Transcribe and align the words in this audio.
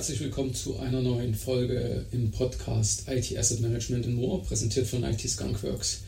herzlich 0.00 0.20
willkommen 0.20 0.54
zu 0.54 0.78
einer 0.78 1.02
neuen 1.02 1.34
Folge 1.34 2.06
im 2.10 2.30
Podcast 2.30 3.06
IT 3.06 3.36
Asset 3.36 3.60
Management 3.60 4.06
and 4.06 4.16
More, 4.16 4.40
präsentiert 4.42 4.86
von 4.86 5.04
IT 5.04 5.20
Skunkworks. 5.20 6.00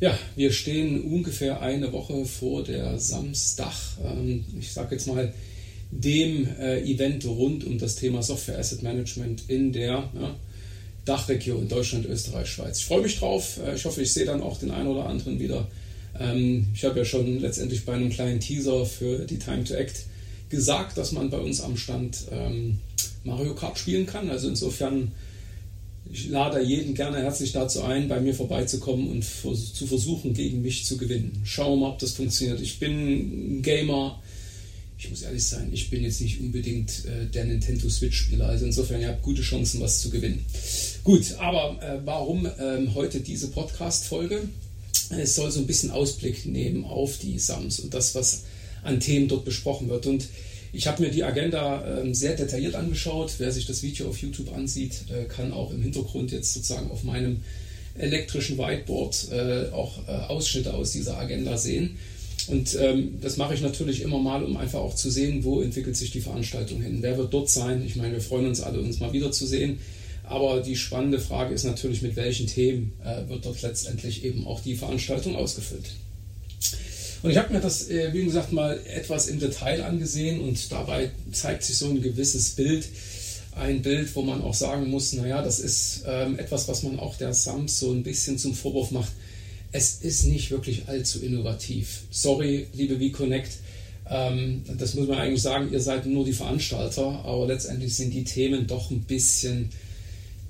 Ja, 0.00 0.18
wir 0.34 0.50
stehen 0.50 1.00
ungefähr 1.00 1.62
eine 1.62 1.92
Woche 1.92 2.24
vor 2.24 2.64
der 2.64 2.98
Samstag, 2.98 3.72
ähm, 4.04 4.44
ich 4.58 4.72
sage 4.72 4.96
jetzt 4.96 5.06
mal, 5.06 5.32
dem 5.92 6.48
äh, 6.58 6.80
Event 6.80 7.24
rund 7.24 7.62
um 7.62 7.78
das 7.78 7.94
Thema 7.94 8.20
Software 8.20 8.58
Asset 8.58 8.82
Management 8.82 9.44
in 9.46 9.72
der 9.72 10.10
Dachregion 11.04 11.68
Deutschland, 11.68 12.06
Österreich, 12.06 12.48
Schweiz. 12.48 12.78
Ich 12.78 12.86
freue 12.86 13.02
mich 13.02 13.16
drauf. 13.16 13.60
Äh, 13.64 13.76
ich 13.76 13.84
hoffe, 13.84 14.02
ich 14.02 14.12
sehe 14.12 14.24
dann 14.24 14.42
auch 14.42 14.58
den 14.58 14.72
einen 14.72 14.88
oder 14.88 15.06
anderen 15.06 15.38
wieder. 15.38 15.68
Ähm, 16.18 16.66
ich 16.74 16.84
habe 16.84 16.98
ja 16.98 17.04
schon 17.04 17.38
letztendlich 17.38 17.84
bei 17.84 17.92
einem 17.92 18.10
kleinen 18.10 18.40
Teaser 18.40 18.84
für 18.84 19.18
die 19.18 19.38
Time 19.38 19.62
to 19.62 19.74
Act 19.74 20.06
gesagt, 20.50 20.98
dass 20.98 21.12
man 21.12 21.30
bei 21.30 21.38
uns 21.38 21.60
am 21.60 21.76
Stand 21.76 22.24
ähm, 22.32 22.80
Mario 23.24 23.54
Kart 23.54 23.78
spielen 23.78 24.06
kann. 24.06 24.30
Also 24.30 24.48
insofern, 24.48 25.12
ich 26.10 26.28
lade 26.28 26.62
jeden 26.62 26.94
gerne 26.94 27.18
herzlich 27.18 27.52
dazu 27.52 27.82
ein, 27.82 28.08
bei 28.08 28.20
mir 28.20 28.34
vorbeizukommen 28.34 29.10
und 29.10 29.24
zu 29.24 29.86
versuchen, 29.86 30.34
gegen 30.34 30.62
mich 30.62 30.84
zu 30.84 30.96
gewinnen. 30.96 31.40
Schauen 31.44 31.78
wir 31.78 31.86
mal, 31.86 31.92
ob 31.92 31.98
das 31.98 32.12
funktioniert. 32.12 32.60
Ich 32.60 32.78
bin 32.78 33.58
ein 33.58 33.62
Gamer. 33.62 34.20
Ich 34.96 35.10
muss 35.10 35.22
ehrlich 35.22 35.44
sein, 35.44 35.70
ich 35.72 35.90
bin 35.90 36.02
jetzt 36.02 36.20
nicht 36.20 36.40
unbedingt 36.40 37.04
äh, 37.04 37.26
der 37.26 37.44
Nintendo 37.44 37.90
Switch-Spieler. 37.90 38.46
Also 38.46 38.64
insofern, 38.64 39.00
ihr 39.00 39.08
habt 39.08 39.22
gute 39.22 39.42
Chancen, 39.42 39.80
was 39.80 40.00
zu 40.00 40.08
gewinnen. 40.08 40.44
Gut, 41.02 41.34
aber 41.38 41.82
äh, 41.82 41.98
warum 42.04 42.48
ähm, 42.60 42.94
heute 42.94 43.20
diese 43.20 43.48
Podcast-Folge? 43.48 44.48
Es 45.10 45.34
soll 45.34 45.50
so 45.50 45.60
ein 45.60 45.66
bisschen 45.66 45.90
Ausblick 45.90 46.46
nehmen 46.46 46.84
auf 46.84 47.18
die 47.18 47.38
SAMs 47.38 47.80
und 47.80 47.92
das, 47.92 48.14
was 48.14 48.44
an 48.82 49.00
Themen 49.00 49.28
dort 49.28 49.44
besprochen 49.44 49.88
wird. 49.88 50.06
Und 50.06 50.26
ich 50.74 50.86
habe 50.86 51.02
mir 51.02 51.10
die 51.10 51.24
Agenda 51.24 52.02
äh, 52.02 52.14
sehr 52.14 52.34
detailliert 52.34 52.74
angeschaut. 52.74 53.34
Wer 53.38 53.52
sich 53.52 53.66
das 53.66 53.82
Video 53.82 54.08
auf 54.08 54.18
YouTube 54.18 54.52
ansieht, 54.54 55.04
äh, 55.08 55.24
kann 55.24 55.52
auch 55.52 55.72
im 55.72 55.82
Hintergrund 55.82 56.32
jetzt 56.32 56.52
sozusagen 56.52 56.90
auf 56.90 57.04
meinem 57.04 57.42
elektrischen 57.96 58.58
Whiteboard 58.58 59.28
äh, 59.30 59.72
auch 59.72 60.06
äh, 60.08 60.10
Ausschnitte 60.10 60.74
aus 60.74 60.90
dieser 60.90 61.16
Agenda 61.18 61.56
sehen. 61.56 61.96
Und 62.48 62.76
ähm, 62.78 63.18
das 63.22 63.36
mache 63.36 63.54
ich 63.54 63.62
natürlich 63.62 64.02
immer 64.02 64.18
mal, 64.18 64.42
um 64.42 64.56
einfach 64.56 64.80
auch 64.80 64.94
zu 64.94 65.10
sehen, 65.10 65.44
wo 65.44 65.62
entwickelt 65.62 65.96
sich 65.96 66.10
die 66.10 66.20
Veranstaltung 66.20 66.82
hin. 66.82 66.98
Wer 67.00 67.16
wird 67.16 67.32
dort 67.32 67.48
sein? 67.48 67.82
Ich 67.86 67.96
meine, 67.96 68.14
wir 68.14 68.20
freuen 68.20 68.46
uns 68.46 68.60
alle, 68.60 68.80
uns 68.80 69.00
mal 69.00 69.12
wiederzusehen. 69.12 69.78
Aber 70.24 70.60
die 70.60 70.76
spannende 70.76 71.20
Frage 71.20 71.54
ist 71.54 71.64
natürlich, 71.64 72.02
mit 72.02 72.16
welchen 72.16 72.46
Themen 72.46 72.92
wird 73.28 73.44
dort 73.44 73.60
letztendlich 73.60 74.24
eben 74.24 74.46
auch 74.46 74.60
die 74.60 74.74
Veranstaltung 74.74 75.36
ausgefüllt. 75.36 75.90
Und 77.24 77.30
ich 77.30 77.38
habe 77.38 77.54
mir 77.54 77.60
das, 77.60 77.88
äh, 77.88 78.12
wie 78.12 78.26
gesagt, 78.26 78.52
mal 78.52 78.78
etwas 78.86 79.28
im 79.28 79.40
Detail 79.40 79.82
angesehen 79.82 80.40
und 80.40 80.70
dabei 80.70 81.10
zeigt 81.32 81.62
sich 81.62 81.78
so 81.78 81.88
ein 81.88 82.02
gewisses 82.02 82.50
Bild. 82.50 82.86
Ein 83.52 83.80
Bild, 83.80 84.14
wo 84.14 84.20
man 84.20 84.42
auch 84.42 84.52
sagen 84.52 84.90
muss, 84.90 85.14
naja, 85.14 85.40
das 85.40 85.58
ist 85.58 86.02
ähm, 86.06 86.38
etwas, 86.38 86.68
was 86.68 86.82
man 86.82 86.98
auch 86.98 87.16
der 87.16 87.32
Sams 87.32 87.80
so 87.80 87.92
ein 87.92 88.02
bisschen 88.02 88.36
zum 88.36 88.52
Vorwurf 88.52 88.90
macht. 88.90 89.10
Es 89.72 90.00
ist 90.02 90.24
nicht 90.24 90.50
wirklich 90.50 90.86
allzu 90.86 91.20
innovativ. 91.20 92.02
Sorry, 92.10 92.66
liebe 92.74 92.98
VConnect, 92.98 93.52
ähm, 94.10 94.62
das 94.76 94.92
muss 94.92 95.08
man 95.08 95.18
eigentlich 95.18 95.40
sagen, 95.40 95.72
ihr 95.72 95.80
seid 95.80 96.04
nur 96.04 96.26
die 96.26 96.34
Veranstalter, 96.34 97.24
aber 97.24 97.46
letztendlich 97.46 97.94
sind 97.94 98.12
die 98.12 98.24
Themen 98.24 98.66
doch 98.66 98.90
ein 98.90 99.00
bisschen, 99.00 99.70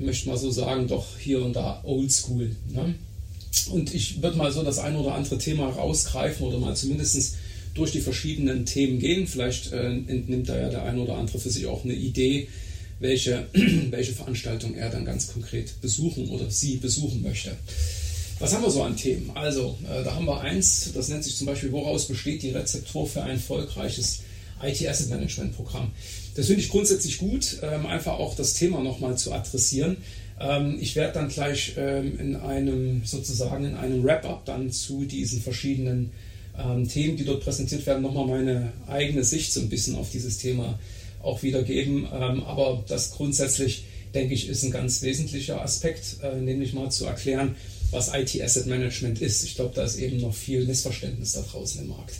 ich 0.01 0.07
möchte 0.07 0.29
mal 0.29 0.37
so 0.37 0.51
sagen, 0.51 0.89
doch 0.89 1.07
hier 1.21 1.41
und 1.41 1.55
da 1.55 1.85
oldschool. 1.85 2.51
Ne? 2.75 2.97
Und 3.71 3.95
ich 3.95 4.23
würde 4.23 4.37
mal 4.37 4.53
so 4.53 4.63
das 4.63 4.79
ein 4.79 4.97
oder 4.97 5.15
andere 5.15 5.39
Thema 5.39 5.69
rausgreifen 5.69 6.47
oder 6.47 6.59
mal 6.59 6.77
zumindest 6.77 7.35
durch 7.75 7.93
die 7.93 8.01
verschiedenen 8.01 8.67
Themen 8.67 8.99
gehen. 8.99 9.27
Vielleicht 9.27 9.73
äh, 9.73 9.87
entnimmt 9.87 10.49
da 10.49 10.59
ja 10.59 10.69
der 10.69 10.85
ein 10.85 10.99
oder 10.99 11.17
andere 11.17 11.39
für 11.39 11.51
sich 11.51 11.67
auch 11.67 11.85
eine 11.85 11.95
Idee, 11.95 12.49
welche, 13.01 13.47
welche 13.91 14.13
Veranstaltung 14.13 14.75
er 14.75 14.91
dann 14.91 15.05
ganz 15.05 15.33
konkret 15.33 15.81
besuchen 15.81 16.29
oder 16.29 16.51
sie 16.51 16.77
besuchen 16.77 17.23
möchte. 17.23 17.57
Was 18.39 18.53
haben 18.53 18.63
wir 18.63 18.71
so 18.71 18.83
an 18.83 18.97
Themen? 18.97 19.31
Also, 19.35 19.79
äh, 19.85 20.03
da 20.03 20.15
haben 20.15 20.27
wir 20.27 20.41
eins, 20.41 20.91
das 20.93 21.09
nennt 21.09 21.25
sich 21.25 21.37
zum 21.37 21.47
Beispiel, 21.47 21.73
woraus 21.73 22.09
besteht 22.09 22.43
die 22.43 22.51
Rezeptur 22.51 23.07
für 23.07 23.23
ein 23.23 23.37
erfolgreiches 23.37 24.21
IT 24.63 24.87
Asset 24.87 25.11
Management 25.11 25.55
Programm. 25.55 25.93
Das 26.35 26.47
finde 26.47 26.63
ich 26.63 26.69
grundsätzlich 26.69 27.19
gut, 27.19 27.59
ähm, 27.63 27.87
einfach 27.87 28.15
auch 28.15 28.35
das 28.35 28.55
Thema 28.55 28.83
nochmal 28.83 29.17
zu 29.17 29.33
adressieren. 29.33 29.99
Ähm, 30.41 30.77
ich 30.81 30.97
werde 30.97 31.15
dann 31.15 31.29
gleich 31.29 31.75
ähm, 31.77 32.19
in 32.19 32.37
einem 32.37 33.05
sozusagen 33.05 33.65
in 33.65 33.77
einem 33.77 34.03
Wrap-up 34.03 34.45
dann 34.45 34.71
zu 34.71 35.05
diesen 35.05 35.41
verschiedenen 35.41 36.11
ähm, 36.59 36.89
Themen, 36.89 37.17
die 37.17 37.25
dort 37.25 37.43
präsentiert 37.43 37.87
werden, 37.87 38.03
nochmal 38.03 38.27
meine 38.27 38.73
eigene 38.87 39.25
Sicht 39.25 39.53
so 39.53 39.61
ein 39.61 39.69
bisschen 39.69 39.97
auf 39.97 40.11
dieses 40.11 40.39
Thema 40.39 40.79
auch 41.23 41.43
wiedergeben. 41.43 42.07
aber 42.07 42.85
das 42.87 43.13
grundsätzlich, 43.13 43.85
denke 44.15 44.35
ich, 44.35 44.47
ist 44.47 44.63
ein 44.63 44.71
ganz 44.71 45.01
wesentlicher 45.01 45.63
Aspekt, 45.63 46.19
äh, 46.23 46.37
nämlich 46.37 46.75
mal 46.75 46.91
zu 46.91 47.07
erklären, 47.07 47.57
was 47.91 48.13
IT 48.13 48.39
Asset 48.43 48.67
Management 48.67 49.23
ist. 49.23 49.43
Ich 49.45 49.55
glaube, 49.55 49.73
da 49.75 49.85
ist 49.85 49.97
eben 49.97 50.21
noch 50.21 50.35
viel 50.35 50.67
Missverständnis 50.67 51.33
da 51.33 51.41
draußen 51.41 51.81
im 51.81 51.89
Markt. 51.89 52.17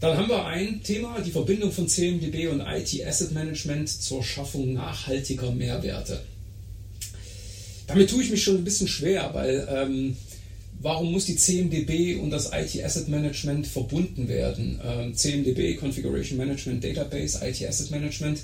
Dann 0.00 0.16
haben 0.16 0.28
wir 0.28 0.44
ein 0.44 0.82
Thema, 0.82 1.20
die 1.20 1.30
Verbindung 1.30 1.72
von 1.72 1.88
CMDB 1.88 2.48
und 2.48 2.60
IT 2.60 3.04
Asset 3.04 3.32
Management 3.32 3.88
zur 3.88 4.22
Schaffung 4.22 4.74
nachhaltiger 4.74 5.50
Mehrwerte. 5.50 6.20
Damit 7.88 8.10
tue 8.10 8.22
ich 8.22 8.30
mich 8.30 8.42
schon 8.42 8.56
ein 8.58 8.64
bisschen 8.64 8.86
schwer, 8.86 9.30
weil 9.32 9.66
ähm, 9.70 10.16
warum 10.80 11.10
muss 11.10 11.24
die 11.24 11.36
CMDB 11.36 12.16
und 12.16 12.30
das 12.30 12.50
IT 12.52 12.84
Asset 12.84 13.08
Management 13.08 13.66
verbunden 13.66 14.28
werden? 14.28 14.78
Ähm, 14.84 15.14
CMDB, 15.14 15.76
Configuration 15.76 16.36
Management 16.36 16.84
Database, 16.84 17.40
IT 17.42 17.66
Asset 17.66 17.90
Management, 17.90 18.40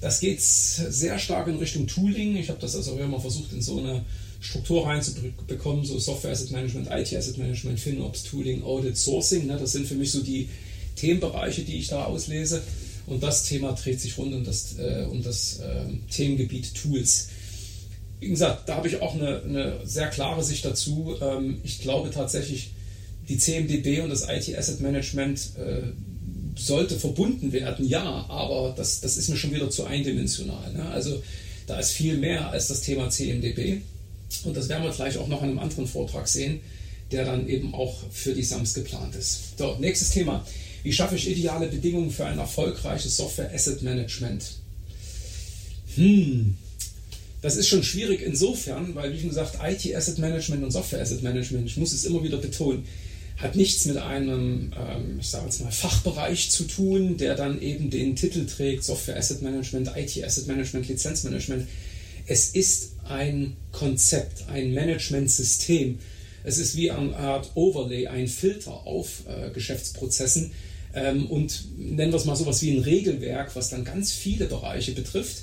das 0.00 0.20
geht 0.20 0.42
sehr 0.42 1.18
stark 1.18 1.48
in 1.48 1.56
Richtung 1.56 1.86
Tooling. 1.86 2.36
Ich 2.36 2.50
habe 2.50 2.60
das 2.60 2.76
also 2.76 2.98
immer 2.98 3.20
versucht, 3.20 3.52
in 3.52 3.62
so 3.62 3.78
eine 3.78 4.04
Struktur 4.40 4.86
reinzubekommen, 4.86 5.84
so 5.86 5.98
Software 5.98 6.32
Asset 6.32 6.50
Management, 6.50 6.88
IT 6.90 7.16
Asset 7.16 7.38
Management, 7.38 7.80
FinOps, 7.80 8.24
Tooling, 8.24 8.62
Audit, 8.64 8.98
Sourcing. 8.98 9.46
Ne? 9.46 9.56
Das 9.58 9.72
sind 9.72 9.86
für 9.86 9.94
mich 9.94 10.10
so 10.10 10.20
die 10.20 10.50
Themenbereiche, 10.96 11.62
die 11.62 11.78
ich 11.78 11.88
da 11.88 12.04
auslese. 12.04 12.62
Und 13.06 13.22
das 13.22 13.44
Thema 13.44 13.72
dreht 13.72 14.00
sich 14.00 14.18
rund 14.18 14.34
um 14.34 14.44
das, 14.44 14.76
äh, 14.78 15.06
um 15.10 15.22
das 15.22 15.60
äh, 15.60 15.84
Themengebiet 16.10 16.74
Tools 16.74 17.28
wie 18.20 18.28
gesagt, 18.28 18.68
da 18.68 18.76
habe 18.76 18.88
ich 18.88 19.02
auch 19.02 19.14
eine, 19.14 19.42
eine 19.42 19.80
sehr 19.84 20.08
klare 20.08 20.42
Sicht 20.42 20.64
dazu. 20.64 21.16
Ähm, 21.20 21.60
ich 21.62 21.80
glaube 21.80 22.10
tatsächlich, 22.10 22.70
die 23.28 23.38
CMDB 23.38 24.00
und 24.00 24.10
das 24.10 24.28
IT 24.28 24.56
Asset 24.56 24.80
Management 24.80 25.50
äh, 25.56 25.82
sollte 26.56 26.98
verbunden 26.98 27.52
werden, 27.52 27.86
ja, 27.88 28.26
aber 28.28 28.74
das, 28.76 29.00
das 29.00 29.16
ist 29.16 29.28
mir 29.28 29.36
schon 29.36 29.52
wieder 29.52 29.70
zu 29.70 29.84
eindimensional. 29.84 30.72
Ne? 30.72 30.88
Also 30.90 31.22
da 31.66 31.78
ist 31.78 31.92
viel 31.92 32.16
mehr 32.16 32.50
als 32.50 32.68
das 32.68 32.82
Thema 32.82 33.10
CMDB. 33.10 33.80
Und 34.44 34.56
das 34.56 34.68
werden 34.68 34.84
wir 34.84 34.90
gleich 34.90 35.18
auch 35.18 35.28
noch 35.28 35.42
in 35.42 35.50
einem 35.50 35.58
anderen 35.58 35.86
Vortrag 35.86 36.28
sehen, 36.28 36.60
der 37.10 37.24
dann 37.24 37.48
eben 37.48 37.74
auch 37.74 37.96
für 38.10 38.34
die 38.34 38.42
SAMS 38.42 38.74
geplant 38.74 39.14
ist. 39.14 39.58
So, 39.58 39.76
nächstes 39.78 40.10
Thema. 40.10 40.44
Wie 40.82 40.92
schaffe 40.92 41.16
ich 41.16 41.28
ideale 41.30 41.68
Bedingungen 41.68 42.10
für 42.10 42.26
ein 42.26 42.38
erfolgreiches 42.38 43.16
Software 43.16 43.52
Asset 43.54 43.82
Management? 43.82 44.44
Hm, 45.94 46.56
das 47.44 47.56
ist 47.56 47.68
schon 47.68 47.82
schwierig 47.82 48.22
insofern, 48.22 48.94
weil, 48.94 49.12
wie 49.12 49.20
schon 49.20 49.28
gesagt, 49.28 49.58
IT 49.62 49.94
Asset 49.94 50.18
Management 50.18 50.64
und 50.64 50.70
Software 50.70 51.02
Asset 51.02 51.22
Management, 51.22 51.66
ich 51.66 51.76
muss 51.76 51.92
es 51.92 52.06
immer 52.06 52.24
wieder 52.24 52.38
betonen, 52.38 52.84
hat 53.36 53.54
nichts 53.54 53.84
mit 53.84 53.98
einem, 53.98 54.72
ähm, 54.74 55.18
ich 55.20 55.26
sage 55.26 55.44
jetzt 55.44 55.60
mal, 55.62 55.70
Fachbereich 55.70 56.48
zu 56.50 56.64
tun, 56.64 57.18
der 57.18 57.34
dann 57.34 57.60
eben 57.60 57.90
den 57.90 58.16
Titel 58.16 58.46
trägt, 58.46 58.82
Software 58.82 59.18
Asset 59.18 59.42
Management, 59.42 59.90
IT 59.94 60.24
Asset 60.24 60.46
Management, 60.46 60.88
Lizenzmanagement. 60.88 61.68
Es 62.24 62.48
ist 62.48 62.92
ein 63.06 63.58
Konzept, 63.72 64.48
ein 64.48 64.72
Managementsystem. 64.72 65.98
Es 66.44 66.56
ist 66.56 66.76
wie 66.76 66.90
eine 66.90 67.14
Art 67.14 67.50
Overlay, 67.56 68.06
ein 68.06 68.26
Filter 68.26 68.86
auf 68.86 69.24
äh, 69.28 69.50
Geschäftsprozessen 69.50 70.52
ähm, 70.94 71.26
und 71.26 71.76
nennen 71.76 72.10
wir 72.10 72.16
es 72.16 72.24
mal 72.24 72.36
sowas 72.36 72.62
wie 72.62 72.74
ein 72.74 72.82
Regelwerk, 72.82 73.54
was 73.54 73.68
dann 73.68 73.84
ganz 73.84 74.12
viele 74.12 74.46
Bereiche 74.46 74.92
betrifft 74.92 75.42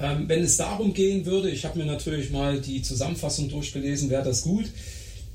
ähm, 0.00 0.28
wenn 0.28 0.42
es 0.42 0.56
darum 0.56 0.92
gehen 0.92 1.26
würde, 1.26 1.50
ich 1.50 1.64
habe 1.64 1.78
mir 1.78 1.86
natürlich 1.86 2.30
mal 2.30 2.60
die 2.60 2.82
Zusammenfassung 2.82 3.48
durchgelesen, 3.48 4.10
wäre 4.10 4.24
das 4.24 4.42
gut. 4.42 4.66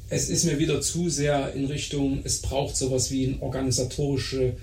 Es 0.10 0.30
ist 0.30 0.44
mir 0.44 0.60
wieder 0.60 0.81
zu 0.81 1.10
sehr 1.10 1.54
in 1.54 1.66
Richtung, 1.66 2.19
es 2.24 2.40
braucht 2.40 2.75
sowas 2.75 3.12
wie 3.12 3.28
eine 3.28 3.42
organisatorische 3.42 4.54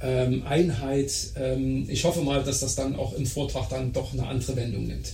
ähm, 0.00 0.42
Einheit. 0.44 1.12
Ähm, 1.36 1.88
ich 1.88 2.04
hoffe 2.04 2.22
mal, 2.22 2.42
dass 2.42 2.60
das 2.60 2.74
dann 2.74 2.96
auch 2.96 3.12
im 3.14 3.26
Vortrag 3.26 3.68
dann 3.68 3.92
doch 3.92 4.12
eine 4.12 4.26
andere 4.26 4.56
Wendung 4.56 4.86
nimmt. 4.86 5.12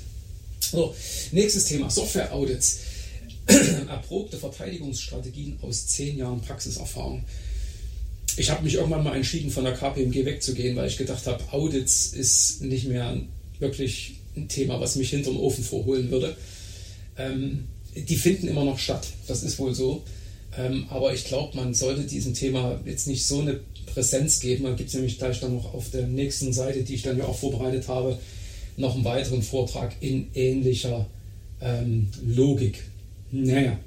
So, 0.60 0.94
nächstes 1.32 1.66
Thema, 1.66 1.90
Software-Audits. 1.90 2.80
Erprobte 3.88 4.38
Verteidigungsstrategien 4.38 5.58
aus 5.62 5.88
zehn 5.88 6.16
Jahren 6.16 6.40
Praxiserfahrung. 6.40 7.24
Ich 8.36 8.50
habe 8.50 8.64
mich 8.64 8.74
irgendwann 8.74 9.04
mal 9.04 9.14
entschieden, 9.16 9.50
von 9.50 9.64
der 9.64 9.74
KPMG 9.74 10.24
wegzugehen, 10.24 10.74
weil 10.76 10.88
ich 10.88 10.96
gedacht 10.96 11.26
habe, 11.26 11.44
Audits 11.52 12.06
ist 12.14 12.62
nicht 12.62 12.88
mehr 12.88 13.20
wirklich 13.58 14.21
ein 14.36 14.48
Thema, 14.48 14.80
was 14.80 14.96
mich 14.96 15.10
hinterm 15.10 15.38
Ofen 15.38 15.64
vorholen 15.64 16.10
würde. 16.10 16.36
Ähm, 17.16 17.64
die 17.94 18.16
finden 18.16 18.48
immer 18.48 18.64
noch 18.64 18.78
statt, 18.78 19.06
das 19.26 19.42
ist 19.42 19.58
wohl 19.58 19.74
so. 19.74 20.02
Ähm, 20.56 20.86
aber 20.90 21.14
ich 21.14 21.24
glaube, 21.24 21.56
man 21.56 21.74
sollte 21.74 22.02
diesem 22.02 22.34
Thema 22.34 22.80
jetzt 22.84 23.06
nicht 23.06 23.26
so 23.26 23.40
eine 23.40 23.60
Präsenz 23.86 24.40
geben. 24.40 24.64
Man 24.64 24.76
gibt 24.76 24.88
es 24.88 24.94
nämlich 24.94 25.18
gleich 25.18 25.40
dann 25.40 25.54
noch 25.54 25.74
auf 25.74 25.90
der 25.90 26.06
nächsten 26.06 26.52
Seite, 26.52 26.82
die 26.82 26.94
ich 26.94 27.02
dann 27.02 27.18
ja 27.18 27.24
auch 27.24 27.38
vorbereitet 27.38 27.88
habe, 27.88 28.18
noch 28.76 28.94
einen 28.94 29.04
weiteren 29.04 29.42
Vortrag 29.42 29.94
in 30.00 30.28
ähnlicher 30.34 31.06
ähm, 31.60 32.08
Logik. 32.26 32.82
Naja, 33.30 33.78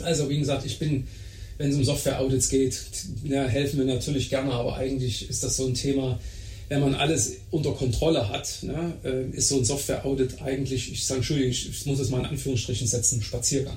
also 0.00 0.28
wie 0.28 0.38
gesagt, 0.38 0.66
ich 0.66 0.78
bin, 0.78 1.06
wenn 1.58 1.70
es 1.70 1.76
um 1.76 1.84
Software-Audits 1.84 2.48
geht, 2.48 2.80
ja, 3.24 3.46
helfen 3.46 3.78
wir 3.78 3.86
natürlich 3.86 4.28
gerne, 4.28 4.52
aber 4.52 4.76
eigentlich 4.76 5.28
ist 5.28 5.42
das 5.42 5.56
so 5.56 5.66
ein 5.66 5.74
Thema, 5.74 6.18
wenn 6.68 6.80
man 6.80 6.94
alles 6.94 7.34
unter 7.50 7.72
Kontrolle 7.72 8.28
hat, 8.28 8.62
ne, 8.62 8.94
äh, 9.04 9.36
ist 9.36 9.48
so 9.48 9.58
ein 9.58 9.64
Software-Audit 9.64 10.40
eigentlich, 10.42 10.92
ich 10.92 11.04
sage, 11.04 11.18
Entschuldigung, 11.18 11.50
ich 11.50 11.86
muss 11.86 11.98
es 11.98 12.10
mal 12.10 12.20
in 12.20 12.26
Anführungsstrichen 12.26 12.86
setzen, 12.86 13.22
Spaziergang, 13.22 13.76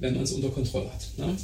wenn 0.00 0.14
man 0.14 0.24
es 0.24 0.32
unter 0.32 0.48
Kontrolle 0.48 0.92
hat. 0.92 1.06
Ne. 1.16 1.36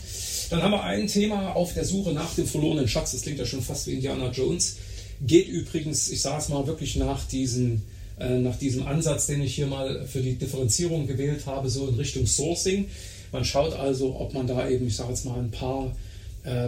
Dann 0.50 0.62
haben 0.62 0.72
wir 0.72 0.82
ein 0.82 1.06
Thema 1.06 1.54
auf 1.54 1.74
der 1.74 1.84
Suche 1.84 2.12
nach 2.12 2.34
dem 2.34 2.46
verlorenen 2.46 2.88
Schatz, 2.88 3.12
das 3.12 3.22
klingt 3.22 3.38
ja 3.38 3.46
schon 3.46 3.62
fast 3.62 3.86
wie 3.86 3.92
Indiana 3.92 4.30
Jones, 4.30 4.76
geht 5.20 5.48
übrigens, 5.48 6.10
ich 6.10 6.20
sage 6.20 6.42
es 6.42 6.48
mal 6.48 6.66
wirklich 6.66 6.96
nach 6.96 7.24
diesen 7.26 7.82
äh, 8.20 8.38
nach 8.38 8.56
diesem 8.56 8.86
Ansatz, 8.86 9.26
den 9.26 9.40
ich 9.40 9.54
hier 9.54 9.66
mal 9.66 10.06
für 10.06 10.20
die 10.20 10.34
Differenzierung 10.34 11.06
gewählt 11.06 11.46
habe, 11.46 11.70
so 11.70 11.88
in 11.88 11.94
Richtung 11.94 12.26
Sourcing. 12.26 12.86
Man 13.32 13.44
schaut 13.44 13.72
also, 13.72 14.16
ob 14.20 14.34
man 14.34 14.46
da 14.46 14.68
eben, 14.68 14.86
ich 14.86 14.96
sage 14.96 15.10
jetzt 15.10 15.24
mal, 15.24 15.38
ein 15.38 15.50
paar 15.50 15.96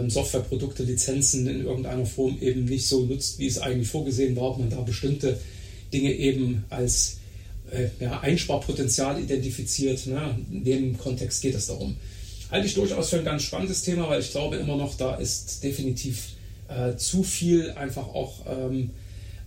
Softwareprodukte, 0.07 0.83
Lizenzen 0.83 1.47
in 1.47 1.65
irgendeiner 1.65 2.05
Form 2.05 2.37
eben 2.41 2.65
nicht 2.65 2.87
so 2.87 3.05
nutzt, 3.05 3.39
wie 3.39 3.47
es 3.47 3.59
eigentlich 3.59 3.87
vorgesehen 3.87 4.35
war, 4.35 4.51
ob 4.51 4.59
man 4.59 4.69
da 4.69 4.81
bestimmte 4.81 5.39
Dinge 5.91 6.13
eben 6.13 6.63
als 6.69 7.17
äh, 7.71 7.87
ja, 7.99 8.19
Einsparpotenzial 8.19 9.19
identifiziert. 9.21 10.05
Ne? 10.07 10.37
In 10.51 10.63
dem 10.63 10.97
Kontext 10.97 11.41
geht 11.41 11.55
es 11.55 11.67
darum. 11.67 11.95
Halte 12.51 12.67
ich 12.67 12.75
durchaus 12.75 13.09
für 13.09 13.17
ein 13.17 13.25
ganz 13.25 13.43
spannendes 13.43 13.81
Thema, 13.81 14.09
weil 14.09 14.21
ich 14.21 14.31
glaube 14.31 14.57
immer 14.57 14.75
noch, 14.75 14.95
da 14.95 15.15
ist 15.15 15.63
definitiv 15.63 16.33
äh, 16.67 16.95
zu 16.97 17.23
viel 17.23 17.71
einfach 17.71 18.07
auch 18.07 18.45
ähm, 18.47 18.91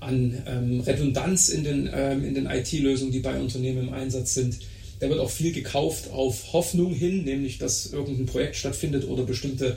an 0.00 0.42
ähm, 0.46 0.80
Redundanz 0.80 1.48
in 1.48 1.64
den, 1.64 1.90
ähm, 1.92 2.24
in 2.24 2.34
den 2.34 2.46
IT-Lösungen, 2.46 3.12
die 3.12 3.20
bei 3.20 3.38
Unternehmen 3.38 3.88
im 3.88 3.94
Einsatz 3.94 4.34
sind. 4.34 4.58
Da 4.98 5.08
wird 5.08 5.20
auch 5.20 5.30
viel 5.30 5.52
gekauft 5.52 6.10
auf 6.10 6.52
Hoffnung 6.52 6.94
hin, 6.94 7.24
nämlich 7.24 7.58
dass 7.58 7.92
irgendein 7.92 8.26
Projekt 8.26 8.56
stattfindet 8.56 9.06
oder 9.06 9.24
bestimmte 9.24 9.76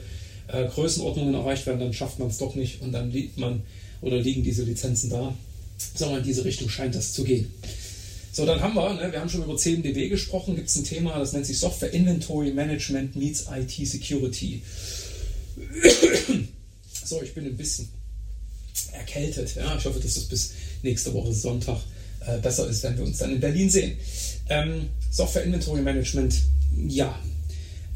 äh, 0.51 0.65
Größenordnungen 0.67 1.33
erreicht 1.33 1.65
werden, 1.65 1.79
dann 1.79 1.93
schafft 1.93 2.19
man 2.19 2.29
es 2.29 2.37
doch 2.37 2.55
nicht 2.55 2.81
und 2.81 2.91
dann 2.91 3.11
liegt 3.11 3.37
man 3.37 3.61
oder 4.01 4.17
liegen 4.17 4.43
diese 4.43 4.63
Lizenzen 4.63 5.09
da. 5.09 5.35
Sondern 5.95 6.19
in 6.19 6.25
diese 6.25 6.43
Richtung 6.43 6.67
scheint 6.67 6.93
das 6.93 7.13
zu 7.13 7.23
gehen. 7.23 7.51
So, 8.31 8.45
dann 8.45 8.59
haben 8.61 8.75
wir, 8.75 8.93
ne, 8.93 9.11
wir 9.11 9.19
haben 9.19 9.29
schon 9.29 9.43
über 9.43 9.55
CMDB 9.55 10.09
gesprochen, 10.09 10.55
gibt 10.55 10.69
es 10.69 10.75
ein 10.75 10.83
Thema, 10.83 11.17
das 11.17 11.33
nennt 11.33 11.45
sich 11.45 11.57
Software 11.57 11.93
Inventory 11.93 12.51
Management 12.51 13.15
meets 13.15 13.47
IT 13.51 13.87
Security. 13.87 14.61
so, 17.05 17.21
ich 17.23 17.33
bin 17.33 17.45
ein 17.45 17.57
bisschen 17.57 17.89
erkältet. 18.91 19.55
Ja, 19.55 19.75
ich 19.77 19.85
hoffe, 19.85 19.99
dass 19.99 20.15
es 20.15 20.25
bis 20.25 20.51
nächste 20.83 21.13
Woche 21.13 21.33
Sonntag 21.33 21.79
äh, 22.25 22.37
besser 22.39 22.67
ist, 22.69 22.83
wenn 22.83 22.97
wir 22.97 23.05
uns 23.05 23.17
dann 23.17 23.31
in 23.31 23.39
Berlin 23.39 23.69
sehen. 23.69 23.97
Ähm, 24.49 24.89
Software 25.11 25.43
Inventory 25.43 25.81
Management, 25.81 26.35
ja. 26.87 27.17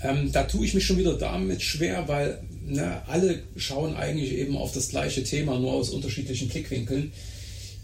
Ähm, 0.03 0.31
da 0.31 0.43
tue 0.43 0.65
ich 0.65 0.73
mich 0.73 0.85
schon 0.85 0.97
wieder 0.97 1.13
damit 1.13 1.61
schwer, 1.61 2.07
weil 2.07 2.39
ne, 2.65 3.01
alle 3.07 3.39
schauen 3.55 3.95
eigentlich 3.95 4.33
eben 4.33 4.57
auf 4.57 4.73
das 4.73 4.89
gleiche 4.89 5.23
Thema, 5.23 5.57
nur 5.57 5.73
aus 5.73 5.89
unterschiedlichen 5.89 6.49
Blickwinkeln. 6.49 7.13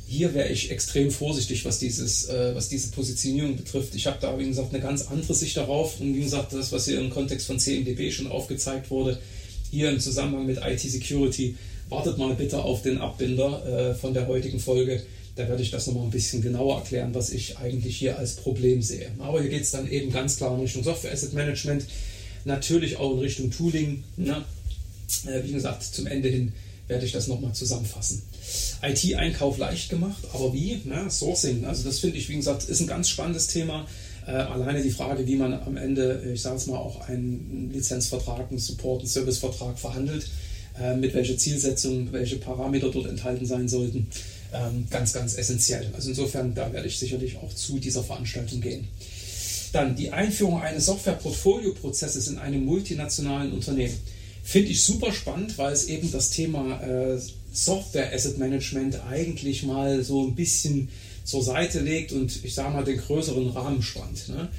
Hier 0.08 0.34
wäre 0.34 0.50
ich 0.50 0.72
extrem 0.72 1.12
vorsichtig, 1.12 1.66
was, 1.66 1.80
dieses, 1.80 2.28
äh, 2.30 2.56
was 2.56 2.68
diese 2.68 2.92
Positionierung 2.92 3.56
betrifft. 3.56 3.96
Ich 3.96 4.08
habe 4.08 4.18
da, 4.20 4.38
wie 4.38 4.48
gesagt, 4.48 4.74
eine 4.74 4.82
ganz 4.82 5.04
andere 5.04 5.36
Sicht 5.36 5.56
darauf. 5.56 6.00
Und 6.02 6.16
wie 6.16 6.22
gesagt, 6.22 6.52
das, 6.52 6.72
was 6.72 6.86
hier 6.86 7.00
im 7.00 7.10
Kontext 7.10 7.48
von 7.48 7.60
CMDB 7.60 8.12
schon 8.12 8.28
aufgezeigt 8.28 8.90
wurde, 8.90 9.20
hier 9.72 9.90
im 9.90 10.00
Zusammenhang 10.00 10.48
mit 10.48 10.58
IT-Security, 10.58 11.56
wartet 11.90 12.18
mal 12.18 12.34
bitte 12.34 12.60
auf 12.60 12.82
den 12.82 12.98
Abbinder 12.98 13.92
äh, 13.92 13.96
von 13.96 14.14
der 14.14 14.28
heutigen 14.28 14.60
Folge. 14.60 15.04
Da 15.40 15.48
werde 15.48 15.64
ich 15.64 15.72
das 15.72 15.88
nochmal 15.88 16.04
ein 16.04 16.10
bisschen 16.10 16.42
genauer 16.42 16.80
erklären, 16.80 17.16
was 17.16 17.30
ich 17.30 17.58
eigentlich 17.58 17.96
hier 17.96 18.20
als 18.20 18.36
Problem 18.36 18.82
sehe. 18.82 19.10
Aber 19.20 19.40
hier 19.40 19.50
geht 19.50 19.62
es 19.62 19.72
dann 19.72 19.90
eben 19.90 20.12
ganz 20.12 20.36
klar 20.36 20.54
in 20.54 20.60
Richtung 20.60 20.84
Software 20.84 21.14
Asset 21.14 21.32
Management, 21.32 21.86
natürlich 22.44 22.98
auch 22.98 23.14
in 23.14 23.20
Richtung 23.20 23.50
Tooling. 23.50 24.04
Ne? 24.18 24.44
Äh, 25.26 25.42
wie 25.46 25.54
gesagt, 25.54 25.84
zum 25.84 26.08
Ende 26.08 26.28
hin 26.28 26.52
werde 26.90 27.06
ich 27.06 27.14
das 27.14 27.30
nochmal 27.30 27.54
zusammenfassen. 27.54 28.22
IT-Einkauf 28.84 29.58
leicht 29.58 29.90
gemacht, 29.90 30.22
aber 30.34 30.52
wie? 30.54 30.82
Ne? 30.84 31.10
Sourcing, 31.10 31.64
also 31.64 31.86
das 31.86 32.00
finde 32.00 32.18
ich, 32.18 32.28
wie 32.28 32.36
gesagt, 32.36 32.68
ist 32.68 32.82
ein 32.82 32.88
ganz 32.88 33.08
spannendes 33.08 33.48
Thema. 33.48 33.88
Äh, 34.28 34.32
alleine 34.32 34.84
die 34.84 34.92
Frage, 34.92 35.26
wie 35.26 35.38
man 35.38 35.54
am 35.54 35.78
Ende, 35.78 36.34
ich 36.34 36.42
sage 36.42 36.58
es 36.58 36.68
mal, 36.68 36.76
auch 36.76 37.08
einen 37.08 37.70
Lizenzvertrag, 37.72 38.50
einen 38.50 38.60
Support, 38.60 39.00
einen 39.00 39.08
Servicevertrag 39.08 39.80
verhandelt 39.80 40.30
äh, 40.82 40.98
mit 40.98 41.14
welcher 41.14 41.38
Zielsetzung, 41.38 42.12
welche 42.12 42.36
Parameter 42.36 42.92
dort 42.92 43.08
enthalten 43.08 43.46
sein 43.46 43.70
sollten. 43.70 44.08
Ähm, 44.52 44.88
ganz, 44.90 45.14
ganz 45.14 45.38
essentiell. 45.38 45.92
Also 45.94 46.10
insofern, 46.10 46.56
da 46.56 46.74
werde 46.74 46.88
ich 46.88 46.98
sicherlich 46.98 47.38
auch 47.38 47.54
zu 47.54 47.78
dieser 47.78 48.04
Veranstaltung 48.04 48.62
gehen. 48.62 48.88
Dann 49.72 49.96
die 49.96 50.12
Einführung 50.12 50.62
eines 50.62 50.88
Software-Portfolio-Prozesses 50.88 52.28
in 52.28 52.40
einem 52.40 52.66
multinationalen 52.66 53.52
Unternehmen. 53.52 53.96
Finde 54.44 54.72
ich 54.72 54.84
super 54.84 55.12
spannend, 55.14 55.58
weil 55.60 55.72
es 55.74 55.86
eben 55.86 56.12
das 56.12 56.32
Thema 56.32 56.82
äh, 56.82 57.20
Software 57.54 58.12
Asset 58.12 58.40
Management 58.40 59.00
eigentlich 59.08 59.64
mal 59.64 60.04
so 60.04 60.26
ein 60.26 60.34
bisschen 60.34 60.90
zur 61.24 61.44
Seite 61.44 61.82
legt 61.82 62.12
und 62.12 62.44
ich 62.44 62.56
sage 62.56 62.74
mal 62.74 62.84
den 62.84 62.98
größeren 62.98 63.50
Rahmen 63.50 63.84
spannt. 63.84 64.30
Ne? 64.30 64.50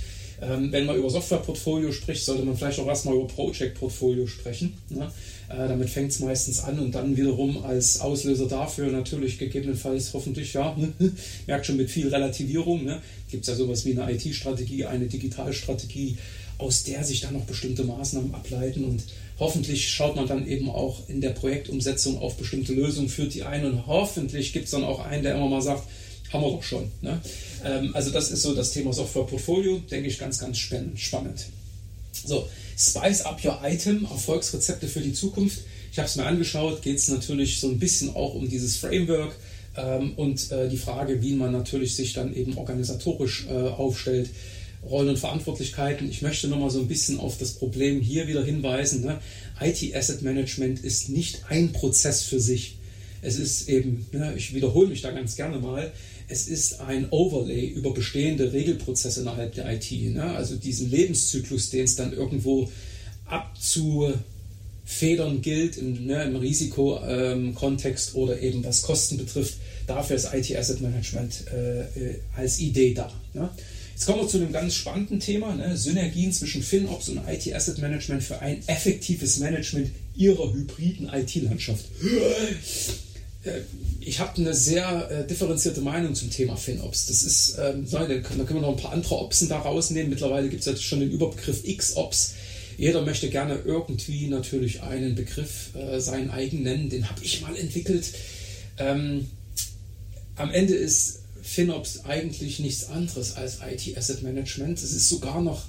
Ähm, 0.41 0.71
wenn 0.71 0.87
man 0.87 0.97
über 0.97 1.11
Software-Portfolio 1.11 1.91
spricht, 1.91 2.25
sollte 2.25 2.45
man 2.45 2.57
vielleicht 2.57 2.79
auch 2.79 2.87
erstmal 2.87 3.17
über 3.17 3.27
Project-Portfolio 3.27 4.29
sprechen. 4.29 4.75
Ne? 4.89 5.11
Äh, 5.51 5.67
damit 5.67 5.91
fängt 5.91 6.13
es 6.13 6.21
meistens 6.21 6.61
an 6.61 6.79
und 6.79 6.95
dann 6.95 7.17
wiederum 7.17 7.65
als 7.65 8.01
Auslöser 8.01 8.47
dafür 8.47 8.93
natürlich 8.93 9.37
gegebenenfalls 9.37 10.15
hoffentlich, 10.15 10.53
ja, 10.53 10.77
merkt 11.49 11.67
schon 11.67 11.77
mit 11.77 11.91
viel 11.91 12.09
Relativierung, 12.09 12.85
ne? 12.85 13.03
gibt 13.29 13.43
es 13.43 13.49
ja 13.49 13.57
sowas 13.57 13.85
wie 13.85 13.99
eine 13.99 14.13
IT-Strategie, 14.13 14.85
eine 14.85 15.07
Digitalstrategie, 15.07 16.19
aus 16.59 16.85
der 16.85 17.03
sich 17.03 17.21
dann 17.21 17.33
noch 17.35 17.45
bestimmte 17.47 17.83
Maßnahmen 17.83 18.33
ableiten 18.33 18.85
und 18.85 19.03
hoffentlich 19.41 19.89
schaut 19.89 20.15
man 20.15 20.29
dann 20.29 20.47
eben 20.47 20.71
auch 20.71 21.09
in 21.09 21.21
der 21.21 21.31
Projektumsetzung 21.31 22.19
auf 22.19 22.37
bestimmte 22.37 22.73
Lösungen, 22.73 23.09
führt 23.09 23.35
die 23.35 23.43
ein 23.43 23.65
und 23.65 23.89
hoffentlich 23.89 24.53
gibt 24.53 24.67
es 24.67 24.71
dann 24.71 24.85
auch 24.85 25.01
einen, 25.01 25.25
der 25.25 25.35
immer 25.35 25.49
mal 25.49 25.63
sagt, 25.63 25.83
haben 26.33 26.45
wir 26.45 26.51
doch 26.53 26.63
schon. 26.63 26.93
Ne? 27.01 27.21
Ähm, 27.65 27.91
also 27.95 28.13
das 28.13 28.31
ist 28.31 28.43
so 28.43 28.55
das 28.55 28.71
Thema 28.71 28.93
Software 28.93 29.25
Portfolio, 29.25 29.79
denke 29.91 30.09
ich, 30.09 30.19
ganz, 30.19 30.39
ganz 30.39 30.59
spannend. 30.59 31.47
So, 32.13 32.49
Spice 32.77 33.23
Up 33.23 33.45
Your 33.45 33.61
Item, 33.63 34.07
Erfolgsrezepte 34.11 34.89
für 34.89 35.01
die 35.01 35.13
Zukunft. 35.13 35.61
Ich 35.93 35.99
habe 35.99 36.09
es 36.09 36.17
mir 36.17 36.25
angeschaut, 36.25 36.83
geht 36.83 36.99
es 36.99 37.09
natürlich 37.09 37.61
so 37.61 37.69
ein 37.69 37.79
bisschen 37.79 38.15
auch 38.15 38.35
um 38.35 38.49
dieses 38.49 38.77
Framework 38.77 39.35
ähm, 39.77 40.13
und 40.17 40.51
äh, 40.53 40.69
die 40.69 40.77
Frage, 40.77 41.23
wie 41.23 41.35
man 41.35 41.53
natürlich 41.53 41.95
sich 41.95 42.13
dann 42.13 42.35
eben 42.35 42.57
organisatorisch 42.57 43.47
äh, 43.49 43.53
aufstellt. 43.53 44.31
Rollen 44.89 45.11
und 45.11 45.19
Verantwortlichkeiten. 45.19 46.09
Ich 46.09 46.23
möchte 46.23 46.49
nochmal 46.49 46.71
so 46.71 46.81
ein 46.81 46.89
bisschen 46.89 47.21
auf 47.21 47.37
das 47.37 47.53
Problem 47.53 48.01
hier 48.01 48.29
wieder 48.29 48.43
hinweisen. 48.43 49.05
Ne? 49.05 49.21
IT 49.61 49.95
Asset 49.95 50.23
Management 50.23 50.83
ist 50.83 51.11
nicht 51.11 51.43
ein 51.51 51.73
Prozess 51.73 52.23
für 52.23 52.41
sich. 52.41 52.79
Es 53.21 53.39
ist 53.39 53.69
eben, 53.69 54.07
ne, 54.13 54.33
ich 54.35 54.55
wiederhole 54.55 54.89
mich 54.89 55.03
da 55.03 55.11
ganz 55.11 55.37
gerne 55.37 55.59
mal, 55.59 55.93
es 56.31 56.47
ist 56.49 56.81
ein 56.81 57.09
Overlay 57.11 57.67
über 57.67 57.93
bestehende 57.93 58.53
Regelprozesse 58.53 59.23
innerhalb 59.23 59.55
der 59.55 59.71
IT. 59.73 59.91
Ne? 59.91 60.23
Also 60.23 60.57
diesen 60.57 60.91
Lebenszyklus, 60.91 61.71
den 61.71 61.85
es 61.85 61.97
dann 61.97 62.13
irgendwo 62.13 62.71
abzufedern 63.27 64.23
gilt 65.43 65.77
im, 65.77 66.07
ne, 66.07 66.23
im 66.25 66.37
Risikokontext 66.37 68.11
ähm, 68.11 68.21
oder 68.21 68.41
eben 68.41 68.65
was 68.65 68.83
Kosten 68.83 69.17
betrifft. 69.19 69.55
Dafür 69.87 70.17
ist 70.17 70.33
IT 70.33 70.57
Asset 70.57 70.81
Management 70.81 71.45
äh, 71.49 71.85
als 72.37 72.61
Idee 72.61 72.95
da. 72.95 73.13
Ne? 73.35 73.51
Jetzt 73.93 74.07
kommen 74.07 74.23
wir 74.23 74.29
zu 74.29 74.39
einem 74.39 74.53
ganz 74.53 74.77
spannenden 74.77 75.21
Thema, 75.21 75.55
ne? 75.55 75.77
Synergien 75.77 76.33
zwischen 76.33 76.63
FinOps 76.63 77.11
und 77.11 77.21
IT 77.29 77.53
Asset 77.55 77.77
Management 77.79 78.23
für 78.23 78.41
ein 78.41 78.63
effektives 78.67 79.41
Management 79.41 79.91
ihrer 80.17 80.55
hybriden 80.55 81.11
IT-Landschaft. 81.13 81.85
Äh, 83.45 83.61
ich 84.01 84.19
habe 84.19 84.37
eine 84.39 84.55
sehr 84.55 85.11
äh, 85.11 85.27
differenzierte 85.27 85.81
Meinung 85.81 86.15
zum 86.15 86.31
Thema 86.31 86.57
FinOps. 86.57 87.07
Das 87.07 87.23
ist, 87.23 87.59
ähm, 87.59 87.87
da 87.91 88.07
können 88.07 88.49
wir 88.49 88.61
noch 88.61 88.71
ein 88.71 88.83
paar 88.83 88.93
andere 88.93 89.17
Opsen 89.17 89.49
da 89.49 89.59
rausnehmen. 89.59 90.11
Mittlerweile 90.11 90.49
gibt 90.49 90.61
es 90.61 90.67
ja 90.67 90.77
schon 90.77 91.01
den 91.01 91.11
Überbegriff 91.11 91.63
XOps. 91.65 92.35
Jeder 92.79 93.03
möchte 93.03 93.29
gerne 93.29 93.61
irgendwie 93.65 94.27
natürlich 94.29 94.83
einen 94.83 95.15
Begriff 95.15 95.75
äh, 95.75 96.01
seinen 96.01 96.31
eigen 96.31 96.63
nennen. 96.63 96.89
Den 96.89 97.11
habe 97.11 97.23
ich 97.23 97.43
mal 97.43 97.57
entwickelt. 97.57 98.07
Ähm, 98.79 99.29
am 100.37 100.51
Ende 100.51 100.75
ist 100.75 101.21
FinOps 101.43 102.05
eigentlich 102.05 102.61
nichts 102.61 102.89
anderes 102.89 103.37
als 103.37 103.59
IT 103.61 103.97
Asset 103.99 104.23
Management. 104.23 104.79
Es 104.79 104.93
ist 104.93 105.09
sogar 105.09 105.43
noch 105.43 105.65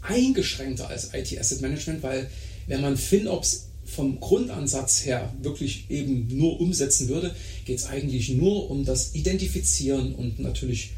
eingeschränkter 0.00 0.88
als 0.88 1.10
IT 1.12 1.38
Asset 1.38 1.60
Management, 1.60 2.02
weil 2.02 2.30
wenn 2.66 2.80
man 2.80 2.96
FinOps 2.96 3.66
vom 3.86 4.20
Grundansatz 4.20 5.04
her 5.06 5.32
wirklich 5.42 5.90
eben 5.90 6.26
nur 6.36 6.60
umsetzen 6.60 7.08
würde, 7.08 7.34
geht 7.64 7.78
es 7.78 7.86
eigentlich 7.86 8.30
nur 8.30 8.70
um 8.70 8.84
das 8.84 9.14
Identifizieren 9.14 10.14
und 10.14 10.38
natürlich 10.38 10.90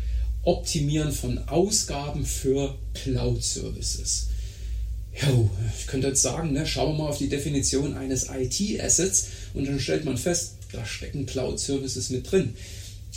Optimieren 0.44 1.12
von 1.12 1.38
Ausgaben 1.48 2.24
für 2.24 2.78
Cloud-Services. 2.94 4.28
Ja, 5.20 5.28
ich 5.78 5.86
könnte 5.86 6.08
jetzt 6.08 6.22
sagen, 6.22 6.52
ne, 6.52 6.66
schauen 6.66 6.96
wir 6.96 7.04
mal 7.04 7.10
auf 7.10 7.18
die 7.18 7.28
Definition 7.28 7.94
eines 7.94 8.28
IT-Assets 8.30 9.26
und 9.54 9.66
dann 9.66 9.80
stellt 9.80 10.04
man 10.04 10.16
fest, 10.16 10.52
da 10.72 10.86
stecken 10.86 11.26
Cloud-Services 11.26 12.10
mit 12.10 12.30
drin. 12.30 12.54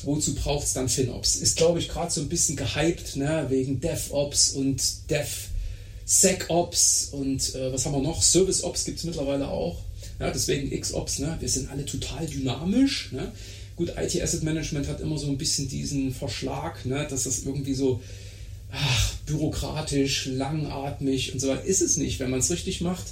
wozu 0.03 0.33
braucht 0.33 0.65
es 0.65 0.73
dann 0.73 0.89
FinOps? 0.89 1.35
Ist, 1.35 1.57
glaube 1.57 1.79
ich, 1.79 1.87
gerade 1.87 2.11
so 2.11 2.21
ein 2.21 2.29
bisschen 2.29 2.55
gehypt, 2.55 3.15
ne? 3.17 3.45
wegen 3.49 3.79
DevOps 3.79 4.51
und 4.53 4.81
DevSecOps 6.11 7.09
und 7.13 7.55
äh, 7.55 7.71
was 7.71 7.85
haben 7.85 7.93
wir 7.93 8.01
noch? 8.01 8.21
ServiceOps 8.21 8.85
gibt 8.85 8.99
es 8.99 9.05
mittlerweile 9.05 9.47
auch. 9.47 9.81
Ja, 10.19 10.29
deswegen 10.29 10.69
XOps, 10.77 11.19
ne? 11.19 11.37
wir 11.39 11.49
sind 11.49 11.69
alle 11.71 11.85
total 11.85 12.27
dynamisch. 12.27 13.11
Ne? 13.11 13.31
Gut, 13.75 13.93
IT 13.97 14.21
Asset 14.21 14.43
Management 14.43 14.87
hat 14.87 14.99
immer 14.99 15.17
so 15.17 15.27
ein 15.27 15.37
bisschen 15.37 15.67
diesen 15.67 16.13
Verschlag, 16.13 16.85
ne? 16.85 17.07
dass 17.09 17.23
das 17.23 17.43
irgendwie 17.43 17.73
so 17.73 18.01
ach, 18.71 19.13
bürokratisch, 19.25 20.27
langatmig 20.27 21.33
und 21.33 21.39
so 21.39 21.47
weiter. 21.47 21.63
Ist 21.63 21.81
es 21.81 21.97
nicht, 21.97 22.19
wenn 22.19 22.29
man 22.29 22.41
es 22.41 22.51
richtig 22.51 22.81
macht 22.81 23.05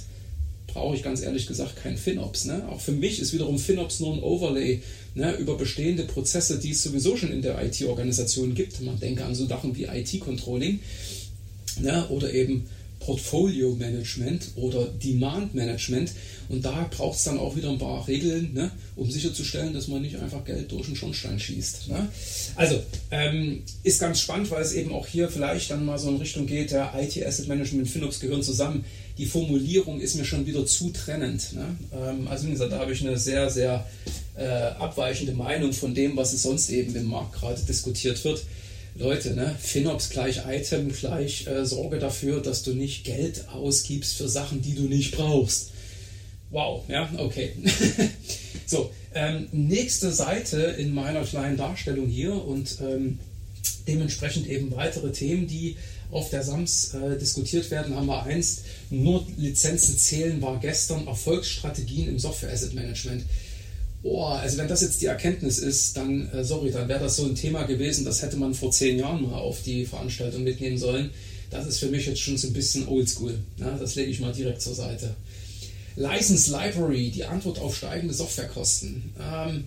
brauche 0.72 0.94
ich 0.94 1.02
ganz 1.02 1.20
ehrlich 1.20 1.48
gesagt 1.48 1.82
kein 1.82 1.96
FinOps. 1.96 2.44
Ne? 2.44 2.68
Auch 2.70 2.80
für 2.80 2.92
mich 2.92 3.18
ist 3.18 3.32
wiederum 3.32 3.58
FinOps 3.58 3.98
nur 3.98 4.14
ein 4.14 4.22
Overlay 4.22 4.80
ne, 5.16 5.34
über 5.34 5.56
bestehende 5.56 6.04
Prozesse, 6.04 6.60
die 6.60 6.70
es 6.70 6.84
sowieso 6.84 7.16
schon 7.16 7.32
in 7.32 7.42
der 7.42 7.60
IT-Organisation 7.60 8.54
gibt. 8.54 8.80
Man 8.80 9.00
denke 9.00 9.24
an 9.24 9.34
so 9.34 9.48
Sachen 9.48 9.76
wie 9.76 9.86
IT-Controlling 9.86 10.78
ne, 11.80 12.06
oder 12.10 12.32
eben 12.32 12.68
Portfolio 13.00 13.74
Management 13.74 14.50
oder 14.56 14.86
Demand 14.86 15.54
Management. 15.54 16.12
Und 16.48 16.64
da 16.64 16.88
braucht 16.90 17.18
es 17.18 17.24
dann 17.24 17.38
auch 17.38 17.56
wieder 17.56 17.70
ein 17.70 17.78
paar 17.78 18.06
Regeln, 18.06 18.52
ne, 18.52 18.70
um 18.96 19.10
sicherzustellen, 19.10 19.72
dass 19.72 19.88
man 19.88 20.02
nicht 20.02 20.16
einfach 20.16 20.44
Geld 20.44 20.70
durch 20.70 20.86
den 20.86 20.96
Schornstein 20.96 21.40
schießt. 21.40 21.88
Ne? 21.88 22.08
Also 22.56 22.80
ähm, 23.10 23.62
ist 23.82 24.00
ganz 24.00 24.20
spannend, 24.20 24.50
weil 24.50 24.62
es 24.62 24.72
eben 24.72 24.92
auch 24.92 25.06
hier 25.06 25.28
vielleicht 25.28 25.70
dann 25.70 25.84
mal 25.84 25.98
so 25.98 26.10
in 26.10 26.16
Richtung 26.16 26.46
geht, 26.46 26.72
der 26.72 26.92
IT 27.00 27.24
Asset 27.24 27.48
Management 27.48 27.86
und 27.86 27.90
FinOps 27.90 28.20
gehören 28.20 28.42
zusammen. 28.42 28.84
Die 29.16 29.26
Formulierung 29.26 30.00
ist 30.00 30.16
mir 30.16 30.24
schon 30.24 30.46
wieder 30.46 30.66
zu 30.66 30.90
trennend. 30.90 31.52
Ne? 31.54 31.76
Ähm, 31.92 32.28
also 32.28 32.46
wie 32.46 32.52
gesagt, 32.52 32.72
da 32.72 32.78
habe 32.78 32.92
ich 32.92 33.06
eine 33.06 33.16
sehr, 33.16 33.48
sehr 33.48 33.86
äh, 34.36 34.44
abweichende 34.44 35.32
Meinung 35.32 35.72
von 35.72 35.94
dem, 35.94 36.16
was 36.16 36.32
es 36.32 36.42
sonst 36.42 36.70
eben 36.70 36.94
im 36.96 37.06
Markt 37.06 37.34
gerade 37.34 37.60
diskutiert 37.62 38.22
wird. 38.24 38.42
Leute, 38.94 39.34
ne? 39.34 39.54
FinOps 39.58 40.10
gleich 40.10 40.42
Item 40.46 40.92
gleich 40.92 41.46
äh, 41.46 41.64
Sorge 41.64 41.98
dafür, 41.98 42.40
dass 42.40 42.62
du 42.62 42.72
nicht 42.72 43.04
Geld 43.04 43.48
ausgibst 43.48 44.16
für 44.16 44.28
Sachen, 44.28 44.62
die 44.62 44.74
du 44.74 44.82
nicht 44.82 45.16
brauchst. 45.16 45.70
Wow, 46.50 46.82
ja, 46.88 47.08
okay. 47.18 47.52
so, 48.66 48.90
ähm, 49.14 49.48
nächste 49.52 50.12
Seite 50.12 50.58
in 50.78 50.92
meiner 50.92 51.22
kleinen 51.24 51.56
Darstellung 51.56 52.08
hier 52.08 52.34
und 52.34 52.78
ähm, 52.80 53.18
dementsprechend 53.86 54.48
eben 54.48 54.74
weitere 54.74 55.12
Themen, 55.12 55.46
die 55.46 55.76
auf 56.10 56.30
der 56.30 56.42
SAMS 56.42 56.94
äh, 56.94 57.16
diskutiert 57.18 57.70
werden, 57.70 57.94
haben 57.94 58.06
wir 58.06 58.24
eins. 58.24 58.62
Nur 58.90 59.24
Lizenzen 59.36 59.96
zählen 59.96 60.42
war 60.42 60.58
gestern 60.58 61.06
Erfolgsstrategien 61.06 62.08
im 62.08 62.18
Software 62.18 62.52
Asset 62.52 62.74
Management. 62.74 63.24
Oh, 64.02 64.24
also 64.24 64.56
wenn 64.56 64.68
das 64.68 64.80
jetzt 64.80 65.02
die 65.02 65.06
Erkenntnis 65.06 65.58
ist, 65.58 65.96
dann, 65.96 66.30
äh, 66.32 66.42
sorry, 66.42 66.70
dann 66.70 66.88
wäre 66.88 67.00
das 67.00 67.16
so 67.16 67.24
ein 67.26 67.34
Thema 67.34 67.64
gewesen, 67.64 68.04
das 68.04 68.22
hätte 68.22 68.36
man 68.36 68.54
vor 68.54 68.70
zehn 68.70 68.98
Jahren 68.98 69.22
mal 69.22 69.38
auf 69.38 69.62
die 69.62 69.84
Veranstaltung 69.84 70.42
mitnehmen 70.42 70.78
sollen. 70.78 71.10
Das 71.50 71.66
ist 71.66 71.80
für 71.80 71.88
mich 71.88 72.06
jetzt 72.06 72.20
schon 72.20 72.38
so 72.38 72.46
ein 72.46 72.52
bisschen 72.52 72.88
oldschool. 72.88 73.38
Ja, 73.58 73.76
das 73.76 73.96
lege 73.96 74.10
ich 74.10 74.20
mal 74.20 74.32
direkt 74.32 74.62
zur 74.62 74.74
Seite. 74.74 75.16
License 75.96 76.50
Library, 76.50 77.10
die 77.10 77.24
Antwort 77.24 77.58
auf 77.58 77.76
steigende 77.76 78.14
Softwarekosten. 78.14 79.12
Ähm, 79.20 79.64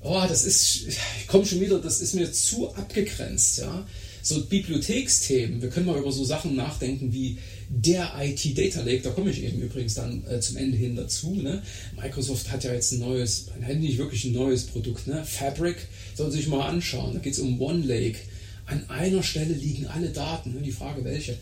oh, 0.00 0.22
das 0.26 0.44
ist, 0.44 0.86
ich 0.86 1.26
komme 1.26 1.44
schon 1.44 1.60
wieder, 1.60 1.78
das 1.78 2.00
ist 2.00 2.14
mir 2.14 2.32
zu 2.32 2.74
abgegrenzt. 2.74 3.58
Ja? 3.58 3.86
So 4.22 4.44
Bibliotheksthemen, 4.44 5.60
wir 5.60 5.68
können 5.68 5.86
mal 5.86 5.98
über 5.98 6.12
so 6.12 6.24
Sachen 6.24 6.56
nachdenken 6.56 7.12
wie 7.12 7.38
der 7.68 8.12
IT 8.20 8.56
Data 8.56 8.80
Lake, 8.80 9.02
da 9.02 9.10
komme 9.10 9.30
ich 9.30 9.42
eben 9.42 9.60
übrigens 9.60 9.94
dann 9.94 10.24
äh, 10.28 10.40
zum 10.40 10.56
Ende 10.56 10.76
hin 10.76 10.96
dazu. 10.96 11.34
Ne? 11.34 11.62
Microsoft 12.00 12.50
hat 12.50 12.64
ja 12.64 12.72
jetzt 12.72 12.92
ein 12.92 13.00
neues, 13.00 13.46
nicht 13.78 13.98
wirklich 13.98 14.24
ein 14.24 14.32
neues 14.32 14.64
Produkt, 14.66 15.06
ne? 15.06 15.24
Fabric, 15.24 15.76
soll 16.14 16.30
sich 16.30 16.48
mal 16.48 16.66
anschauen. 16.66 17.14
Da 17.14 17.20
geht 17.20 17.34
es 17.34 17.38
um 17.38 17.60
One 17.60 17.84
Lake. 17.84 18.18
An 18.66 18.88
einer 18.88 19.22
Stelle 19.22 19.54
liegen 19.54 19.86
alle 19.86 20.08
Daten, 20.08 20.54
ne? 20.54 20.60
die 20.60 20.72
Frage 20.72 21.04
welche. 21.04 21.36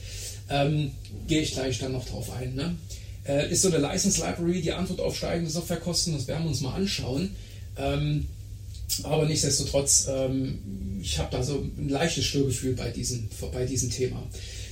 Ähm, 0.48 0.92
Gehe 1.26 1.42
ich 1.42 1.52
gleich 1.52 1.78
dann 1.78 1.92
noch 1.92 2.06
drauf 2.06 2.30
ein. 2.32 2.54
Ne? 2.54 2.76
Äh, 3.26 3.50
ist 3.50 3.62
so 3.62 3.68
eine 3.68 3.78
License 3.78 4.20
Library 4.20 4.62
die 4.62 4.72
Antwort 4.72 5.00
auf 5.00 5.16
steigende 5.16 5.50
Softwarekosten? 5.50 6.12
Das 6.12 6.26
werden 6.28 6.44
wir 6.44 6.50
uns 6.50 6.60
mal 6.60 6.74
anschauen. 6.74 7.30
Ähm, 7.76 8.26
aber 9.02 9.26
nichtsdestotrotz, 9.26 10.06
ähm, 10.08 10.58
ich 11.02 11.18
habe 11.18 11.28
da 11.30 11.42
so 11.42 11.64
ein 11.76 11.88
leichtes 11.88 12.24
Störgefühl 12.24 12.74
bei 12.74 12.90
diesem, 12.90 13.28
bei 13.52 13.64
diesem 13.64 13.90
Thema. 13.90 14.22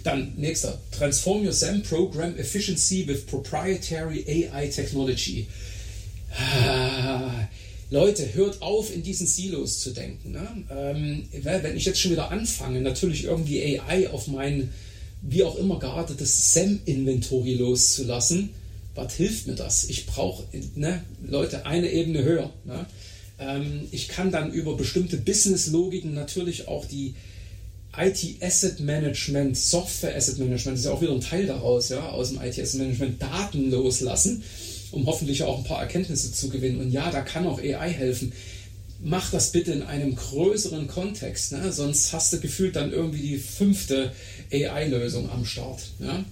Dann 0.04 0.34
nächster, 0.37 0.78
Transform 0.90 1.46
Your 1.46 1.52
SAM 1.52 1.82
Program 1.82 2.37
Efficiency 2.37 3.08
with 3.08 3.26
Proprietary 3.26 4.25
AI 4.52 4.68
Technology. 4.68 5.46
Ah, 6.37 7.49
Leute, 7.88 8.34
hört 8.34 8.61
auf, 8.61 8.94
in 8.94 9.02
diesen 9.02 9.26
Silos 9.26 9.80
zu 9.80 9.92
denken. 9.92 10.32
Ne? 10.32 10.46
Ähm, 10.70 11.28
wenn 11.42 11.76
ich 11.76 11.87
jetzt 11.87 12.00
schon 12.00 12.11
wieder 12.11 12.30
anfange, 12.30 12.82
natürlich 12.82 13.25
irgendwie 13.25 13.80
AI 13.80 14.11
auf 14.11 14.26
mein, 14.26 14.68
wie 15.23 15.42
auch 15.42 15.56
immer 15.56 15.78
geartetes 15.78 16.52
SAM-Inventory 16.52 17.54
loszulassen, 17.54 18.50
was 18.94 19.14
hilft 19.14 19.46
mir 19.46 19.54
das? 19.54 19.84
Ich 19.88 20.04
brauche, 20.04 20.44
ne, 20.75 21.02
Leute, 21.26 21.64
eine 21.64 21.90
Ebene 21.90 22.25
höher. 22.25 22.52
Ne? 22.64 22.84
Ähm, 23.38 23.88
ich 23.90 24.08
kann 24.08 24.30
dann 24.30 24.52
über 24.52 24.76
bestimmte 24.76 25.16
Business-Logiken 25.16 26.12
natürlich 26.12 26.68
auch 26.68 26.84
die 26.84 27.14
IT 27.98 28.42
Asset 28.42 28.80
Management, 28.80 29.56
Software 29.56 30.16
Asset 30.16 30.38
Management, 30.38 30.78
ist 30.78 30.84
ja 30.84 30.92
auch 30.92 31.00
wieder 31.00 31.12
ein 31.12 31.20
Teil 31.20 31.46
daraus, 31.46 31.88
ja, 31.88 32.08
aus 32.08 32.30
dem 32.30 32.40
IT 32.40 32.58
Asset 32.58 32.80
Management 32.80 33.22
Daten 33.22 33.70
loslassen, 33.70 34.42
um 34.90 35.06
hoffentlich 35.06 35.42
auch 35.42 35.58
ein 35.58 35.64
paar 35.64 35.80
Erkenntnisse 35.80 36.32
zu 36.32 36.48
gewinnen. 36.48 36.80
Und 36.80 36.90
ja, 36.90 37.10
da 37.10 37.22
kann 37.22 37.46
auch 37.46 37.58
AI 37.58 37.90
helfen. 37.90 38.32
Mach 39.02 39.30
das 39.30 39.52
bitte 39.52 39.72
in 39.72 39.82
einem 39.82 40.16
größeren 40.16 40.86
Kontext, 40.86 41.52
ne? 41.52 41.72
sonst 41.72 42.12
hast 42.12 42.32
du 42.32 42.40
gefühlt 42.40 42.76
dann 42.76 42.92
irgendwie 42.92 43.20
die 43.20 43.38
fünfte 43.38 44.12
AI-Lösung 44.50 45.30
am 45.30 45.44
Start. 45.44 45.80
Ja? 45.98 46.24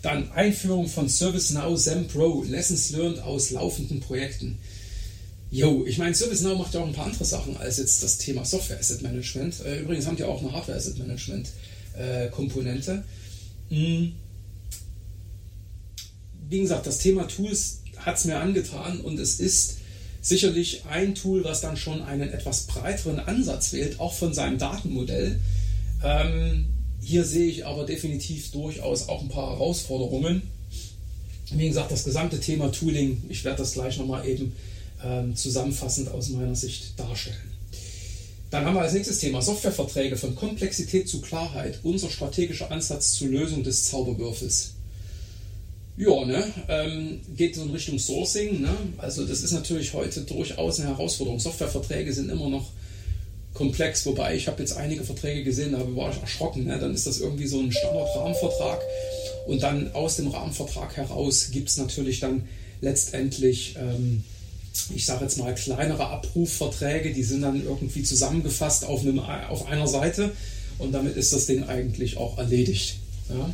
Dann 0.00 0.30
Einführung 0.32 0.88
von 0.88 1.08
ServiceNow 1.08 1.78
Zen 1.78 2.08
Pro, 2.08 2.44
Lessons 2.44 2.90
learned 2.90 3.20
aus 3.20 3.50
laufenden 3.50 4.00
Projekten. 4.00 4.58
Jo, 5.54 5.84
ich 5.86 5.98
meine, 5.98 6.12
ServiceNow 6.12 6.58
macht 6.58 6.74
ja 6.74 6.80
auch 6.80 6.86
ein 6.88 6.92
paar 6.92 7.06
andere 7.06 7.24
Sachen 7.24 7.56
als 7.56 7.78
jetzt 7.78 8.02
das 8.02 8.18
Thema 8.18 8.44
Software 8.44 8.76
Asset 8.76 9.02
Management. 9.02 9.64
Äh, 9.64 9.82
übrigens 9.82 10.04
haben 10.04 10.16
die 10.16 10.24
auch 10.24 10.42
eine 10.42 10.50
Hardware 10.50 10.76
Asset 10.76 10.98
Management 10.98 11.48
äh, 11.96 12.28
Komponente. 12.28 13.04
Hm. 13.68 14.14
Wie 16.48 16.60
gesagt, 16.60 16.88
das 16.88 16.98
Thema 16.98 17.28
Tools 17.28 17.82
hat 17.98 18.16
es 18.16 18.24
mir 18.24 18.40
angetan 18.40 19.00
und 19.00 19.20
es 19.20 19.38
ist 19.38 19.76
sicherlich 20.20 20.86
ein 20.86 21.14
Tool, 21.14 21.44
was 21.44 21.60
dann 21.60 21.76
schon 21.76 22.02
einen 22.02 22.32
etwas 22.32 22.62
breiteren 22.62 23.20
Ansatz 23.20 23.72
wählt, 23.72 24.00
auch 24.00 24.12
von 24.12 24.34
seinem 24.34 24.58
Datenmodell. 24.58 25.38
Ähm, 26.02 26.66
hier 27.00 27.24
sehe 27.24 27.46
ich 27.46 27.64
aber 27.64 27.86
definitiv 27.86 28.50
durchaus 28.50 29.08
auch 29.08 29.22
ein 29.22 29.28
paar 29.28 29.50
Herausforderungen. 29.50 30.42
Wie 31.52 31.68
gesagt, 31.68 31.92
das 31.92 32.02
gesamte 32.02 32.40
Thema 32.40 32.72
Tooling, 32.72 33.22
ich 33.28 33.44
werde 33.44 33.58
das 33.58 33.74
gleich 33.74 33.98
nochmal 33.98 34.26
eben 34.26 34.52
ähm, 35.04 35.36
zusammenfassend 35.36 36.10
aus 36.10 36.30
meiner 36.30 36.54
Sicht 36.54 36.98
darstellen. 36.98 37.54
Dann 38.50 38.64
haben 38.64 38.74
wir 38.74 38.82
als 38.82 38.92
nächstes 38.92 39.18
Thema 39.18 39.42
Softwareverträge 39.42 40.16
von 40.16 40.36
Komplexität 40.36 41.08
zu 41.08 41.20
Klarheit, 41.20 41.80
unser 41.82 42.08
strategischer 42.08 42.70
Ansatz 42.70 43.14
zur 43.14 43.28
Lösung 43.28 43.64
des 43.64 43.86
Zauberwürfels. 43.86 44.74
Ja, 45.96 46.24
ne, 46.24 46.44
ähm, 46.68 47.20
geht 47.36 47.54
so 47.54 47.62
in 47.62 47.70
Richtung 47.70 47.98
Sourcing. 47.98 48.60
Ne? 48.60 48.74
Also 48.98 49.24
das 49.26 49.42
ist 49.42 49.52
natürlich 49.52 49.92
heute 49.92 50.22
durchaus 50.22 50.80
eine 50.80 50.90
Herausforderung. 50.90 51.40
Softwareverträge 51.40 52.12
sind 52.12 52.30
immer 52.30 52.48
noch 52.48 52.70
komplex, 53.54 54.04
wobei 54.06 54.34
ich 54.34 54.48
habe 54.48 54.60
jetzt 54.60 54.76
einige 54.76 55.04
Verträge 55.04 55.44
gesehen, 55.44 55.72
da 55.72 55.96
war 55.96 56.12
ich 56.12 56.20
erschrocken. 56.20 56.64
Ne? 56.64 56.78
Dann 56.78 56.94
ist 56.94 57.06
das 57.06 57.20
irgendwie 57.20 57.46
so 57.46 57.60
ein 57.60 57.72
Standard-Rahmenvertrag 57.72 58.80
und 59.46 59.62
dann 59.62 59.92
aus 59.94 60.16
dem 60.16 60.28
Rahmenvertrag 60.28 60.96
heraus 60.96 61.50
gibt 61.52 61.68
es 61.68 61.76
natürlich 61.76 62.20
dann 62.20 62.48
letztendlich 62.80 63.76
ähm, 63.78 64.24
ich 64.94 65.06
sage 65.06 65.24
jetzt 65.24 65.38
mal, 65.38 65.54
kleinere 65.54 66.06
Abrufverträge, 66.08 67.12
die 67.12 67.22
sind 67.22 67.42
dann 67.42 67.62
irgendwie 67.62 68.02
zusammengefasst 68.02 68.84
auf, 68.84 69.02
einem, 69.02 69.18
auf 69.20 69.66
einer 69.66 69.86
Seite 69.86 70.32
und 70.78 70.92
damit 70.92 71.16
ist 71.16 71.32
das 71.32 71.46
Ding 71.46 71.64
eigentlich 71.64 72.16
auch 72.16 72.38
erledigt. 72.38 72.96
Ja. 73.28 73.50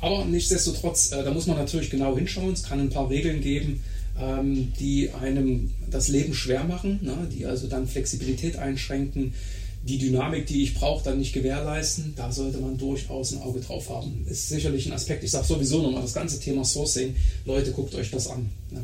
Aber 0.00 0.24
nichtsdestotrotz, 0.24 1.12
äh, 1.12 1.22
da 1.22 1.30
muss 1.30 1.46
man 1.46 1.56
natürlich 1.56 1.90
genau 1.90 2.16
hinschauen. 2.16 2.52
Es 2.52 2.62
kann 2.62 2.80
ein 2.80 2.90
paar 2.90 3.10
Regeln 3.10 3.40
geben, 3.40 3.82
ähm, 4.18 4.72
die 4.78 5.10
einem 5.10 5.72
das 5.90 6.08
Leben 6.08 6.34
schwer 6.34 6.64
machen, 6.64 7.00
ne, 7.02 7.28
die 7.30 7.46
also 7.46 7.66
dann 7.66 7.86
Flexibilität 7.86 8.56
einschränken, 8.56 9.34
die 9.82 9.98
Dynamik, 9.98 10.46
die 10.46 10.62
ich 10.62 10.74
brauche, 10.74 11.04
dann 11.04 11.18
nicht 11.18 11.32
gewährleisten. 11.32 12.14
Da 12.16 12.30
sollte 12.32 12.58
man 12.58 12.76
durchaus 12.76 13.32
ein 13.32 13.40
Auge 13.40 13.60
drauf 13.60 13.88
haben. 13.88 14.26
Ist 14.28 14.48
sicherlich 14.48 14.86
ein 14.86 14.92
Aspekt. 14.92 15.24
Ich 15.24 15.30
sage 15.30 15.46
sowieso 15.46 15.82
nochmal, 15.82 16.02
das 16.02 16.12
ganze 16.12 16.38
Thema 16.38 16.64
Sourcing, 16.64 17.16
Leute, 17.46 17.72
guckt 17.72 17.94
euch 17.94 18.10
das 18.10 18.28
an. 18.28 18.50
Ja. 18.70 18.82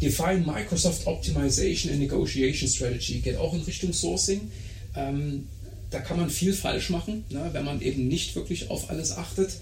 Define 0.00 0.44
Microsoft 0.46 1.06
Optimization 1.06 1.92
and 1.92 2.00
Negotiation 2.00 2.68
Strategy 2.68 3.20
geht 3.20 3.36
auch 3.36 3.54
in 3.54 3.62
Richtung 3.62 3.92
Sourcing. 3.92 4.50
Ähm, 4.94 5.48
da 5.90 6.00
kann 6.00 6.18
man 6.18 6.30
viel 6.30 6.52
falsch 6.52 6.90
machen, 6.90 7.24
ne, 7.30 7.48
wenn 7.52 7.64
man 7.64 7.80
eben 7.80 8.08
nicht 8.08 8.34
wirklich 8.34 8.70
auf 8.70 8.90
alles 8.90 9.12
achtet. 9.12 9.52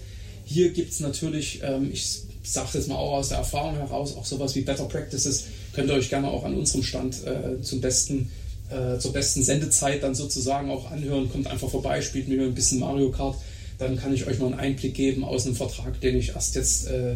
Hier 0.43 0.71
gibt 0.71 0.91
es 0.91 0.99
natürlich, 0.99 1.61
ähm, 1.63 1.89
ich 1.91 2.21
sage 2.43 2.69
das 2.73 2.87
mal 2.87 2.95
auch 2.95 3.13
aus 3.13 3.29
der 3.29 3.39
Erfahrung 3.39 3.75
heraus, 3.75 4.15
auch 4.15 4.25
sowas 4.25 4.55
wie 4.55 4.61
Better 4.61 4.85
Practices. 4.85 5.45
Könnt 5.73 5.89
ihr 5.89 5.95
euch 5.95 6.09
gerne 6.09 6.29
auch 6.29 6.43
an 6.43 6.55
unserem 6.55 6.83
Stand 6.83 7.17
äh, 7.25 7.61
zum 7.61 7.81
Besten 7.81 8.29
äh, 8.69 8.97
zur 8.97 9.13
besten 9.13 9.43
Sendezeit 9.43 10.01
dann 10.03 10.15
sozusagen 10.15 10.69
auch 10.71 10.89
anhören. 10.91 11.29
Kommt 11.31 11.47
einfach 11.47 11.69
vorbei, 11.69 12.01
spielt 12.01 12.27
mir 12.27 12.41
ein 12.41 12.55
bisschen 12.55 12.79
Mario 12.79 13.11
Kart. 13.11 13.37
Dann 13.77 13.97
kann 13.97 14.13
ich 14.13 14.25
euch 14.25 14.39
mal 14.39 14.47
einen 14.47 14.59
Einblick 14.59 14.93
geben 14.93 15.23
aus 15.23 15.45
einem 15.45 15.55
Vertrag, 15.55 15.99
den 16.01 16.17
ich 16.17 16.29
erst 16.29 16.55
jetzt 16.55 16.87
äh, 16.87 17.15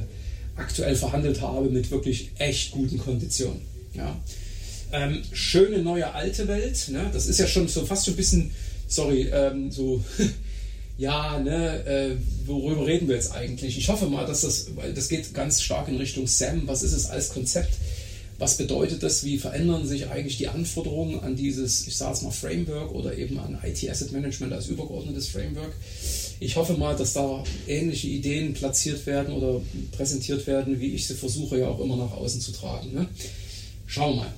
aktuell 0.59 0.95
verhandelt 0.95 1.41
habe 1.41 1.69
mit 1.69 1.89
wirklich 1.91 2.31
echt 2.37 2.71
guten 2.71 2.97
Konditionen. 2.97 3.61
Ja. 3.93 4.19
Ähm, 4.91 5.21
schöne 5.31 5.79
neue 5.79 6.13
alte 6.13 6.47
Welt. 6.47 6.89
Ne? 6.89 7.09
Das 7.13 7.27
ist 7.27 7.39
ja 7.39 7.47
schon 7.47 7.67
so 7.67 7.85
fast 7.85 8.05
schon 8.05 8.13
ein 8.13 8.17
bisschen, 8.17 8.51
sorry, 8.87 9.29
ähm, 9.31 9.71
so, 9.71 10.03
ja, 10.97 11.39
ne, 11.39 11.85
äh, 11.85 12.15
worüber 12.45 12.85
reden 12.87 13.07
wir 13.07 13.15
jetzt 13.15 13.31
eigentlich? 13.31 13.77
Ich 13.77 13.87
hoffe 13.87 14.07
mal, 14.07 14.25
dass 14.25 14.41
das, 14.41 14.75
weil 14.75 14.93
das 14.93 15.09
geht 15.09 15.33
ganz 15.33 15.61
stark 15.61 15.87
in 15.87 15.97
Richtung 15.97 16.27
SAM. 16.27 16.67
Was 16.67 16.83
ist 16.83 16.93
es 16.93 17.09
als 17.09 17.29
Konzept? 17.29 17.73
Was 18.39 18.57
bedeutet 18.57 19.03
das? 19.03 19.23
Wie 19.25 19.37
verändern 19.37 19.85
sich 19.85 20.07
eigentlich 20.07 20.37
die 20.37 20.47
Anforderungen 20.47 21.19
an 21.19 21.35
dieses, 21.35 21.87
ich 21.87 21.97
sage 21.97 22.13
es 22.13 22.21
mal, 22.21 22.31
Framework 22.31 22.93
oder 22.93 23.17
eben 23.17 23.37
an 23.37 23.59
IT 23.63 23.87
Asset 23.89 24.11
Management 24.11 24.53
als 24.53 24.67
übergeordnetes 24.67 25.27
Framework? 25.27 25.73
Ich 26.41 26.55
hoffe 26.55 26.73
mal, 26.73 26.95
dass 26.95 27.13
da 27.13 27.43
ähnliche 27.67 28.07
Ideen 28.07 28.53
platziert 28.53 29.05
werden 29.05 29.33
oder 29.33 29.61
präsentiert 29.91 30.47
werden, 30.47 30.79
wie 30.79 30.93
ich 30.93 31.05
sie 31.05 31.15
versuche 31.15 31.59
ja 31.59 31.67
auch 31.67 31.79
immer 31.81 31.97
nach 31.97 32.13
außen 32.13 32.39
zu 32.39 32.53
tragen. 32.53 32.93
Ne? 32.93 33.09
Schauen 33.85 34.15
wir 34.15 34.23
mal. 34.23 34.33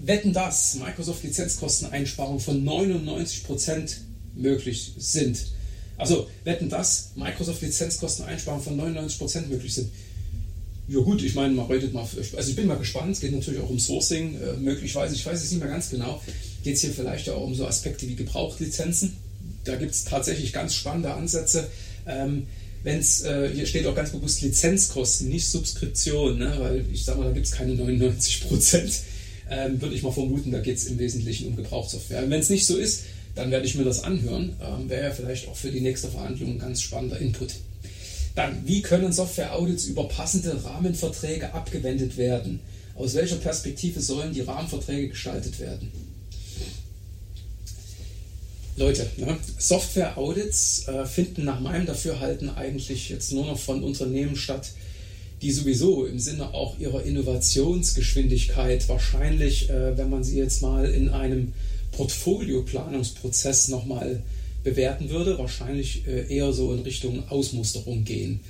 Wetten 0.00 0.34
das 0.34 0.74
Microsoft 0.74 1.22
Lizenzkosteneinsparungen 1.24 2.40
von 2.40 2.62
99% 2.62 3.96
möglich 4.34 4.92
sind. 4.98 5.46
Also 5.96 6.28
wetten 6.42 6.68
das 6.68 7.12
Microsoft 7.14 7.62
Lizenzkosteneinsparungen 7.62 8.64
von 8.64 8.78
99% 8.94 9.46
möglich 9.46 9.72
sind. 9.72 9.90
Ja 10.88 11.00
gut, 11.00 11.22
ich 11.22 11.34
meine, 11.34 11.54
man 11.54 11.66
redet 11.66 11.94
mal, 11.94 12.06
also 12.36 12.50
ich 12.50 12.56
bin 12.56 12.66
mal 12.66 12.76
gespannt, 12.76 13.12
es 13.12 13.20
geht 13.20 13.32
natürlich 13.32 13.60
auch 13.60 13.70
um 13.70 13.78
Sourcing, 13.78 14.38
äh, 14.38 14.56
möglicherweise, 14.58 15.14
ich 15.14 15.24
weiß 15.24 15.42
es 15.42 15.50
nicht 15.50 15.60
mehr 15.60 15.70
ganz 15.70 15.88
genau, 15.88 16.20
geht 16.62 16.74
es 16.74 16.82
hier 16.82 16.90
vielleicht 16.90 17.30
auch 17.30 17.42
um 17.42 17.54
so 17.54 17.66
Aspekte 17.66 18.06
wie 18.06 18.14
Gebrauchtlizenzen. 18.14 19.16
Da 19.64 19.76
gibt 19.76 19.92
es 19.92 20.04
tatsächlich 20.04 20.52
ganz 20.52 20.74
spannende 20.74 21.14
Ansätze. 21.14 21.68
Ähm, 22.06 22.46
wenn 22.82 23.00
äh, 23.00 23.48
hier 23.52 23.66
steht 23.66 23.86
auch 23.86 23.94
ganz 23.94 24.10
bewusst 24.10 24.42
Lizenzkosten, 24.42 25.28
nicht 25.28 25.48
Subskription, 25.48 26.38
ne? 26.38 26.54
weil 26.58 26.84
ich 26.92 27.04
sage 27.04 27.18
mal, 27.18 27.24
da 27.24 27.32
gibt 27.32 27.46
es 27.46 27.52
keine 27.52 27.74
99 27.74 28.46
Prozent, 28.46 28.92
ähm, 29.50 29.80
würde 29.80 29.94
ich 29.94 30.02
mal 30.02 30.12
vermuten, 30.12 30.52
da 30.52 30.60
geht 30.60 30.76
es 30.76 30.84
im 30.86 30.98
Wesentlichen 30.98 31.48
um 31.48 31.56
Gebrauchssoftware. 31.56 32.28
Wenn 32.28 32.40
es 32.40 32.50
nicht 32.50 32.66
so 32.66 32.76
ist, 32.76 33.04
dann 33.34 33.50
werde 33.50 33.66
ich 33.66 33.74
mir 33.74 33.84
das 33.84 34.04
anhören. 34.04 34.54
Ähm, 34.60 34.88
Wäre 34.88 35.08
ja 35.08 35.10
vielleicht 35.10 35.48
auch 35.48 35.56
für 35.56 35.70
die 35.70 35.80
nächste 35.80 36.08
Verhandlung 36.08 36.52
ein 36.52 36.58
ganz 36.58 36.82
spannender 36.82 37.18
Input. 37.18 37.54
Dann, 38.34 38.66
wie 38.66 38.82
können 38.82 39.12
Software-Audits 39.12 39.86
über 39.86 40.08
passende 40.08 40.62
Rahmenverträge 40.64 41.54
abgewendet 41.54 42.16
werden? 42.16 42.60
Aus 42.96 43.14
welcher 43.14 43.36
Perspektive 43.36 44.00
sollen 44.00 44.32
die 44.32 44.40
Rahmenverträge 44.42 45.08
gestaltet 45.08 45.58
werden? 45.58 45.90
Leute, 48.76 49.08
ne? 49.18 49.36
Software-Audits 49.58 50.88
äh, 50.88 51.06
finden 51.06 51.44
nach 51.44 51.60
meinem 51.60 51.86
Dafürhalten 51.86 52.50
eigentlich 52.50 53.08
jetzt 53.08 53.32
nur 53.32 53.46
noch 53.46 53.58
von 53.58 53.84
Unternehmen 53.84 54.34
statt, 54.36 54.72
die 55.42 55.52
sowieso 55.52 56.06
im 56.06 56.18
Sinne 56.18 56.54
auch 56.54 56.78
ihrer 56.78 57.04
Innovationsgeschwindigkeit 57.04 58.88
wahrscheinlich, 58.88 59.70
äh, 59.70 59.96
wenn 59.96 60.10
man 60.10 60.24
sie 60.24 60.38
jetzt 60.38 60.62
mal 60.62 60.86
in 60.86 61.10
einem 61.10 61.52
Portfolioplanungsprozess 61.92 63.68
nochmal 63.68 64.22
bewerten 64.64 65.10
würde, 65.10 65.38
wahrscheinlich 65.38 66.06
äh, 66.08 66.34
eher 66.34 66.52
so 66.52 66.72
in 66.72 66.80
Richtung 66.80 67.28
Ausmusterung 67.28 68.02
gehen. 68.04 68.40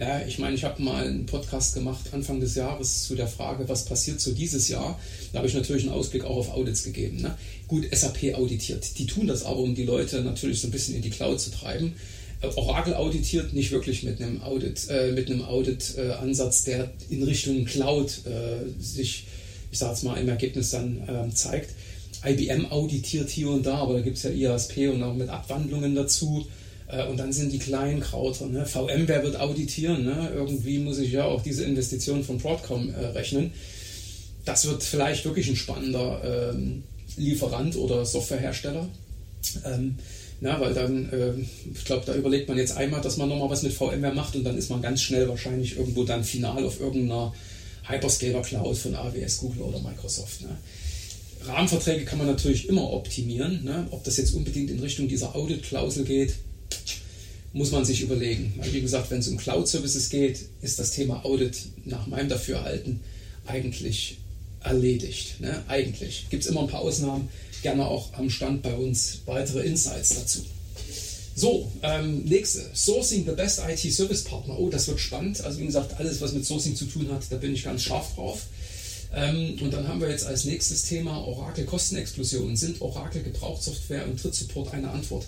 Ja, 0.00 0.22
ich 0.26 0.38
meine, 0.38 0.54
ich 0.54 0.64
habe 0.64 0.82
mal 0.82 1.06
einen 1.06 1.26
Podcast 1.26 1.74
gemacht 1.74 2.06
Anfang 2.12 2.40
des 2.40 2.54
Jahres 2.54 3.04
zu 3.04 3.14
der 3.14 3.26
Frage, 3.26 3.68
was 3.68 3.84
passiert 3.84 4.18
so 4.18 4.32
dieses 4.32 4.68
Jahr. 4.68 4.98
Da 5.30 5.40
habe 5.40 5.46
ich 5.46 5.52
natürlich 5.52 5.82
einen 5.82 5.92
Ausblick 5.92 6.24
auch 6.24 6.38
auf 6.38 6.54
Audits 6.54 6.84
gegeben. 6.84 7.20
Ne? 7.20 7.36
Gut, 7.68 7.84
SAP 7.92 8.34
auditiert. 8.34 8.98
Die 8.98 9.04
tun 9.04 9.26
das 9.26 9.44
aber, 9.44 9.58
um 9.58 9.74
die 9.74 9.84
Leute 9.84 10.22
natürlich 10.22 10.62
so 10.62 10.68
ein 10.68 10.70
bisschen 10.70 10.94
in 10.94 11.02
die 11.02 11.10
Cloud 11.10 11.38
zu 11.38 11.50
treiben. 11.50 11.92
Äh, 12.40 12.46
Oracle 12.56 12.94
auditiert 12.94 13.52
nicht 13.52 13.72
wirklich 13.72 14.02
mit 14.02 14.22
einem 14.22 14.40
Audit, 14.40 14.88
äh, 14.88 15.12
mit 15.12 15.30
einem 15.30 15.42
Audit-Ansatz, 15.42 16.66
äh, 16.66 16.70
der 16.70 16.90
in 17.10 17.22
Richtung 17.22 17.66
Cloud 17.66 18.22
äh, 18.24 18.82
sich, 18.82 19.26
ich 19.70 19.78
sage 19.78 19.92
es 19.92 20.02
mal, 20.02 20.18
im 20.18 20.30
Ergebnis 20.30 20.70
dann 20.70 21.02
ähm, 21.10 21.36
zeigt. 21.36 21.74
IBM 22.24 22.64
auditiert 22.70 23.28
hier 23.28 23.50
und 23.50 23.66
da, 23.66 23.76
aber 23.76 23.92
da 23.92 24.00
gibt 24.00 24.16
es 24.16 24.22
ja 24.22 24.30
IASP 24.30 24.78
und 24.94 25.02
auch 25.02 25.14
mit 25.14 25.28
Abwandlungen 25.28 25.94
dazu. 25.94 26.46
Äh, 26.90 27.06
und 27.06 27.18
dann 27.18 27.32
sind 27.32 27.52
die 27.52 27.58
kleinen 27.58 28.00
Krauter. 28.00 28.46
Ne? 28.46 28.66
VMware 28.66 29.22
wird 29.22 29.38
auditieren. 29.38 30.04
Ne? 30.04 30.30
Irgendwie 30.34 30.78
muss 30.78 30.98
ich 30.98 31.12
ja 31.12 31.24
auch 31.24 31.42
diese 31.42 31.64
Investition 31.64 32.24
von 32.24 32.38
Broadcom 32.38 32.92
äh, 32.94 33.06
rechnen. 33.06 33.52
Das 34.44 34.66
wird 34.66 34.82
vielleicht 34.82 35.24
wirklich 35.24 35.48
ein 35.48 35.56
spannender 35.56 36.52
ähm, 36.54 36.82
Lieferant 37.16 37.76
oder 37.76 38.04
Softwarehersteller. 38.04 38.88
Ähm, 39.64 39.96
na, 40.40 40.58
weil 40.58 40.72
dann, 40.72 41.10
äh, 41.12 41.32
ich 41.74 41.84
glaube, 41.84 42.04
da 42.06 42.14
überlegt 42.14 42.48
man 42.48 42.56
jetzt 42.56 42.76
einmal, 42.76 43.02
dass 43.02 43.18
man 43.18 43.28
nochmal 43.28 43.50
was 43.50 43.62
mit 43.62 43.74
VMware 43.74 44.14
macht 44.14 44.34
und 44.36 44.44
dann 44.44 44.56
ist 44.56 44.70
man 44.70 44.80
ganz 44.80 45.02
schnell 45.02 45.28
wahrscheinlich 45.28 45.76
irgendwo 45.76 46.04
dann 46.04 46.24
final 46.24 46.64
auf 46.64 46.80
irgendeiner 46.80 47.34
Hyperscaler 47.86 48.40
Cloud 48.40 48.78
von 48.78 48.94
AWS, 48.94 49.38
Google 49.38 49.62
oder 49.62 49.80
Microsoft. 49.80 50.40
Ne? 50.42 50.56
Rahmenverträge 51.44 52.04
kann 52.04 52.18
man 52.18 52.26
natürlich 52.26 52.68
immer 52.68 52.90
optimieren. 52.90 53.64
Ne? 53.64 53.86
Ob 53.90 54.04
das 54.04 54.16
jetzt 54.16 54.34
unbedingt 54.34 54.70
in 54.70 54.80
Richtung 54.80 55.08
dieser 55.08 55.34
Audit-Klausel 55.34 56.04
geht, 56.04 56.34
muss 57.52 57.72
man 57.72 57.84
sich 57.84 58.00
überlegen. 58.00 58.54
Weil 58.56 58.72
wie 58.72 58.80
gesagt, 58.80 59.10
wenn 59.10 59.20
es 59.20 59.28
um 59.28 59.36
Cloud-Services 59.36 60.08
geht, 60.08 60.40
ist 60.62 60.78
das 60.78 60.92
Thema 60.92 61.24
Audit 61.24 61.56
nach 61.84 62.06
meinem 62.06 62.28
Dafürhalten 62.28 63.00
eigentlich 63.46 64.18
erledigt. 64.62 65.40
Ne? 65.40 65.62
Eigentlich. 65.68 66.26
Gibt 66.30 66.44
es 66.44 66.48
immer 66.48 66.62
ein 66.62 66.68
paar 66.68 66.80
Ausnahmen, 66.80 67.28
gerne 67.62 67.86
auch 67.86 68.12
am 68.14 68.30
Stand 68.30 68.62
bei 68.62 68.74
uns 68.74 69.20
weitere 69.26 69.60
Insights 69.60 70.10
dazu. 70.10 70.44
So, 71.34 71.70
ähm, 71.82 72.24
nächste. 72.24 72.62
Sourcing 72.74 73.24
the 73.24 73.32
best 73.32 73.62
IT 73.66 73.92
Service 73.92 74.24
Partner. 74.24 74.58
Oh, 74.58 74.68
das 74.68 74.88
wird 74.88 75.00
spannend. 75.00 75.40
Also 75.42 75.58
wie 75.58 75.66
gesagt, 75.66 75.98
alles, 75.98 76.20
was 76.20 76.32
mit 76.32 76.44
Sourcing 76.44 76.76
zu 76.76 76.84
tun 76.84 77.08
hat, 77.10 77.22
da 77.30 77.36
bin 77.36 77.54
ich 77.54 77.64
ganz 77.64 77.82
scharf 77.82 78.14
drauf. 78.14 78.42
Ähm, 79.14 79.56
und 79.60 79.72
dann 79.72 79.88
haben 79.88 80.00
wir 80.00 80.10
jetzt 80.10 80.26
als 80.26 80.44
nächstes 80.44 80.82
Thema 80.82 81.24
Oracle 81.26 81.64
Kostenexplosion. 81.64 82.56
Sind 82.56 82.80
Oracle 82.80 83.22
Gebrauchssoftware 83.22 84.06
und 84.06 84.20
Trittsupport 84.20 84.72
eine 84.74 84.90
Antwort? 84.90 85.24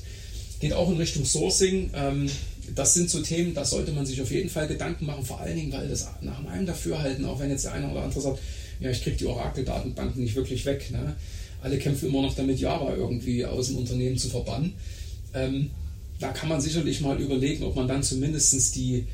Geht 0.62 0.75
auch 0.75 0.88
in 0.88 0.96
Richtung 0.96 1.25
Sourcing. 1.25 1.90
Ähm, 1.92 2.31
das 2.77 2.94
sind 2.94 3.11
so 3.11 3.20
Themen, 3.20 3.53
da 3.53 3.64
sollte 3.64 3.90
man 3.90 4.07
sich 4.07 4.22
auf 4.22 4.31
jeden 4.31 4.48
Fall 4.48 4.68
Gedanken 4.68 5.07
machen, 5.07 5.25
vor 5.25 5.40
allen 5.40 5.57
Dingen, 5.57 5.72
weil 5.72 5.88
das 5.88 6.07
nach 6.20 6.40
meinem 6.40 6.66
Dafürhalten, 6.66 7.25
auch 7.25 7.40
wenn 7.40 7.51
jetzt 7.51 7.64
der 7.64 7.72
eine 7.72 7.90
oder 7.90 8.05
andere 8.05 8.20
sagt, 8.20 8.38
ja, 8.79 8.88
ich 8.88 9.03
kriege 9.03 9.16
die 9.16 9.27
Oracle-Datenbanken 9.27 10.22
nicht 10.22 10.37
wirklich 10.37 10.64
weg. 10.64 10.88
Ne? 10.92 11.16
Alle 11.62 11.79
kämpfen 11.79 12.11
immer 12.11 12.22
noch 12.22 12.37
damit, 12.37 12.61
Java 12.61 12.94
irgendwie 12.94 13.44
aus 13.44 13.66
dem 13.66 13.79
Unternehmen 13.79 14.16
zu 14.16 14.29
verbannen. 14.29 14.75
Ähm, 15.35 15.70
da 16.20 16.29
kann 16.29 16.48
man 16.48 16.61
sicherlich 16.61 17.01
mal 17.01 17.20
überlegen, 17.20 17.64
ob 17.64 17.75
man 17.75 17.88
dann 17.88 18.05
zumindest 18.05 18.77
die 18.77 19.09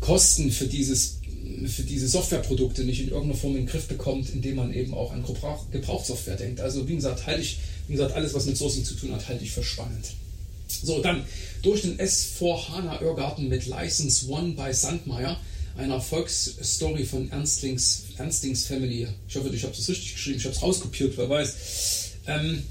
Kosten 0.00 0.50
für 0.50 0.66
dieses 0.66 1.20
für 1.66 1.82
diese 1.82 2.08
Softwareprodukte 2.08 2.82
nicht 2.82 3.00
in 3.00 3.10
irgendeiner 3.10 3.38
Form 3.38 3.52
in 3.52 3.62
den 3.62 3.66
Griff 3.66 3.86
bekommt, 3.86 4.30
indem 4.30 4.56
man 4.56 4.74
eben 4.74 4.92
auch 4.92 5.12
an 5.12 5.22
Gebrauch, 5.22 5.70
Gebrauchssoftware 5.70 6.36
denkt. 6.36 6.60
Also 6.60 6.88
wie 6.88 6.96
gesagt, 6.96 7.26
halte 7.26 7.42
ich, 7.42 7.58
wie 7.86 7.92
gesagt, 7.92 8.16
alles, 8.16 8.34
was 8.34 8.46
mit 8.46 8.56
Sourcing 8.56 8.84
zu 8.84 8.94
tun 8.94 9.12
hat, 9.12 9.28
halte 9.28 9.44
ich 9.44 9.52
für 9.52 9.62
spannend. 9.62 10.14
So, 10.68 11.00
dann 11.00 11.24
durch 11.62 11.82
den 11.82 11.98
S4 11.98 12.68
HANA 12.68 13.00
Irrgarten 13.00 13.48
mit 13.48 13.66
License 13.66 14.28
One 14.28 14.52
bei 14.52 14.72
Sandmeier, 14.72 15.40
eine 15.76 15.94
Erfolgsstory 15.94 17.04
von 17.04 17.30
Ernstings, 17.30 18.04
Ernstings 18.16 18.66
Family. 18.66 19.08
Ich 19.28 19.36
hoffe, 19.36 19.50
ich 19.52 19.62
habe 19.64 19.74
das 19.74 19.88
richtig 19.88 20.14
geschrieben, 20.14 20.38
ich 20.38 20.44
habe 20.44 20.54
es 20.54 20.62
rauskopiert, 20.62 21.16
wer 21.16 21.28
weiß. 21.28 21.54
Ähm, 22.26 22.62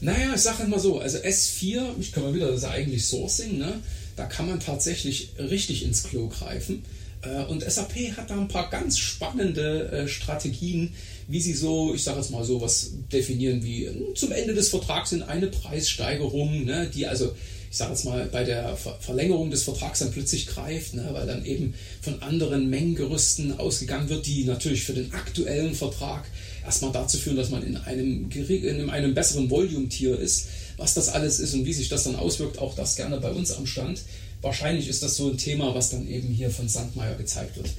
naja, 0.00 0.34
ich 0.34 0.40
sage 0.40 0.62
immer 0.62 0.78
so, 0.78 1.00
also 1.00 1.18
S4, 1.18 1.98
ich 1.98 2.12
kann 2.12 2.22
mal 2.22 2.34
wieder, 2.34 2.46
das 2.46 2.58
ist 2.58 2.62
ja 2.62 2.70
eigentlich 2.70 3.04
Sourcing, 3.04 3.58
ne? 3.58 3.80
da 4.18 4.26
kann 4.26 4.48
man 4.48 4.58
tatsächlich 4.58 5.30
richtig 5.38 5.84
ins 5.84 6.02
Klo 6.02 6.28
greifen. 6.28 6.82
Äh, 7.22 7.44
und 7.44 7.62
SAP 7.62 8.16
hat 8.16 8.30
da 8.30 8.38
ein 8.38 8.48
paar 8.48 8.70
ganz 8.70 8.98
spannende 8.98 9.90
äh, 9.90 10.08
Strategien, 10.08 10.94
wie 11.26 11.40
sie 11.40 11.54
so, 11.54 11.94
ich 11.94 12.02
sage 12.02 12.18
jetzt 12.18 12.30
mal 12.30 12.44
so, 12.44 12.60
was 12.60 12.90
definieren 13.12 13.62
wie 13.62 13.88
hm, 13.88 14.14
zum 14.14 14.32
Ende 14.32 14.54
des 14.54 14.68
Vertrags 14.68 15.12
in 15.12 15.22
eine 15.22 15.48
Preissteigerung, 15.48 16.64
ne, 16.64 16.90
die 16.92 17.06
also, 17.06 17.34
ich 17.70 17.76
sage 17.76 17.90
jetzt 17.90 18.04
mal, 18.04 18.26
bei 18.32 18.44
der 18.44 18.76
Verlängerung 19.00 19.50
des 19.50 19.62
Vertrags 19.62 19.98
dann 19.98 20.10
plötzlich 20.10 20.46
greift, 20.46 20.94
ne, 20.94 21.08
weil 21.12 21.26
dann 21.26 21.44
eben 21.44 21.74
von 22.00 22.22
anderen 22.22 22.70
Mengengerüsten 22.70 23.58
ausgegangen 23.58 24.08
wird, 24.08 24.26
die 24.26 24.44
natürlich 24.44 24.84
für 24.84 24.94
den 24.94 25.12
aktuellen 25.12 25.74
Vertrag 25.74 26.24
erstmal 26.64 26.92
dazu 26.92 27.18
führen, 27.18 27.36
dass 27.36 27.50
man 27.50 27.62
in 27.62 27.76
einem, 27.76 28.30
in 28.30 28.90
einem 28.90 29.14
besseren 29.14 29.50
Volume-Tier 29.50 30.18
ist. 30.18 30.48
Was 30.78 30.94
das 30.94 31.08
alles 31.08 31.40
ist 31.40 31.54
und 31.54 31.66
wie 31.66 31.72
sich 31.72 31.88
das 31.88 32.04
dann 32.04 32.14
auswirkt, 32.14 32.58
auch 32.58 32.74
das 32.74 32.94
gerne 32.94 33.18
bei 33.18 33.32
uns 33.32 33.52
am 33.52 33.66
Stand 33.66 34.00
wahrscheinlich 34.42 34.88
ist 34.88 35.02
das 35.02 35.16
so 35.16 35.28
ein 35.28 35.38
Thema, 35.38 35.74
was 35.74 35.90
dann 35.90 36.08
eben 36.08 36.28
hier 36.28 36.50
von 36.50 36.68
Sandmeier 36.68 37.16
gezeigt 37.16 37.56
wird. 37.56 37.70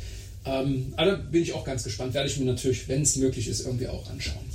Ähm, 0.45 0.93
aber 0.95 1.17
bin 1.17 1.43
ich 1.43 1.53
auch 1.53 1.65
ganz 1.65 1.83
gespannt. 1.83 2.13
Werde 2.13 2.29
ich 2.29 2.37
mir 2.37 2.45
natürlich, 2.45 2.87
wenn 2.87 3.01
es 3.01 3.15
möglich 3.15 3.47
ist, 3.47 3.65
irgendwie 3.65 3.87
auch 3.87 4.09
anschauen. 4.09 4.49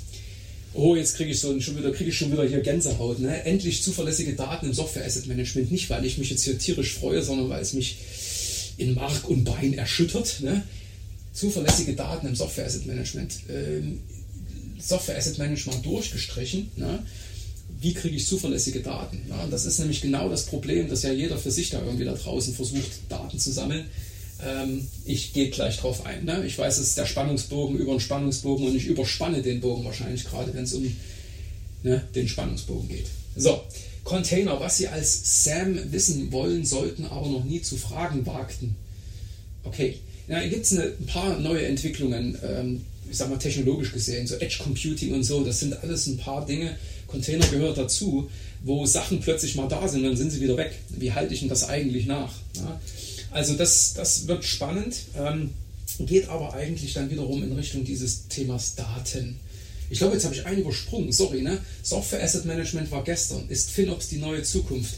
Oh, 0.72 0.96
jetzt 0.96 1.16
kriege 1.16 1.30
ich 1.30 1.38
so 1.38 1.58
schon 1.60 1.78
wieder, 1.78 1.92
kriege 1.92 2.10
ich 2.10 2.18
schon 2.18 2.32
wieder 2.32 2.44
hier 2.44 2.60
Gänsehaut. 2.60 3.20
Ne? 3.20 3.44
Endlich 3.44 3.82
zuverlässige 3.82 4.32
Daten 4.32 4.66
im 4.66 4.74
Software 4.74 5.04
Asset 5.04 5.26
Management. 5.26 5.70
Nicht, 5.70 5.88
weil 5.88 6.04
ich 6.04 6.18
mich 6.18 6.30
jetzt 6.30 6.42
hier 6.42 6.58
tierisch 6.58 6.94
freue, 6.94 7.22
sondern 7.22 7.48
weil 7.48 7.62
es 7.62 7.74
mich 7.74 7.96
in 8.76 8.94
Mark 8.94 9.28
und 9.28 9.44
Bein 9.44 9.74
erschüttert. 9.74 10.40
Ne? 10.40 10.64
Zuverlässige 11.32 11.94
Daten 11.94 12.26
im 12.26 12.34
Software 12.34 12.66
Asset 12.66 12.86
Management. 12.86 13.38
Ähm, 13.48 14.00
Software 14.78 15.16
Asset 15.16 15.38
Management 15.38 15.86
durchgestrichen. 15.86 16.70
Ne? 16.76 17.04
Wie 17.84 17.92
kriege 17.92 18.16
ich 18.16 18.26
zuverlässige 18.26 18.80
Daten? 18.80 19.20
Ja, 19.28 19.46
das 19.50 19.66
ist 19.66 19.78
nämlich 19.78 20.00
genau 20.00 20.30
das 20.30 20.46
Problem, 20.46 20.88
dass 20.88 21.02
ja 21.02 21.12
jeder 21.12 21.36
für 21.36 21.50
sich 21.50 21.68
da 21.68 21.82
irgendwie 21.84 22.06
da 22.06 22.14
draußen 22.14 22.54
versucht, 22.54 22.90
Daten 23.10 23.38
zu 23.38 23.52
sammeln. 23.52 23.84
Ähm, 24.42 24.88
ich 25.04 25.34
gehe 25.34 25.50
gleich 25.50 25.76
drauf 25.76 26.06
ein. 26.06 26.24
Ne? 26.24 26.46
Ich 26.46 26.56
weiß, 26.56 26.78
es 26.78 26.88
ist 26.88 26.96
der 26.96 27.04
Spannungsbogen 27.04 27.76
über 27.76 27.92
den 27.92 28.00
Spannungsbogen 28.00 28.68
und 28.68 28.74
ich 28.74 28.86
überspanne 28.86 29.42
den 29.42 29.60
Bogen 29.60 29.84
wahrscheinlich 29.84 30.24
gerade, 30.24 30.54
wenn 30.54 30.64
es 30.64 30.72
um 30.72 30.96
ne, 31.82 32.02
den 32.14 32.26
Spannungsbogen 32.26 32.88
geht. 32.88 33.04
So, 33.36 33.60
Container, 34.02 34.58
was 34.60 34.78
Sie 34.78 34.88
als 34.88 35.44
Sam 35.44 35.92
wissen 35.92 36.32
wollen, 36.32 36.64
sollten, 36.64 37.04
aber 37.04 37.28
noch 37.28 37.44
nie 37.44 37.60
zu 37.60 37.76
fragen 37.76 38.24
wagten. 38.24 38.76
Okay, 39.62 39.98
ja, 40.26 40.38
hier 40.38 40.48
gibt 40.48 40.64
es 40.64 40.72
ein 40.72 41.04
paar 41.06 41.38
neue 41.38 41.66
Entwicklungen, 41.66 42.38
ähm, 42.42 42.80
ich 43.10 43.18
sag 43.18 43.28
mal 43.28 43.38
technologisch 43.38 43.92
gesehen, 43.92 44.26
so 44.26 44.36
Edge 44.36 44.56
Computing 44.62 45.12
und 45.12 45.24
so, 45.24 45.44
das 45.44 45.60
sind 45.60 45.74
alles 45.82 46.06
ein 46.06 46.16
paar 46.16 46.46
Dinge, 46.46 46.78
Container 47.06 47.46
gehört 47.46 47.78
dazu, 47.78 48.30
wo 48.62 48.86
Sachen 48.86 49.20
plötzlich 49.20 49.54
mal 49.56 49.68
da 49.68 49.86
sind, 49.88 50.04
dann 50.04 50.16
sind 50.16 50.30
sie 50.30 50.40
wieder 50.40 50.56
weg. 50.56 50.78
Wie 50.88 51.12
halte 51.12 51.34
ich 51.34 51.40
denn 51.40 51.48
das 51.48 51.68
eigentlich 51.68 52.06
nach? 52.06 52.32
Ja? 52.56 52.80
Also 53.30 53.54
das, 53.54 53.94
das 53.94 54.26
wird 54.26 54.44
spannend, 54.44 54.96
ähm, 55.16 55.50
geht 56.00 56.28
aber 56.28 56.54
eigentlich 56.54 56.94
dann 56.94 57.10
wiederum 57.10 57.42
in 57.42 57.52
Richtung 57.52 57.84
dieses 57.84 58.28
Themas 58.28 58.74
Daten. 58.74 59.38
Ich 59.90 59.98
glaube, 59.98 60.14
jetzt 60.14 60.24
habe 60.24 60.34
ich 60.34 60.46
einen 60.46 60.62
übersprungen, 60.62 61.12
sorry, 61.12 61.42
ne? 61.42 61.58
Software 61.82 62.22
Asset 62.22 62.46
Management 62.46 62.90
war 62.90 63.04
gestern. 63.04 63.48
Ist 63.48 63.70
FinOps 63.70 64.08
die 64.08 64.16
neue 64.16 64.42
Zukunft? 64.42 64.94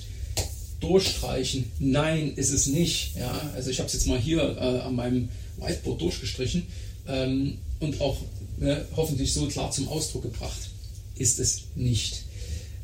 durchstreichen. 0.80 1.70
Nein, 1.78 2.32
ist 2.36 2.52
es 2.52 2.66
nicht. 2.66 3.16
Ja? 3.16 3.50
Also 3.54 3.70
ich 3.70 3.78
habe 3.78 3.86
es 3.86 3.94
jetzt 3.94 4.06
mal 4.06 4.18
hier 4.18 4.42
äh, 4.42 4.80
an 4.80 4.94
meinem 4.94 5.28
Whiteboard 5.58 6.00
durchgestrichen 6.00 6.66
ähm, 7.08 7.58
und 7.80 8.00
auch 8.00 8.18
äh, 8.60 8.76
hoffentlich 8.94 9.32
so 9.32 9.46
klar 9.46 9.70
zum 9.70 9.88
Ausdruck 9.88 10.22
gebracht. 10.22 10.70
Ist 11.16 11.40
es 11.40 11.62
nicht. 11.74 12.24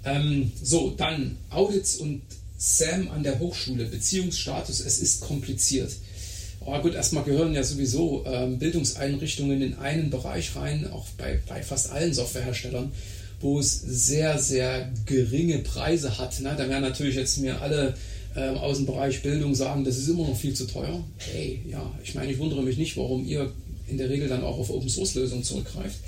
Ähm, 0.05 0.53
so, 0.63 0.91
dann 0.91 1.37
Audits 1.51 1.97
und 1.97 2.23
SAM 2.59 3.09
an 3.11 3.23
der 3.23 3.39
Hochschule, 3.39 3.87
Beziehungsstatus, 3.87 4.81
es 4.81 4.99
ist 4.99 5.21
kompliziert. 5.21 5.93
Oh, 6.65 6.79
gut, 6.81 6.95
erstmal 6.95 7.25
gehören 7.25 7.55
ja 7.55 7.65
sowieso 7.65 8.25
ähm, 8.25 8.59
Bildungseinrichtungen 8.59 9.63
in 9.63 9.75
einen 9.75 10.11
Bereich 10.11 10.55
rein, 10.55 10.89
auch 10.91 11.07
bei, 11.19 11.41
bei 11.49 11.63
fast 11.63 11.91
allen 11.91 12.15
Softwareherstellern 12.15 12.93
wo 13.43 13.59
es 13.59 13.81
sehr, 13.81 14.39
sehr 14.39 14.91
geringe 15.05 15.59
Preise 15.59 16.19
hat. 16.19 16.41
Ne? 16.41 16.55
Da 16.57 16.69
werden 16.69 16.83
natürlich 16.83 17.17
jetzt 17.17 17.39
mir 17.39 17.61
alle 17.61 17.95
ähm, 18.37 18.57
aus 18.57 18.79
dem 18.79 18.87
Bereich 18.87 19.23
Bildung 19.23 19.55
sagen, 19.55 19.85
das 19.85 19.99
ist 19.99 20.09
immer 20.09 20.27
noch 20.27 20.37
viel 20.37 20.55
zu 20.55 20.67
teuer. 20.67 21.05
Hey, 21.19 21.61
ja, 21.69 21.93
ich 22.03 22.15
meine, 22.15 22.33
ich 22.33 22.39
wundere 22.39 22.63
mich 22.63 22.79
nicht, 22.79 22.97
warum 22.97 23.27
ihr 23.27 23.53
in 23.89 23.99
der 23.99 24.09
Regel 24.09 24.29
dann 24.29 24.45
auch 24.45 24.59
auf 24.59 24.71
Open 24.71 24.89
Source 24.89 25.17
Lösungen 25.17 25.43
zurückgreift. 25.43 25.99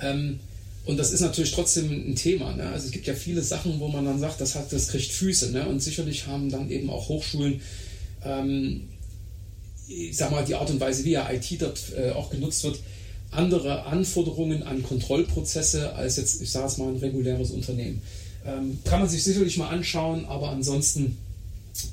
Ähm, 0.00 0.38
und 0.86 0.96
das 0.96 1.12
ist 1.12 1.20
natürlich 1.20 1.52
trotzdem 1.52 1.90
ein 1.90 2.16
Thema. 2.16 2.54
Ne? 2.54 2.68
Also 2.68 2.86
es 2.86 2.92
gibt 2.92 3.06
ja 3.06 3.14
viele 3.14 3.42
Sachen, 3.42 3.78
wo 3.80 3.88
man 3.88 4.04
dann 4.04 4.18
sagt, 4.18 4.40
das, 4.40 4.54
hat, 4.54 4.72
das 4.72 4.88
kriegt 4.88 5.12
Füße. 5.12 5.52
Ne? 5.52 5.66
Und 5.68 5.80
sicherlich 5.82 6.26
haben 6.26 6.50
dann 6.50 6.70
eben 6.70 6.88
auch 6.90 7.08
Hochschulen, 7.08 7.60
ähm, 8.24 8.88
ich 9.88 10.16
sag 10.16 10.30
mal, 10.30 10.44
die 10.44 10.54
Art 10.54 10.70
und 10.70 10.80
Weise, 10.80 11.04
wie 11.04 11.12
ja 11.12 11.30
IT 11.30 11.60
dort 11.60 11.80
äh, 11.96 12.10
auch 12.10 12.30
genutzt 12.30 12.64
wird, 12.64 12.78
andere 13.30 13.84
Anforderungen 13.84 14.62
an 14.62 14.82
Kontrollprozesse 14.82 15.94
als 15.94 16.16
jetzt, 16.16 16.40
ich 16.40 16.50
sage 16.50 16.66
es 16.66 16.78
mal, 16.78 16.88
ein 16.88 16.96
reguläres 16.96 17.50
Unternehmen. 17.50 18.02
Ähm, 18.46 18.78
kann 18.84 19.00
man 19.00 19.08
sich 19.08 19.22
sicherlich 19.22 19.58
mal 19.58 19.68
anschauen, 19.68 20.24
aber 20.24 20.50
ansonsten 20.50 21.18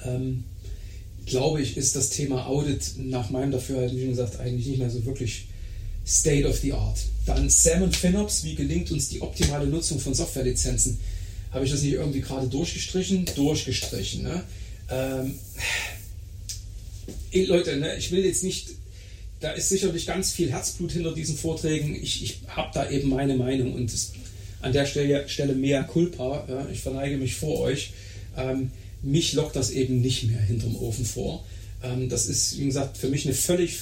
ähm, 0.06 0.46
glaube 1.26 1.62
ich, 1.62 1.76
ist 1.78 1.96
das 1.96 2.10
Thema 2.10 2.48
Audit 2.48 2.94
nach 2.98 3.30
meinem 3.30 3.52
Dafürhalten, 3.52 3.98
wie 3.98 4.08
gesagt, 4.08 4.40
eigentlich 4.40 4.66
nicht 4.66 4.80
mehr 4.80 4.90
so 4.90 5.06
wirklich 5.06 5.48
State 6.08 6.48
of 6.48 6.58
the 6.60 6.74
Art. 6.74 7.00
Dann 7.26 7.50
Sam 7.50 7.84
und 7.84 7.96
FinOps, 7.96 8.44
wie 8.44 8.56
gelingt 8.56 8.92
uns 8.92 9.10
die 9.10 9.22
optimale 9.22 9.68
Nutzung 9.68 10.00
von 10.00 10.14
Softwarelizenzen? 10.14 11.00
Habe 11.52 11.66
ich 11.66 11.72
das 11.72 11.82
nicht 11.82 11.94
irgendwie 11.94 12.22
gerade 12.22 12.48
durchgestrichen? 12.48 13.26
Durchgestrichen. 13.36 14.24
Ne? 14.24 14.44
Ähm, 14.90 15.40
Leute, 17.34 17.78
ne, 17.78 17.98
ich 17.98 18.12
will 18.12 18.26
jetzt 18.26 18.44
nicht 18.44 18.70
da 19.40 19.52
ist 19.52 19.70
sicherlich 19.70 20.06
ganz 20.06 20.32
viel 20.32 20.52
Herzblut 20.52 20.92
hinter 20.92 21.14
diesen 21.14 21.38
Vorträgen. 21.38 21.96
Ich, 22.02 22.24
ich 22.24 22.40
habe 22.48 22.72
da 22.74 22.90
eben 22.90 23.10
meine 23.10 23.36
Meinung 23.36 23.74
und 23.74 23.94
es, 23.94 24.14
an 24.62 24.74
der 24.74 24.86
Stelle, 24.86 25.30
Stelle 25.30 25.54
mehr 25.54 25.84
Culpa. 25.84 26.46
Ja, 26.48 26.68
ich 26.72 26.80
verneige 26.80 27.18
mich 27.18 27.36
vor 27.36 27.60
euch. 27.60 27.92
Ähm, 28.36 28.72
mich 29.04 29.34
lockt 29.34 29.56
das 29.56 29.70
eben 29.70 30.02
nicht 30.02 30.24
mehr 30.24 30.42
hinterm 30.42 30.76
Ofen 30.78 31.06
vor. 31.06 31.46
Ähm, 31.84 32.10
das 32.10 32.28
ist, 32.28 32.58
wie 32.60 32.66
gesagt, 32.66 32.98
für 32.98 33.10
mich 33.10 33.26
eine 33.26 33.36
völlig 33.36 33.78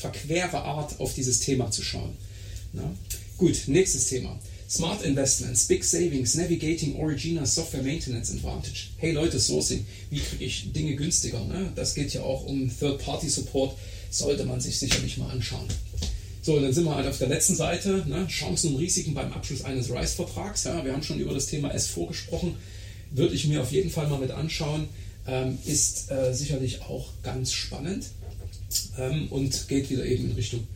verquere 0.00 0.62
Art, 0.62 0.98
auf 0.98 1.14
dieses 1.14 1.40
Thema 1.40 1.70
zu 1.70 1.82
schauen. 1.82 2.16
Na? 2.72 2.90
Gut, 3.36 3.62
nächstes 3.66 4.06
Thema. 4.06 4.38
Smart 4.68 5.02
Investments, 5.02 5.66
Big 5.66 5.82
Savings, 5.82 6.34
Navigating 6.36 6.96
Origina 6.96 7.44
Software 7.44 7.82
Maintenance 7.82 8.30
Advantage. 8.30 8.90
Hey 8.98 9.12
Leute, 9.12 9.40
Sourcing, 9.40 9.84
wie 10.10 10.20
kriege 10.20 10.44
ich 10.44 10.72
Dinge 10.72 10.94
günstiger? 10.94 11.44
Ne? 11.44 11.72
Das 11.74 11.94
geht 11.94 12.14
ja 12.14 12.22
auch 12.22 12.46
um 12.46 12.70
Third-Party-Support 12.78 13.76
sollte 14.10 14.44
man 14.44 14.60
sich 14.60 14.78
sicherlich 14.78 15.18
mal 15.18 15.30
anschauen. 15.30 15.66
So, 16.42 16.58
dann 16.58 16.72
sind 16.72 16.84
wir 16.84 16.94
halt 16.94 17.06
auf 17.06 17.18
der 17.18 17.28
letzten 17.28 17.54
Seite, 17.54 18.04
ne? 18.08 18.26
Chancen 18.28 18.74
und 18.74 18.80
Risiken 18.80 19.14
beim 19.14 19.32
Abschluss 19.32 19.62
eines 19.62 19.90
RISE-Vertrags. 19.90 20.64
Ja, 20.64 20.84
wir 20.84 20.92
haben 20.92 21.02
schon 21.02 21.20
über 21.20 21.34
das 21.34 21.46
Thema 21.46 21.72
S4 21.72 22.08
gesprochen, 22.08 22.56
würde 23.10 23.34
ich 23.34 23.46
mir 23.46 23.60
auf 23.60 23.72
jeden 23.72 23.90
Fall 23.90 24.08
mal 24.08 24.18
mit 24.18 24.30
anschauen. 24.30 24.88
Ähm, 25.26 25.58
ist 25.66 26.10
äh, 26.10 26.32
sicherlich 26.32 26.82
auch 26.82 27.08
ganz 27.22 27.52
spannend 27.52 28.06
ähm, 28.98 29.28
und 29.30 29.68
geht 29.68 29.90
wieder 29.90 30.04
eben 30.04 30.30
in 30.30 30.32
Richtung 30.32 30.66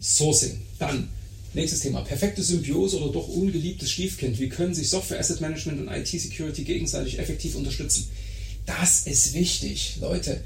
Sourcing. 0.00 0.60
Dann 0.78 1.08
nächstes 1.54 1.80
Thema: 1.80 2.02
perfekte 2.02 2.42
Symbiose 2.42 3.00
oder 3.00 3.12
doch 3.12 3.28
ungeliebtes 3.28 3.90
Stiefkind. 3.90 4.38
Wie 4.38 4.48
können 4.48 4.74
sich 4.74 4.88
Software 4.88 5.20
Asset 5.20 5.40
Management 5.40 5.80
und 5.80 5.88
IT 5.88 6.08
Security 6.08 6.64
gegenseitig 6.64 7.18
effektiv 7.18 7.54
unterstützen? 7.56 8.08
Das 8.66 9.06
ist 9.06 9.34
wichtig, 9.34 9.96
Leute. 10.00 10.42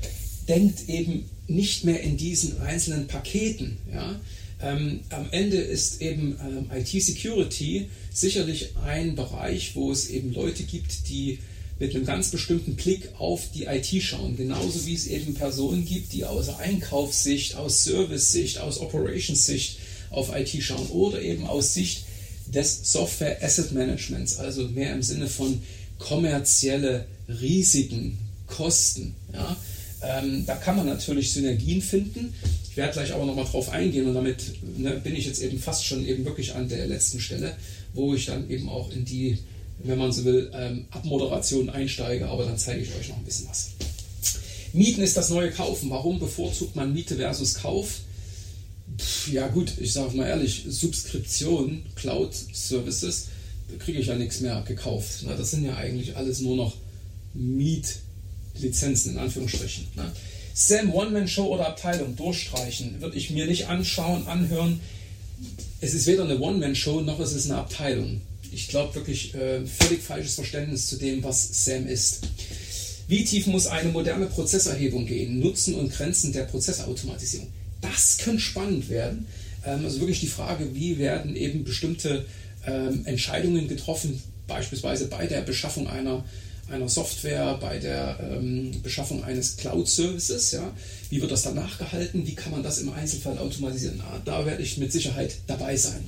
Denkt 0.49 0.89
eben 0.89 1.25
nicht 1.47 1.85
mehr 1.85 2.01
in 2.03 2.17
diesen 2.17 2.61
einzelnen 2.61 3.07
Paketen. 3.07 3.79
Ja? 3.93 4.21
Ähm, 4.63 5.01
am 5.11 5.29
Ende 5.31 5.57
ist 5.57 6.01
eben 6.01 6.39
ähm, 6.41 6.71
IT-Security 6.75 7.89
sicherlich 8.13 8.77
ein 8.85 9.15
Bereich, 9.15 9.75
wo 9.75 9.91
es 9.91 10.09
eben 10.09 10.33
Leute 10.33 10.63
gibt, 10.63 11.09
die 11.09 11.39
mit 11.79 11.95
einem 11.95 12.05
ganz 12.05 12.31
bestimmten 12.31 12.77
Blick 12.77 13.11
auf 13.19 13.51
die 13.53 13.65
IT 13.65 14.03
schauen. 14.03 14.37
Genauso 14.37 14.87
wie 14.87 14.95
es 14.95 15.07
eben 15.07 15.35
Personen 15.35 15.85
gibt, 15.85 16.13
die 16.13 16.25
aus 16.25 16.49
Einkaufssicht, 16.59 17.57
aus 17.57 17.83
Service-Sicht, 17.85 18.59
aus 18.59 18.79
Operations-Sicht 18.79 19.79
auf 20.11 20.35
IT 20.35 20.63
schauen 20.63 20.87
oder 20.89 21.21
eben 21.21 21.47
aus 21.47 21.75
Sicht 21.75 22.05
des 22.47 22.93
Software 22.93 23.43
Asset 23.43 23.73
Managements, 23.73 24.39
also 24.39 24.69
mehr 24.69 24.93
im 24.93 25.03
Sinne 25.03 25.27
von 25.27 25.61
kommerzielle 25.99 27.07
Risiken, 27.29 28.19
Kosten. 28.47 29.15
Ja? 29.33 29.57
Ähm, 30.03 30.45
da 30.47 30.55
kann 30.57 30.77
man 30.77 30.87
natürlich 30.87 31.33
Synergien 31.33 31.81
finden. 31.81 32.35
Ich 32.71 32.77
werde 32.77 32.93
gleich 32.93 33.13
aber 33.13 33.25
nochmal 33.25 33.47
drauf 33.47 33.71
eingehen 33.71 34.07
und 34.07 34.15
damit 34.15 34.53
ne, 34.77 35.01
bin 35.03 35.17
ich 35.17 35.27
jetzt 35.27 35.43
eben 35.43 35.59
fast 35.59 35.87
schon 35.87 36.07
eben 36.07 36.25
wirklich 36.25 36.55
an 36.55 36.69
der 36.69 36.87
letzten 36.87 37.21
Stelle, 37.21 37.57
wo 37.95 38.15
ich 38.15 38.27
dann 38.27 38.51
eben 38.51 38.69
auch 38.69 38.93
in 38.93 39.05
die, 39.05 39.39
wenn 39.85 39.99
man 39.99 40.13
so 40.13 40.25
will, 40.25 40.51
ähm, 40.55 40.87
Abmoderation 40.91 41.71
einsteige, 41.71 42.29
aber 42.29 42.45
dann 42.45 42.59
zeige 42.59 42.83
ich 42.83 42.95
euch 42.95 43.09
noch 43.09 43.19
ein 43.19 43.25
bisschen 43.25 43.49
was. 43.49 43.71
Mieten 44.73 45.03
ist 45.03 45.17
das 45.17 45.31
neue 45.31 45.51
Kaufen. 45.51 45.91
Warum 45.91 46.19
bevorzugt 46.19 46.75
man 46.75 46.93
Miete 46.93 47.17
versus 47.17 47.55
Kauf? 47.55 48.01
Pff, 48.99 49.33
ja 49.33 49.47
gut, 49.49 49.73
ich 49.79 49.93
sage 49.93 50.17
mal 50.17 50.27
ehrlich, 50.27 50.65
Subskription, 50.69 51.87
Cloud-Services, 51.95 53.29
da 53.69 53.77
kriege 53.77 53.99
ich 53.99 54.09
ja 54.09 54.17
nichts 54.17 54.41
mehr 54.41 54.63
gekauft. 54.67 55.23
Na, 55.27 55.35
das 55.35 55.53
sind 55.53 55.65
ja 55.65 55.77
eigentlich 55.77 56.17
alles 56.17 56.41
nur 56.41 56.57
noch 56.57 56.75
Miet. 57.35 58.01
Lizenzen 58.59 59.13
in 59.13 59.19
Anführungsstrichen. 59.19 59.87
Ne? 59.97 60.13
Sam 60.55 60.93
One-Man-Show 60.93 61.47
oder 61.47 61.69
Abteilung 61.69 62.15
durchstreichen, 62.17 63.01
würde 63.01 63.17
ich 63.17 63.31
mir 63.31 63.47
nicht 63.47 63.67
anschauen, 63.67 64.27
anhören. 64.27 64.81
Es 65.81 65.95
ist 65.95 66.07
weder 66.07 66.25
eine 66.25 66.39
One-Man-Show 66.39 67.01
noch 67.01 67.21
ist 67.21 67.33
es 67.33 67.51
eine 67.51 67.59
Abteilung. 67.59 68.21
Ich 68.55 68.69
glaube 68.69 68.95
wirklich 68.95 69.35
äh, 69.35 69.67
völlig 69.67 70.03
falsches 70.03 70.35
Verständnis 70.35 70.87
zu 70.87 70.97
dem, 70.97 71.23
was 71.23 71.65
Sam 71.65 71.87
ist. 71.87 72.21
Wie 73.09 73.25
tief 73.25 73.47
muss 73.47 73.67
eine 73.67 73.91
moderne 73.91 74.27
Prozesserhebung 74.27 75.07
gehen? 75.07 75.41
Nutzen 75.41 75.75
und 75.75 75.93
Grenzen 75.93 76.33
der 76.33 76.45
Prozessautomatisierung. 76.45 77.49
Das 77.81 78.19
könnte 78.19 78.41
spannend 78.41 78.89
werden. 78.89 79.27
Ähm, 79.67 79.85
also 79.85 80.01
wirklich 80.01 80.21
die 80.21 80.29
Frage, 80.29 80.75
wie 80.75 80.99
werden 80.99 81.37
eben 81.37 81.65
bestimmte 81.65 82.25
ähm, 82.67 83.05
Entscheidungen 83.05 83.69
getroffen, 83.69 84.23
beispielsweise 84.47 85.09
bei 85.09 85.27
der 85.27 85.43
Beschaffung 85.43 85.89
einer 85.89 86.25
einer 86.71 86.89
Software, 86.89 87.59
bei 87.61 87.79
der 87.79 88.19
ähm, 88.23 88.81
Beschaffung 88.83 89.23
eines 89.23 89.57
Cloud-Services. 89.57 90.53
Ja? 90.53 90.73
Wie 91.11 91.21
wird 91.21 91.31
das 91.31 91.43
dann 91.43 91.57
nachgehalten? 91.57 92.27
Wie 92.27 92.35
kann 92.35 92.53
man 92.53 92.63
das 92.63 92.79
im 92.79 92.91
Einzelfall 92.91 93.39
automatisieren? 93.39 93.99
Na, 93.99 94.21
da 94.25 94.47
werde 94.47 94.63
ich 94.63 94.79
mit 94.79 94.91
Sicherheit 94.93 95.37
dabei 95.47 95.77
sein. 95.77 96.03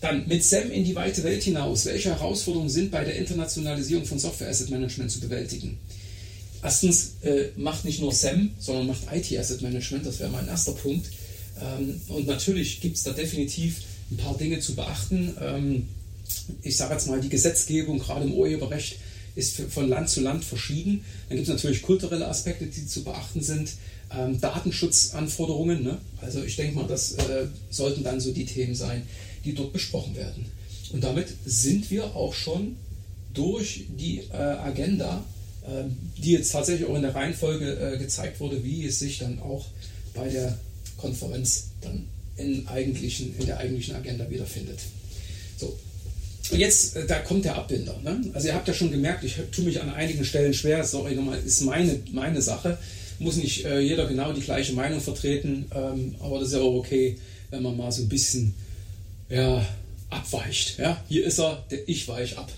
Dann 0.00 0.28
mit 0.28 0.44
SAM 0.44 0.70
in 0.70 0.84
die 0.84 0.94
weite 0.94 1.24
Welt 1.24 1.42
hinaus. 1.42 1.86
Welche 1.86 2.10
Herausforderungen 2.10 2.70
sind 2.70 2.90
bei 2.90 3.04
der 3.04 3.16
Internationalisierung 3.16 4.04
von 4.04 4.18
Software 4.18 4.48
Asset 4.48 4.70
Management 4.70 5.10
zu 5.10 5.20
bewältigen? 5.20 5.78
Erstens 6.62 7.14
äh, 7.22 7.48
macht 7.56 7.84
nicht 7.84 8.00
nur 8.00 8.12
SAM, 8.12 8.50
sondern 8.58 8.86
macht 8.86 9.02
IT 9.12 9.36
Asset 9.36 9.62
Management. 9.62 10.06
Das 10.06 10.20
wäre 10.20 10.30
mein 10.30 10.48
erster 10.48 10.72
Punkt. 10.72 11.06
Ähm, 11.60 12.00
und 12.08 12.26
natürlich 12.26 12.80
gibt 12.80 12.96
es 12.96 13.02
da 13.02 13.12
definitiv 13.12 13.82
ein 14.10 14.16
paar 14.16 14.36
Dinge 14.36 14.60
zu 14.60 14.74
beachten. 14.74 15.36
Ähm, 15.40 15.88
ich 16.62 16.76
sage 16.76 16.94
jetzt 16.94 17.08
mal, 17.08 17.20
die 17.20 17.28
Gesetzgebung 17.28 17.98
gerade 17.98 18.24
im 18.24 18.34
Urheberrecht 18.34 18.96
ist 19.34 19.60
von 19.70 19.88
Land 19.88 20.10
zu 20.10 20.20
Land 20.20 20.44
verschieden. 20.44 21.04
Dann 21.28 21.36
gibt 21.36 21.48
es 21.48 21.54
natürlich 21.54 21.82
kulturelle 21.82 22.26
Aspekte, 22.26 22.66
die 22.66 22.86
zu 22.86 23.04
beachten 23.04 23.42
sind. 23.42 23.70
Ähm, 24.10 24.40
Datenschutzanforderungen. 24.40 25.82
Ne? 25.82 25.98
Also 26.20 26.42
ich 26.42 26.56
denke 26.56 26.74
mal, 26.76 26.88
das 26.88 27.12
äh, 27.12 27.46
sollten 27.70 28.02
dann 28.02 28.20
so 28.20 28.32
die 28.32 28.46
Themen 28.46 28.74
sein, 28.74 29.02
die 29.44 29.54
dort 29.54 29.72
besprochen 29.72 30.16
werden. 30.16 30.46
Und 30.92 31.04
damit 31.04 31.28
sind 31.44 31.90
wir 31.90 32.16
auch 32.16 32.34
schon 32.34 32.76
durch 33.34 33.84
die 33.98 34.20
äh, 34.32 34.36
Agenda, 34.36 35.24
äh, 35.66 35.84
die 36.16 36.32
jetzt 36.32 36.52
tatsächlich 36.52 36.88
auch 36.88 36.96
in 36.96 37.02
der 37.02 37.14
Reihenfolge 37.14 37.94
äh, 37.94 37.98
gezeigt 37.98 38.40
wurde, 38.40 38.64
wie 38.64 38.86
es 38.86 38.98
sich 38.98 39.18
dann 39.18 39.40
auch 39.40 39.66
bei 40.14 40.28
der 40.28 40.58
Konferenz 40.96 41.68
dann 41.80 42.06
in, 42.36 42.66
eigentlichen, 42.68 43.34
in 43.38 43.46
der 43.46 43.58
eigentlichen 43.58 43.94
Agenda 43.94 44.28
wiederfindet. 44.30 44.78
So, 45.56 45.76
und 46.50 46.58
jetzt, 46.58 46.96
äh, 46.96 47.06
da 47.06 47.18
kommt 47.18 47.44
der 47.44 47.56
Abbinder. 47.56 47.98
Ne? 48.02 48.20
Also 48.32 48.48
ihr 48.48 48.54
habt 48.54 48.68
ja 48.68 48.74
schon 48.74 48.90
gemerkt, 48.90 49.24
ich 49.24 49.36
tue 49.52 49.64
mich 49.64 49.80
an 49.80 49.90
einigen 49.90 50.24
Stellen 50.24 50.54
schwer, 50.54 50.84
sorry 50.84 51.14
nochmal, 51.14 51.38
ist 51.44 51.60
meine, 51.62 52.00
meine 52.12 52.42
Sache. 52.42 52.78
Muss 53.18 53.36
nicht 53.36 53.64
äh, 53.64 53.80
jeder 53.80 54.06
genau 54.06 54.32
die 54.32 54.40
gleiche 54.40 54.72
Meinung 54.72 55.00
vertreten, 55.00 55.66
ähm, 55.74 56.14
aber 56.20 56.38
das 56.38 56.48
ist 56.48 56.54
ja 56.54 56.60
auch 56.60 56.74
okay, 56.74 57.18
wenn 57.50 57.62
man 57.62 57.76
mal 57.76 57.90
so 57.90 58.02
ein 58.02 58.08
bisschen 58.08 58.54
ja, 59.28 59.66
abweicht. 60.10 60.78
Ja? 60.78 61.02
Hier 61.08 61.24
ist 61.24 61.38
er, 61.38 61.64
der 61.70 61.88
ich 61.88 62.08
weich 62.08 62.38
ab. 62.38 62.50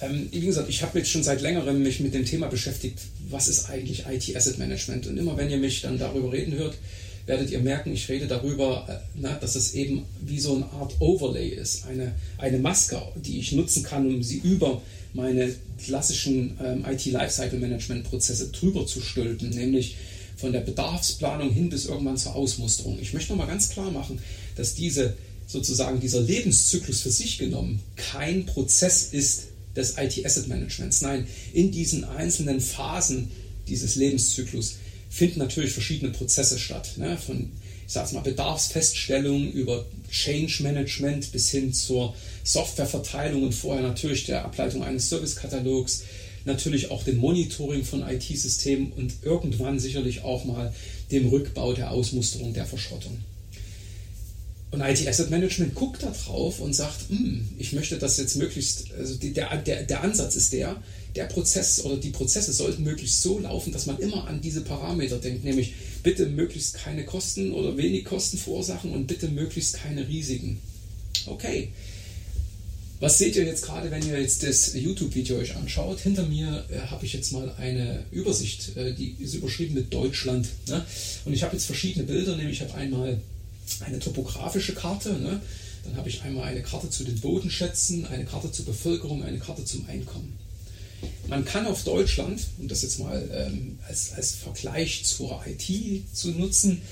Ähm, 0.00 0.28
wie 0.30 0.40
gesagt, 0.40 0.68
ich 0.68 0.82
habe 0.82 0.98
jetzt 0.98 1.10
schon 1.10 1.22
seit 1.22 1.40
längerem 1.40 1.82
mich 1.82 2.00
mit 2.00 2.14
dem 2.14 2.24
Thema 2.24 2.48
beschäftigt, 2.48 2.98
was 3.30 3.48
ist 3.48 3.70
eigentlich 3.70 4.04
IT 4.06 4.36
Asset 4.36 4.58
Management? 4.58 5.06
Und 5.06 5.16
immer 5.16 5.36
wenn 5.36 5.50
ihr 5.50 5.56
mich 5.56 5.82
dann 5.82 5.98
darüber 5.98 6.32
reden 6.32 6.54
hört, 6.54 6.76
werdet 7.24 7.50
ihr 7.50 7.60
merken, 7.60 7.92
ich 7.92 8.08
rede 8.08 8.26
darüber, 8.26 8.86
äh, 8.88 9.04
na, 9.14 9.34
dass 9.34 9.56
es 9.56 9.74
eben 9.74 10.04
wie 10.20 10.38
so 10.38 10.54
eine 10.54 10.66
Art 10.66 10.94
Overlay 11.00 11.48
ist, 11.48 11.86
eine, 11.86 12.12
eine 12.38 12.58
Maske, 12.58 13.00
die 13.16 13.38
ich 13.38 13.52
nutzen 13.52 13.82
kann, 13.82 14.06
um 14.06 14.22
sie 14.22 14.38
über 14.38 14.82
meine 15.12 15.54
klassischen 15.82 16.58
ähm, 16.62 16.84
IT-Lifecycle-Management-Prozesse 16.88 18.48
drüber 18.48 18.86
zu 18.86 19.00
stülpen, 19.00 19.50
nämlich 19.50 19.96
von 20.36 20.52
der 20.52 20.60
Bedarfsplanung 20.60 21.50
hin 21.50 21.70
bis 21.70 21.86
irgendwann 21.86 22.18
zur 22.18 22.34
Ausmusterung. 22.34 22.98
Ich 23.00 23.14
möchte 23.14 23.32
nochmal 23.32 23.48
ganz 23.48 23.70
klar 23.70 23.90
machen, 23.90 24.20
dass 24.56 24.74
diese 24.74 25.14
sozusagen 25.46 26.00
dieser 26.00 26.20
Lebenszyklus 26.20 27.00
für 27.00 27.10
sich 27.10 27.38
genommen 27.38 27.80
kein 27.96 28.46
Prozess 28.46 29.08
ist 29.12 29.44
des 29.76 29.96
IT-Asset-Managements. 29.98 31.02
Nein, 31.02 31.26
in 31.52 31.70
diesen 31.70 32.04
einzelnen 32.04 32.60
Phasen 32.60 33.30
dieses 33.68 33.96
Lebenszyklus 33.96 34.76
finden 35.10 35.38
natürlich 35.38 35.72
verschiedene 35.72 36.12
Prozesse 36.12 36.58
statt. 36.58 36.92
Ne? 36.96 37.16
Von 37.18 37.50
ich 37.86 37.92
sage 37.92 38.14
mal, 38.14 38.22
Bedarfsfeststellung 38.22 39.52
über 39.52 39.86
Change 40.10 40.62
Management 40.64 41.30
bis 41.30 41.50
hin 41.50 41.72
zur 41.72 42.14
Softwareverteilung 42.42 43.44
und 43.44 43.54
vorher 43.54 43.82
natürlich 43.82 44.24
der 44.24 44.44
Ableitung 44.44 44.82
eines 44.82 45.08
Servicekatalogs, 45.08 46.02
natürlich 46.44 46.90
auch 46.90 47.04
dem 47.04 47.18
Monitoring 47.18 47.84
von 47.84 48.02
IT-Systemen 48.02 48.92
und 48.92 49.14
irgendwann 49.22 49.78
sicherlich 49.78 50.22
auch 50.22 50.44
mal 50.44 50.74
dem 51.12 51.28
Rückbau 51.28 51.74
der 51.74 51.92
Ausmusterung 51.92 52.54
der 52.54 52.66
Verschrottung. 52.66 53.18
Und 54.72 54.80
IT 54.80 55.06
Asset 55.06 55.30
Management 55.30 55.74
guckt 55.74 56.02
da 56.02 56.10
drauf 56.10 56.60
und 56.60 56.74
sagt, 56.74 57.08
hm, 57.08 57.48
ich 57.56 57.72
möchte 57.72 57.98
das 57.98 58.16
jetzt 58.16 58.36
möglichst, 58.36 58.92
also 58.98 59.14
der, 59.14 59.56
der, 59.58 59.84
der 59.84 60.02
Ansatz 60.02 60.34
ist 60.34 60.52
der, 60.52 60.82
der 61.14 61.24
Prozess 61.24 61.84
oder 61.84 61.96
die 61.96 62.10
Prozesse 62.10 62.52
sollten 62.52 62.82
möglichst 62.82 63.22
so 63.22 63.38
laufen, 63.38 63.72
dass 63.72 63.86
man 63.86 63.98
immer 63.98 64.26
an 64.26 64.40
diese 64.40 64.62
Parameter 64.62 65.18
denkt, 65.18 65.44
nämlich 65.44 65.74
bitte 66.02 66.26
möglichst 66.26 66.74
keine 66.74 67.04
Kosten 67.04 67.52
oder 67.52 67.76
wenig 67.76 68.04
Kosten 68.04 68.38
verursachen 68.38 68.92
und 68.92 69.06
bitte 69.06 69.28
möglichst 69.28 69.76
keine 69.76 70.06
Risiken. 70.08 70.58
Okay. 71.26 71.70
Was 72.98 73.18
seht 73.18 73.36
ihr 73.36 73.44
jetzt 73.44 73.64
gerade, 73.64 73.90
wenn 73.90 74.06
ihr 74.06 74.18
jetzt 74.18 74.42
das 74.42 74.74
YouTube-Video 74.74 75.36
euch 75.36 75.54
anschaut? 75.54 76.00
Hinter 76.00 76.24
mir 76.26 76.64
äh, 76.70 76.78
habe 76.78 77.04
ich 77.04 77.12
jetzt 77.12 77.30
mal 77.30 77.52
eine 77.58 78.04
Übersicht, 78.10 78.74
äh, 78.76 78.94
die 78.94 79.16
ist 79.20 79.34
überschrieben 79.34 79.74
mit 79.74 79.92
Deutschland. 79.92 80.48
Ne? 80.66 80.84
Und 81.26 81.34
ich 81.34 81.42
habe 81.42 81.54
jetzt 81.54 81.66
verschiedene 81.66 82.06
Bilder, 82.06 82.36
nämlich 82.36 82.62
ich 82.62 82.68
habe 82.68 82.74
einmal 82.74 83.20
eine 83.84 83.98
topografische 83.98 84.74
Karte, 84.74 85.14
ne? 85.14 85.40
dann 85.84 85.96
habe 85.96 86.08
ich 86.08 86.22
einmal 86.22 86.44
eine 86.44 86.62
Karte 86.62 86.90
zu 86.90 87.04
den 87.04 87.20
Bodenschätzen, 87.20 88.06
eine 88.06 88.24
Karte 88.24 88.50
zur 88.50 88.64
Bevölkerung, 88.64 89.22
eine 89.22 89.38
Karte 89.38 89.64
zum 89.64 89.86
Einkommen. 89.88 90.38
Man 91.28 91.44
kann 91.44 91.66
auf 91.66 91.84
Deutschland, 91.84 92.40
um 92.58 92.68
das 92.68 92.82
jetzt 92.82 92.98
mal 92.98 93.28
ähm, 93.32 93.78
als, 93.86 94.12
als 94.12 94.32
Vergleich 94.32 95.04
zur 95.04 95.40
IT 95.46 96.04
zu 96.14 96.30
nutzen, 96.30 96.82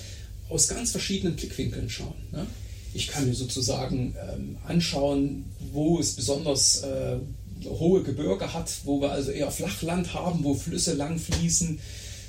aus 0.49 0.69
ganz 0.69 0.91
verschiedenen 0.91 1.37
Blickwinkeln 1.37 1.89
schauen. 1.89 2.15
Ne? 2.33 2.47
Ich 2.93 3.09
kann 3.09 3.27
mir 3.27 3.35
sozusagen 3.35 4.15
ähm, 4.33 4.57
anschauen, 4.67 5.45
wo 5.73 5.99
es 5.99 6.13
besonders 6.13 6.83
äh, 6.83 7.17
hohe 7.65 8.03
Gebirge 8.03 8.53
hat, 8.53 8.71
wo 8.85 9.01
wir 9.01 9.11
also 9.11 9.31
eher 9.31 9.51
Flachland 9.51 10.15
haben, 10.15 10.45
wo 10.45 10.55
Flüsse 10.55 10.95
lang 10.95 11.19
fließen. 11.19 11.79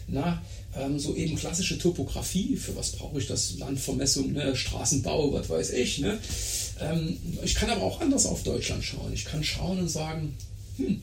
Na, 0.08 0.42
ähm, 0.78 1.00
so 1.00 1.16
eben 1.16 1.36
klassische 1.36 1.78
Topografie, 1.78 2.58
für 2.58 2.76
was 2.76 2.92
brauche 2.92 3.20
ich 3.20 3.28
das? 3.28 3.58
Landvermessung, 3.58 4.34
ne? 4.34 4.56
Straßenbau, 4.56 5.34
was 5.34 5.50
weiß 5.50 5.72
ich. 5.72 6.00
Ne? 6.00 6.18
Ähm, 6.80 7.18
ich 7.44 7.56
kann 7.56 7.70
aber 7.70 7.84
auch 7.84 8.02
anders 8.02 8.26
auf 8.26 8.44
Deutschland 8.44 8.84
schauen. 8.84 9.14
Ich 9.14 9.26
kann 9.26 9.44
schauen 9.44 9.80
und 9.80 9.90
sagen, 9.90 10.36
hm, 10.78 11.02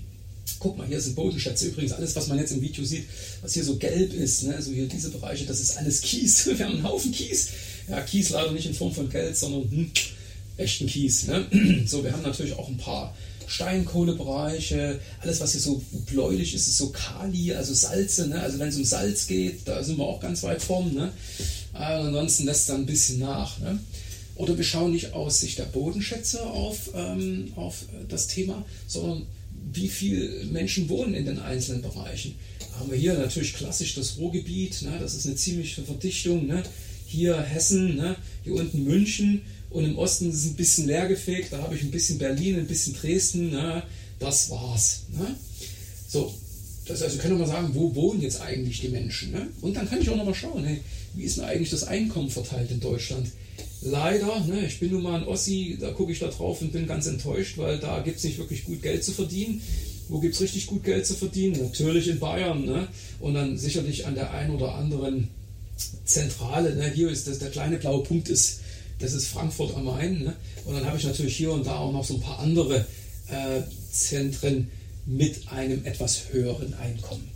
guck 0.59 0.77
mal, 0.77 0.87
hier 0.87 1.01
sind 1.01 1.17
Bodenschätze. 1.17 1.69
Übrigens, 1.69 1.93
alles, 1.93 2.15
was 2.15 2.29
man 2.29 2.39
jetzt 2.39 2.53
im 2.53 2.61
Video 2.61 2.85
sieht, 2.85 3.07
was 3.41 3.55
hier 3.55 3.65
so 3.65 3.77
gelb 3.77 4.13
ist, 4.13 4.45
ne, 4.45 4.61
so 4.61 4.71
hier 4.71 4.87
diese 4.87 5.11
Bereiche, 5.11 5.47
das 5.47 5.61
ist 5.61 5.77
alles 5.77 6.03
Kies. 6.03 6.47
Wir 6.59 6.67
haben 6.67 6.75
einen 6.75 6.83
Haufen 6.85 7.13
Kies. 7.13 7.49
Ja, 7.89 8.01
Kies 8.03 8.31
leider 8.31 8.53
nicht 8.53 8.67
in 8.67 8.75
Form 8.75 8.93
von 8.93 9.09
Geld, 9.09 9.37
sondern 9.37 9.71
hm, 9.71 9.91
echten 10.57 10.87
Kies. 10.87 11.27
Ne? 11.27 11.47
So, 11.87 12.05
wir 12.05 12.13
haben 12.13 12.23
natürlich 12.23 12.53
auch 12.55 12.69
ein 12.69 12.77
paar 12.77 13.15
Steinkohlebereiche, 13.47 15.01
alles 15.21 15.41
was 15.41 15.53
hier 15.53 15.61
so 15.61 15.83
bläulich 16.07 16.55
ist, 16.55 16.69
ist 16.69 16.79
so 16.79 16.91
Kali, 16.91 17.53
also 17.55 17.75
Salze. 17.75 18.29
Ne? 18.29 18.41
Also 18.41 18.59
wenn 18.59 18.69
es 18.69 18.77
um 18.77 18.85
Salz 18.85 19.27
geht, 19.27 19.67
da 19.67 19.83
sind 19.83 19.99
wir 19.99 20.05
auch 20.05 20.21
ganz 20.21 20.43
weit 20.43 20.63
vorn. 20.63 20.95
Ne? 20.95 21.13
Ansonsten 21.73 22.45
lässt 22.45 22.63
es 22.63 22.67
dann 22.67 22.83
ein 22.83 22.87
bisschen 22.87 23.19
nach. 23.19 23.59
Ne? 23.61 23.79
Oder 24.37 24.57
wir 24.57 24.65
schauen 24.65 24.93
nicht 24.93 25.13
aus 25.13 25.41
Sicht 25.41 25.59
der 25.59 25.65
Bodenschätze 25.65 26.43
auf, 26.43 26.91
ähm, 26.95 27.53
auf 27.57 27.85
das 28.09 28.27
Thema, 28.27 28.65
sondern 28.87 29.27
wie 29.73 29.89
viele 29.89 30.45
Menschen 30.47 30.89
wohnen 30.89 31.15
in 31.15 31.27
den 31.27 31.39
einzelnen 31.39 31.83
Bereichen. 31.83 32.35
Haben 32.79 32.91
wir 32.91 32.99
hier 32.99 33.15
natürlich 33.15 33.55
klassisch 33.55 33.95
das 33.95 34.19
Ruhrgebiet, 34.19 34.83
ne? 34.83 34.99
das 35.01 35.15
ist 35.15 35.27
eine 35.27 35.37
ziemliche 35.37 35.83
Verdichtung. 35.83 36.47
Ne? 36.47 36.63
Hier 37.07 37.41
Hessen, 37.41 37.97
ne? 37.97 38.17
hier 38.45 38.55
unten 38.55 38.85
München 38.85 39.43
und 39.73 39.85
im 39.85 39.99
Osten 39.99 40.31
ist 40.31 40.37
es 40.37 40.47
ein 40.47 40.55
bisschen 40.55 40.87
leergefegt. 40.87 41.53
Da 41.53 41.59
habe 41.59 41.75
ich 41.75 41.83
ein 41.83 41.91
bisschen 41.91 42.19
Berlin, 42.19 42.59
ein 42.59 42.67
bisschen 42.67 42.95
Dresden. 42.95 43.51
Ne? 43.51 43.83
Das 44.19 44.51
war's. 44.51 45.03
Ne? 45.17 45.35
So, 46.09 46.33
das 46.87 47.03
also 47.03 47.19
können 47.19 47.35
wir 47.35 47.47
mal 47.47 47.53
sagen, 47.53 47.71
wo 47.73 47.95
wohnen 47.95 48.21
jetzt 48.21 48.41
eigentlich 48.41 48.81
die 48.81 48.89
Menschen? 48.89 49.33
Ne? 49.33 49.49
Und 49.61 49.77
dann 49.77 49.89
kann 49.89 50.01
ich 50.01 50.09
auch 50.11 50.17
noch 50.17 50.25
mal 50.25 50.35
schauen, 50.35 50.65
hey, 50.65 50.81
wie 51.15 51.25
ist 51.25 51.39
denn 51.39 51.45
eigentlich 51.45 51.71
das 51.71 51.85
Einkommen 51.85 52.31
verteilt 52.31 52.71
in 52.71 52.81
Deutschland? 52.81 53.29
leider, 53.83 54.41
ne, 54.47 54.67
ich 54.67 54.79
bin 54.79 54.93
nun 54.93 55.03
mal 55.03 55.21
ein 55.21 55.27
Ossi, 55.27 55.77
da 55.81 55.91
gucke 55.91 56.13
ich 56.13 56.19
da 56.19 56.29
drauf 56.29 56.63
und 56.63 56.73
bin 56.73 56.87
ganz 56.87 57.07
enttäuscht, 57.07 57.59
weil 57.59 57.79
da 57.79 58.01
gibt 58.01 58.19
es 58.19 58.25
nicht 58.25 58.39
wirklich 58.39 58.65
gut 58.65 58.83
Geld 58.83 59.05
zu 59.05 59.13
verdienen. 59.13 59.61
Wo 60.09 60.21
gibt 60.21 60.35
es 60.35 60.41
richtig 60.41 60.67
gut 60.67 60.85
Geld 60.85 61.07
zu 61.07 61.15
verdienen? 61.15 61.61
Natürlich 61.61 62.09
in 62.09 62.19
Bayern. 62.19 62.65
Ne? 62.65 62.89
Und 63.21 63.35
dann 63.35 63.57
sicherlich 63.57 64.07
an 64.07 64.15
der 64.15 64.33
einen 64.33 64.55
oder 64.55 64.75
anderen 64.75 65.29
Zentrale. 66.05 66.75
Ne? 66.75 66.91
Hier 66.95 67.11
ist 67.11 67.29
das, 67.29 67.39
der 67.39 67.51
kleine 67.51 67.79
blaue 67.79 68.03
Punkt 68.03 68.29
ist, 68.29 68.61
das 69.03 69.13
ist 69.13 69.29
Frankfurt 69.29 69.75
am 69.75 69.85
Main. 69.85 70.23
Ne? 70.23 70.35
Und 70.65 70.75
dann 70.75 70.87
habe 70.87 70.97
ich 70.97 71.05
natürlich 71.05 71.37
hier 71.37 71.53
und 71.53 71.67
da 71.67 71.77
auch 71.77 71.93
noch 71.93 72.05
so 72.05 72.15
ein 72.15 72.21
paar 72.21 72.39
andere 72.39 72.87
äh, 73.29 73.63
Zentren 73.91 74.71
mit 75.05 75.49
einem 75.51 75.85
etwas 75.85 76.23
höheren 76.31 76.75
Einkommen. 76.75 77.29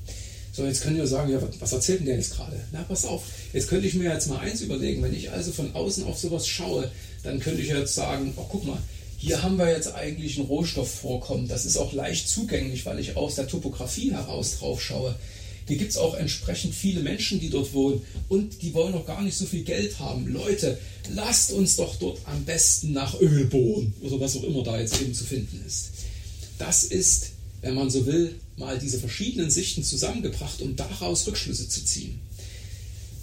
So, 0.52 0.64
jetzt 0.64 0.83
können 0.83 0.96
wir 0.96 1.07
sagen, 1.07 1.31
ja, 1.31 1.38
was 1.61 1.72
erzählt 1.72 2.00
denn 2.00 2.07
der 2.07 2.16
jetzt 2.16 2.35
gerade? 2.35 2.59
Na, 2.72 2.83
pass 2.83 3.05
auf, 3.05 3.24
jetzt 3.52 3.68
könnte 3.68 3.87
ich 3.87 3.94
mir 3.94 4.11
jetzt 4.11 4.29
mal 4.29 4.38
eins 4.38 4.62
überlegen, 4.62 5.02
wenn 5.02 5.14
ich 5.14 5.31
also 5.31 5.52
von 5.52 5.74
außen 5.74 6.05
auf 6.05 6.18
sowas 6.18 6.48
schaue, 6.48 6.90
dann 7.24 7.40
könnte 7.40 7.61
ich 7.61 7.68
jetzt 7.68 7.94
sagen, 7.94 8.33
oh, 8.37 8.46
guck 8.48 8.64
mal, 8.64 8.79
hier 9.18 9.42
haben 9.42 9.59
wir 9.59 9.70
jetzt 9.70 9.94
eigentlich 9.94 10.38
ein 10.38 10.46
Rohstoffvorkommen, 10.46 11.48
das 11.48 11.66
ist 11.66 11.76
auch 11.76 11.92
leicht 11.92 12.29
zugänglich, 12.29 12.87
weil 12.87 12.98
ich 13.00 13.16
aus 13.16 13.35
der 13.35 13.48
Topografie 13.48 14.12
heraus 14.12 14.59
drauf 14.59 14.81
schaue. 14.81 15.14
Hier 15.66 15.76
gibt 15.76 15.90
es 15.90 15.96
auch 15.96 16.14
entsprechend 16.14 16.74
viele 16.74 17.00
Menschen, 17.00 17.40
die 17.40 17.50
dort 17.50 17.72
wohnen 17.72 18.02
und 18.29 18.62
die 18.62 18.72
wollen 18.72 18.92
noch 18.92 19.07
gar 19.07 19.22
nicht 19.22 19.37
so 19.37 19.46
viel 19.46 19.64
Geld 19.64 19.98
haben. 19.98 20.29
Leute, 20.33 20.79
lasst 21.12 21.52
uns 21.52 21.76
doch 21.76 21.96
dort 21.96 22.20
am 22.24 22.44
besten 22.44 22.92
nach 22.92 23.20
Öl 23.20 23.46
bohren 23.46 23.92
oder 24.00 24.20
was 24.20 24.37
auch 24.37 24.44
immer 24.44 24.62
da 24.62 24.79
jetzt 24.79 25.00
eben 25.00 25.14
zu 25.14 25.24
finden 25.24 25.62
ist. 25.66 25.90
Das 26.59 26.85
ist 26.85 27.33
wenn 27.66 27.74
man 27.74 27.90
so 27.90 28.07
will, 28.07 28.38
mal 28.57 28.79
diese 28.79 29.00
verschiedenen 29.00 29.50
Sichten 29.50 29.83
zusammengebracht, 29.83 30.61
um 30.62 30.76
daraus 30.76 31.26
Rückschlüsse 31.26 31.68
zu 31.68 31.85
ziehen. 31.85 32.20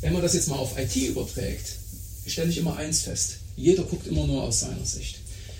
Wenn 0.01 0.11
man 0.11 0.21
das 0.21 0.33
jetzt 0.33 0.49
mal 0.49 0.57
auf 0.57 0.77
IT 0.77 0.95
überträgt, 0.97 1.77
stelle 2.25 2.49
ich 2.49 2.57
immer 2.57 2.75
eins 2.75 3.01
fest. 3.01 3.37
Jeder 3.55 3.83
guckt 3.83 4.05
immer 4.05 4.27
nur 4.27 4.43
aus 4.43 4.59
seiner 4.59 4.85
Sicht. 4.85 5.19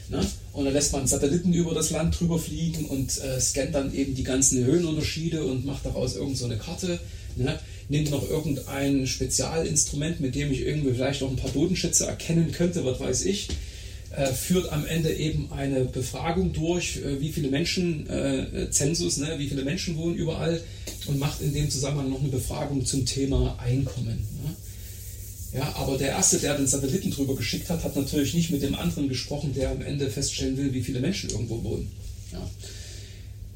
Ne? 0.10 0.26
Und 0.54 0.66
dann 0.66 0.74
lässt 0.74 0.94
man 0.94 1.08
Satelliten 1.08 1.52
über 1.54 1.74
das 1.74 1.90
Land 1.90 2.20
drüber 2.20 2.38
fliegen 2.40 2.86
und 2.86 3.20
äh, 3.24 3.42
scannt 3.42 3.74
dann 3.74 3.94
eben 3.94 4.16
die 4.16 4.24
ganzen 4.24 4.64
Höhenunterschiede 4.64 5.44
und 5.44 5.66
macht 5.66 5.86
daraus 5.86 6.16
irgendeine 6.16 6.58
so 6.58 6.64
Karte. 6.64 7.00
Ne? 7.36 7.60
Nimmt 7.90 8.12
noch 8.12 8.30
irgendein 8.30 9.08
Spezialinstrument, 9.08 10.20
mit 10.22 10.36
dem 10.36 10.52
ich 10.52 10.62
irgendwie 10.62 10.94
vielleicht 10.94 11.24
auch 11.24 11.30
ein 11.30 11.36
paar 11.36 11.52
Bodenschätze 11.52 12.06
erkennen 12.06 12.52
könnte, 12.52 12.86
was 12.86 13.00
weiß 13.00 13.26
ich 13.26 13.50
äh, 14.16 14.32
führt 14.32 14.72
am 14.72 14.86
Ende 14.86 15.12
eben 15.14 15.52
eine 15.52 15.86
Befragung 15.86 16.54
durch, 16.54 16.98
äh, 16.98 17.20
wie 17.20 17.32
viele 17.32 17.50
Menschen, 17.50 18.08
äh, 18.10 18.70
Zensus, 18.70 19.18
ne, 19.18 19.36
wie 19.38 19.48
viele 19.48 19.64
Menschen 19.64 19.98
wohnen 19.98 20.16
überall 20.16 20.62
und 21.08 21.20
macht 21.20 21.42
in 21.42 21.54
dem 21.54 21.70
Zusammenhang 21.70 22.10
noch 22.10 22.20
eine 22.20 22.30
Befragung 22.30 22.86
zum 22.86 23.06
Thema 23.06 23.58
Einkommen. 23.60 24.28
Ne? 24.44 24.56
Ja, 25.54 25.76
aber 25.76 25.98
der 25.98 26.10
Erste, 26.10 26.40
der 26.40 26.58
den 26.58 26.66
Satelliten 26.66 27.12
drüber 27.12 27.36
geschickt 27.36 27.70
hat, 27.70 27.84
hat 27.84 27.96
natürlich 27.96 28.34
nicht 28.34 28.50
mit 28.50 28.64
dem 28.64 28.74
anderen 28.74 29.08
gesprochen, 29.08 29.54
der 29.54 29.70
am 29.70 29.82
Ende 29.82 30.10
feststellen 30.10 30.58
will, 30.58 30.74
wie 30.74 30.82
viele 30.82 31.00
Menschen 31.00 31.30
irgendwo 31.30 31.64
wohnen. 31.64 31.92
Ja. 32.32 32.50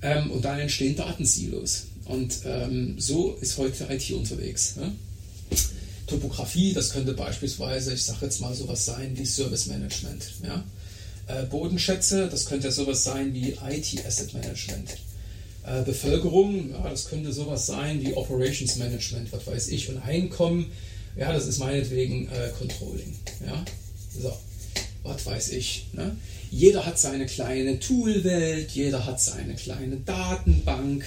Ähm, 0.04 0.32
und 0.32 0.46
dann 0.46 0.60
entstehen 0.60 0.96
Datensilos. 0.96 1.88
Und 2.06 2.40
ähm, 2.46 2.96
so 3.00 3.36
ist 3.42 3.58
heute 3.58 3.88
IT 3.90 4.12
unterwegs. 4.12 4.76
Ja? 4.80 4.92
Topografie, 6.06 6.74
das 6.74 6.92
könnte 6.92 7.14
beispielsweise, 7.14 7.94
ich 7.94 8.04
sage 8.04 8.26
jetzt 8.26 8.40
mal 8.42 8.54
sowas 8.54 8.86
sein 8.86 9.18
wie 9.18 9.26
Service 9.26 9.66
Management. 9.66 10.24
Ja? 10.44 10.64
Äh, 11.28 11.46
Bodenschätze, 11.46 12.28
das 12.30 12.46
könnte 12.46 12.72
sowas 12.72 13.04
sein 13.04 13.34
wie 13.34 13.58
IT 13.70 14.06
Asset 14.06 14.34
Management. 14.34 14.98
Äh, 15.66 15.84
Bevölkerung, 15.84 16.72
ja, 16.72 16.90
das 16.90 17.10
könnte 17.10 17.34
sowas 17.34 17.66
sein 17.66 18.02
wie 18.02 18.14
Operations 18.14 18.78
Management, 18.78 19.34
was 19.34 19.48
weiß 19.48 19.68
ich. 19.70 19.90
Und 19.90 19.98
Einkommen, 19.98 20.72
ja, 21.18 21.34
das 21.34 21.48
ist 21.48 21.60
meinetwegen 21.60 22.28
äh, 22.30 22.50
Controlling. 22.58 23.16
Ja? 23.46 23.66
So, 24.22 24.38
was 25.04 25.26
weiß 25.26 25.50
ich. 25.50 25.88
Ne? 25.94 26.16
Jeder 26.52 26.86
hat 26.86 27.00
seine 27.00 27.26
kleine 27.26 27.80
Toolwelt, 27.80 28.72
jeder 28.72 29.06
hat 29.06 29.20
seine 29.20 29.56
kleine 29.56 29.98
Datenbank. 29.98 31.06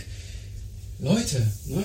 Leute, 0.99 1.47
ne? 1.67 1.83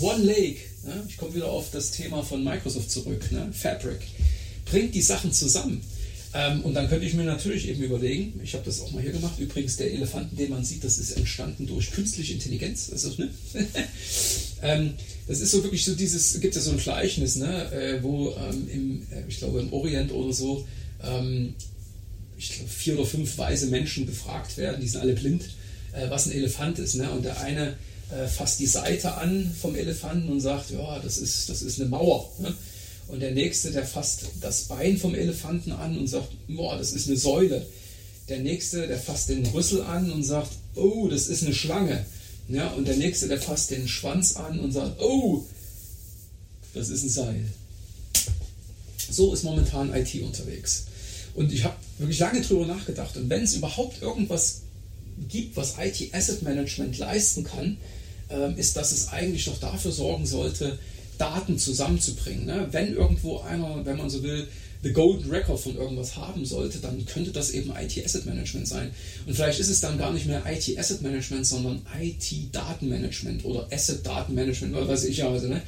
One 0.00 0.22
Lake, 0.22 0.60
ne? 0.84 1.02
ich 1.08 1.16
komme 1.16 1.34
wieder 1.34 1.50
auf 1.50 1.70
das 1.70 1.90
Thema 1.90 2.22
von 2.22 2.44
Microsoft 2.44 2.90
zurück, 2.90 3.30
ne? 3.32 3.52
Fabric, 3.52 4.00
bringt 4.66 4.94
die 4.94 5.02
Sachen 5.02 5.32
zusammen. 5.32 5.82
Ähm, 6.34 6.62
und 6.62 6.74
dann 6.74 6.88
könnte 6.88 7.04
ich 7.04 7.14
mir 7.14 7.24
natürlich 7.24 7.68
eben 7.68 7.82
überlegen, 7.82 8.40
ich 8.42 8.54
habe 8.54 8.64
das 8.64 8.80
auch 8.80 8.90
mal 8.92 9.02
hier 9.02 9.12
gemacht, 9.12 9.38
übrigens 9.38 9.76
der 9.76 9.92
Elefanten, 9.92 10.36
den 10.36 10.50
man 10.50 10.64
sieht, 10.64 10.82
das 10.82 10.98
ist 10.98 11.12
entstanden 11.12 11.66
durch 11.66 11.90
künstliche 11.90 12.32
Intelligenz. 12.32 12.90
Also, 12.90 13.10
ne? 13.18 13.28
ähm, 14.62 14.94
das 15.28 15.40
ist 15.40 15.50
so 15.50 15.62
wirklich 15.62 15.84
so 15.84 15.94
dieses, 15.94 16.40
gibt 16.40 16.56
es 16.56 16.64
so 16.64 16.70
ein 16.70 16.78
Gleichnis, 16.78 17.36
ne? 17.36 17.70
Äh, 17.72 18.02
wo 18.02 18.30
ähm, 18.30 18.68
im, 18.72 19.06
äh, 19.10 19.24
ich 19.28 19.38
glaube 19.38 19.60
im 19.60 19.72
Orient 19.72 20.10
oder 20.10 20.32
so, 20.32 20.66
ähm, 21.02 21.54
ich 22.38 22.52
glaube 22.52 22.70
vier 22.70 22.94
oder 22.94 23.06
fünf 23.06 23.36
weise 23.38 23.66
Menschen 23.66 24.06
befragt 24.06 24.56
werden, 24.56 24.80
die 24.80 24.88
sind 24.88 25.00
alle 25.00 25.12
blind, 25.12 25.44
äh, 25.92 26.08
was 26.08 26.26
ein 26.26 26.32
Elefant 26.32 26.78
ist. 26.78 26.94
Ne? 26.94 27.10
Und 27.10 27.24
der 27.24 27.40
eine 27.40 27.76
äh, 28.10 28.26
fasst 28.26 28.58
die 28.58 28.66
Seite 28.66 29.14
an 29.14 29.54
vom 29.60 29.74
Elefanten 29.74 30.28
und 30.28 30.40
sagt, 30.40 30.70
ja, 30.70 30.98
das 30.98 31.18
ist, 31.18 31.48
das 31.48 31.62
ist 31.62 31.80
eine 31.80 31.88
Mauer. 31.88 32.30
Ne? 32.40 32.54
Und 33.12 33.20
der 33.20 33.32
nächste, 33.32 33.70
der 33.70 33.84
fasst 33.84 34.22
das 34.40 34.62
Bein 34.62 34.96
vom 34.96 35.14
Elefanten 35.14 35.72
an 35.72 35.98
und 35.98 36.06
sagt, 36.06 36.30
boah, 36.48 36.78
das 36.78 36.92
ist 36.92 37.08
eine 37.08 37.18
Säule. 37.18 37.66
Der 38.30 38.38
nächste, 38.38 38.86
der 38.88 38.98
fasst 38.98 39.28
den 39.28 39.44
Rüssel 39.44 39.82
an 39.82 40.10
und 40.10 40.22
sagt, 40.22 40.50
oh, 40.76 41.08
das 41.08 41.28
ist 41.28 41.44
eine 41.44 41.54
Schlange. 41.54 42.06
Ja, 42.48 42.68
und 42.70 42.88
der 42.88 42.96
nächste, 42.96 43.28
der 43.28 43.38
fasst 43.38 43.70
den 43.70 43.86
Schwanz 43.86 44.36
an 44.36 44.58
und 44.60 44.72
sagt, 44.72 44.98
oh, 45.02 45.44
das 46.72 46.88
ist 46.88 47.02
ein 47.02 47.10
Seil. 47.10 47.44
So 49.10 49.34
ist 49.34 49.42
momentan 49.42 49.94
IT 49.94 50.14
unterwegs. 50.22 50.84
Und 51.34 51.52
ich 51.52 51.64
habe 51.64 51.76
wirklich 51.98 52.18
lange 52.18 52.40
drüber 52.40 52.64
nachgedacht. 52.64 53.14
Und 53.18 53.28
wenn 53.28 53.44
es 53.44 53.54
überhaupt 53.54 54.00
irgendwas 54.00 54.62
gibt, 55.28 55.54
was 55.58 55.74
IT 55.78 56.14
Asset 56.14 56.40
Management 56.40 56.96
leisten 56.96 57.44
kann, 57.44 57.76
ähm, 58.30 58.56
ist, 58.56 58.74
dass 58.74 58.90
es 58.90 59.08
eigentlich 59.08 59.44
doch 59.44 59.60
dafür 59.60 59.92
sorgen 59.92 60.24
sollte, 60.24 60.78
Daten 61.18 61.58
zusammenzubringen. 61.58 62.46
Ne? 62.46 62.68
Wenn 62.70 62.94
irgendwo 62.94 63.40
einer, 63.40 63.84
wenn 63.84 63.96
man 63.96 64.10
so 64.10 64.22
will, 64.22 64.48
the 64.82 64.92
Golden 64.92 65.30
Record 65.30 65.60
von 65.60 65.76
irgendwas 65.76 66.16
haben 66.16 66.44
sollte, 66.44 66.78
dann 66.78 67.06
könnte 67.06 67.30
das 67.30 67.50
eben 67.50 67.70
IT 67.70 68.04
Asset 68.04 68.26
Management 68.26 68.66
sein. 68.66 68.90
Und 69.26 69.34
vielleicht 69.34 69.60
ist 69.60 69.68
es 69.68 69.80
dann 69.80 69.96
gar 69.96 70.12
nicht 70.12 70.26
mehr 70.26 70.42
IT 70.46 70.76
Asset 70.76 71.02
Management, 71.02 71.46
sondern 71.46 71.82
IT 72.00 72.52
Datenmanagement 72.52 73.44
oder 73.44 73.68
Asset 73.70 74.04
Datenmanagement 74.04 74.74
oder 74.74 74.88
was 74.88 75.04
ich 75.04 75.18
ja. 75.18 75.28
Also, 75.28 75.46
ne? 75.46 75.62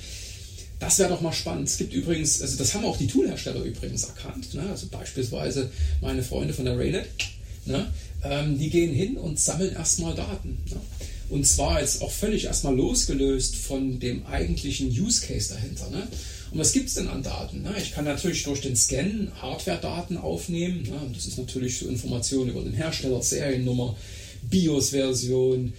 Das 0.80 0.98
wäre 0.98 1.08
doch 1.08 1.20
mal 1.20 1.32
spannend. 1.32 1.68
Es 1.68 1.78
gibt 1.78 1.94
übrigens, 1.94 2.42
also 2.42 2.58
das 2.58 2.74
haben 2.74 2.84
auch 2.84 2.98
die 2.98 3.06
Toolhersteller 3.06 3.62
übrigens 3.62 4.04
erkannt. 4.04 4.52
Ne? 4.54 4.62
Also 4.68 4.88
beispielsweise 4.88 5.70
meine 6.00 6.22
Freunde 6.22 6.52
von 6.52 6.64
der 6.64 6.76
Raynet, 6.76 7.06
ne? 7.64 7.86
ähm, 8.24 8.58
die 8.58 8.70
gehen 8.70 8.92
hin 8.92 9.16
und 9.16 9.38
sammeln 9.38 9.72
erstmal 9.74 10.14
Daten. 10.14 10.58
Ne? 10.68 10.76
Und 11.28 11.46
zwar 11.46 11.80
jetzt 11.80 12.02
auch 12.02 12.10
völlig 12.10 12.44
erstmal 12.44 12.76
losgelöst 12.76 13.56
von 13.56 13.98
dem 13.98 14.26
eigentlichen 14.26 14.88
Use 14.88 15.26
Case 15.26 15.52
dahinter. 15.54 15.90
Ne? 15.90 16.06
Und 16.50 16.58
was 16.58 16.72
gibt 16.72 16.88
es 16.88 16.94
denn 16.94 17.08
an 17.08 17.22
Daten? 17.22 17.62
Ne? 17.62 17.74
Ich 17.78 17.92
kann 17.92 18.04
natürlich 18.04 18.42
durch 18.44 18.60
den 18.60 18.76
Scan 18.76 19.32
Hardware-Daten 19.40 20.18
aufnehmen. 20.18 20.82
Ne? 20.82 21.00
Das 21.12 21.26
ist 21.26 21.38
natürlich 21.38 21.78
so 21.78 21.88
Informationen 21.88 22.50
über 22.50 22.62
den 22.62 22.74
Hersteller, 22.74 23.22
Seriennummer, 23.22 23.96
BIOS-Version, 24.50 25.72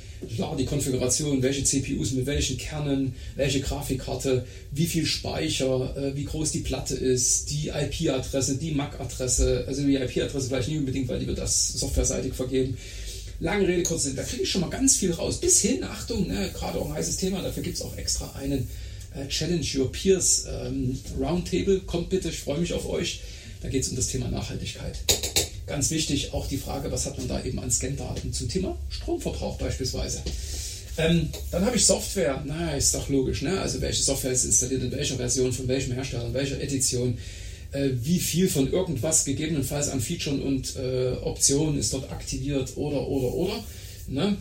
die 0.58 0.66
Konfiguration, 0.66 1.44
welche 1.44 1.64
CPUs 1.64 2.14
mit 2.14 2.26
welchen 2.26 2.58
Kernen, 2.58 3.14
welche 3.36 3.62
Grafikkarte, 3.62 4.46
wie 4.72 4.88
viel 4.88 5.06
Speicher, 5.06 5.96
äh, 5.96 6.16
wie 6.16 6.26
groß 6.26 6.52
die 6.52 6.60
Platte 6.60 6.96
ist, 6.96 7.52
die 7.52 7.70
IP-Adresse, 7.70 8.58
die 8.58 8.72
MAC-Adresse, 8.72 9.66
also 9.68 9.84
die 9.84 9.96
IP-Adresse 9.96 10.48
vielleicht 10.48 10.70
nicht 10.70 10.80
unbedingt, 10.80 11.08
weil 11.08 11.20
die 11.20 11.28
wird 11.28 11.38
das 11.38 11.74
softwareseitig 11.74 12.34
vergeben 12.34 12.76
Lange 13.40 13.68
Rede, 13.68 13.84
kurz 13.84 14.04
Sinn, 14.04 14.16
da 14.16 14.24
kriege 14.24 14.44
ich 14.44 14.50
schon 14.50 14.62
mal 14.62 14.70
ganz 14.70 14.96
viel 14.96 15.12
raus. 15.12 15.40
Bis 15.42 15.60
hin, 15.60 15.84
Achtung, 15.84 16.28
ne, 16.28 16.50
gerade 16.54 16.80
auch 16.80 16.88
ein 16.88 16.94
heißes 16.94 17.18
Thema, 17.18 17.42
dafür 17.42 17.64
gibt 17.64 17.76
es 17.76 17.82
auch 17.82 17.96
extra 17.98 18.32
einen 18.34 18.70
äh, 19.14 19.28
Challenge 19.28 19.66
Your 19.76 19.92
Peers 19.92 20.46
ähm, 20.50 20.98
Roundtable. 21.20 21.82
Kommt 21.82 22.10
bitte, 22.10 22.30
ich 22.30 22.40
freue 22.40 22.60
mich 22.60 22.74
auf 22.74 22.88
euch. 22.88 23.22
Da 23.62 23.70
geht 23.70 23.84
es 23.84 23.90
um 23.90 23.96
das 23.96 24.08
Thema 24.08 24.30
Nachhaltigkeit. 24.30 24.98
Ganz 25.68 25.90
wichtig 25.90 26.34
auch 26.34 26.48
die 26.48 26.58
Frage, 26.58 26.92
was 26.92 27.06
hat 27.06 27.18
man 27.18 27.28
da 27.28 27.44
eben 27.44 27.60
an 27.60 27.72
Scan-Daten 27.72 28.32
zum 28.32 28.48
Thema 28.48 28.78
Stromverbrauch 28.90 29.58
beispielsweise. 29.58 30.22
Ähm, 30.98 31.30
dann 31.52 31.66
habe 31.66 31.76
ich 31.76 31.86
Software. 31.86 32.42
Na, 32.46 32.76
ist 32.76 32.96
doch 32.96 33.10
logisch. 33.10 33.42
Ne? 33.42 33.60
Also 33.60 33.82
welche 33.82 34.04
Software 34.04 34.32
ist 34.32 34.46
installiert 34.46 34.84
in 34.84 34.92
welcher 34.92 35.18
Version, 35.18 35.52
von 35.52 35.68
welchem 35.68 35.94
Hersteller, 35.94 36.28
in 36.28 36.34
welcher 36.34 36.62
Edition. 36.62 37.18
Äh, 37.76 37.92
wie 38.04 38.20
viel 38.20 38.48
von 38.48 38.72
irgendwas 38.72 39.26
gegebenenfalls 39.26 39.90
an 39.90 40.00
Features 40.00 40.40
und 40.40 40.76
äh, 40.78 41.12
Optionen 41.24 41.78
ist 41.78 41.94
dort 41.94 42.10
aktiviert 42.10 42.78
oder, 42.78 43.06
oder, 43.08 43.34
oder. 43.34 43.64
Ne? 44.08 44.38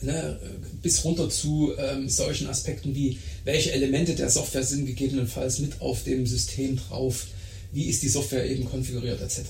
Ne? 0.00 0.38
bis 0.80 1.04
runter 1.04 1.28
zu 1.28 1.72
ähm, 1.76 2.08
solchen 2.08 2.46
Aspekten 2.46 2.94
wie, 2.94 3.18
welche 3.44 3.72
Elemente 3.72 4.14
der 4.14 4.30
Software 4.30 4.62
sind 4.62 4.86
gegebenenfalls 4.86 5.58
mit 5.58 5.80
auf 5.80 6.04
dem 6.04 6.24
System 6.26 6.76
drauf, 6.76 7.26
wie 7.72 7.86
ist 7.86 8.02
die 8.02 8.08
Software 8.08 8.48
eben 8.48 8.64
konfiguriert 8.64 9.20
etc. 9.20 9.40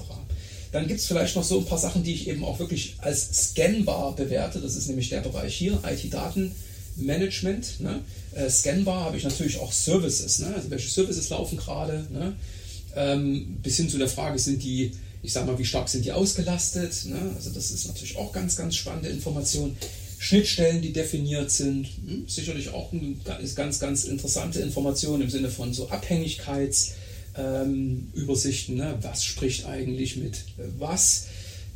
Dann 0.71 0.87
gibt 0.87 1.01
es 1.01 1.07
vielleicht 1.07 1.37
noch 1.37 1.45
so 1.45 1.59
ein 1.59 1.67
paar 1.67 1.79
Sachen, 1.79 2.03
die 2.03 2.15
ich 2.15 2.29
eben 2.29 2.45
auch 2.45 2.59
wirklich 2.59 2.95
als 2.99 3.51
scannbar 3.51 4.17
bewerte. 4.17 4.59
Das 4.61 4.75
ist 4.75 4.89
nämlich 4.89 5.11
der 5.11 5.21
Bereich 5.21 5.55
hier, 5.55 5.83
IT-Datenmanagement. 5.85 7.81
Ne? 7.81 8.01
Äh, 8.35 8.49
scannbar 8.49 9.05
habe 9.05 9.19
ich 9.19 9.25
natürlich 9.25 9.59
auch 9.59 9.73
Services. 9.73 10.39
Ne? 10.39 10.55
Also 10.55 10.71
welche 10.71 10.89
Services 10.89 11.29
laufen 11.29 11.59
gerade? 11.59 12.07
Ne? 12.11 12.35
Ähm, 12.97 13.59
bis 13.63 13.77
hin 13.77 13.89
zu 13.89 13.99
der 13.99 14.09
Frage, 14.09 14.37
sind 14.39 14.63
die, 14.63 14.93
ich 15.23 15.33
sag 15.33 15.47
mal, 15.47 15.59
wie 15.59 15.65
stark 15.65 15.89
sind 15.89 16.05
die 16.05 16.13
ausgelastet? 16.13 17.07
Ne? 17.07 17.33
Also 17.35 17.51
das 17.51 17.71
ist 17.71 17.87
natürlich 17.87 18.17
auch 18.17 18.33
ganz, 18.33 18.57
ganz 18.57 18.77
spannende 18.77 19.09
Information. 19.09 19.77
Schnittstellen, 20.19 20.83
die 20.83 20.93
definiert 20.93 21.51
sind, 21.51 21.89
hm, 22.07 22.29
sicherlich 22.29 22.69
auch 22.69 22.93
eine 22.93 23.17
ganz, 23.57 23.81
ganz 23.81 24.05
interessante 24.05 24.61
Information 24.61 25.21
im 25.21 25.29
Sinne 25.29 25.51
von 25.51 25.75
so 25.75 25.89
Abhängigkeitsübersichten. 25.89 28.79
Ähm, 28.79 28.85
ne? 28.85 28.99
Was 29.03 29.25
spricht 29.25 29.67
eigentlich 29.67 30.17
mit 30.17 30.37
äh, 30.59 30.69
was? 30.79 31.27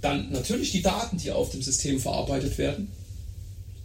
Dann 0.01 0.31
natürlich 0.31 0.71
die 0.71 0.83
Daten, 0.83 1.19
die 1.19 1.33
auf 1.33 1.51
dem 1.51 1.63
System 1.63 1.99
verarbeitet 1.99 2.57
werden. 2.59 2.87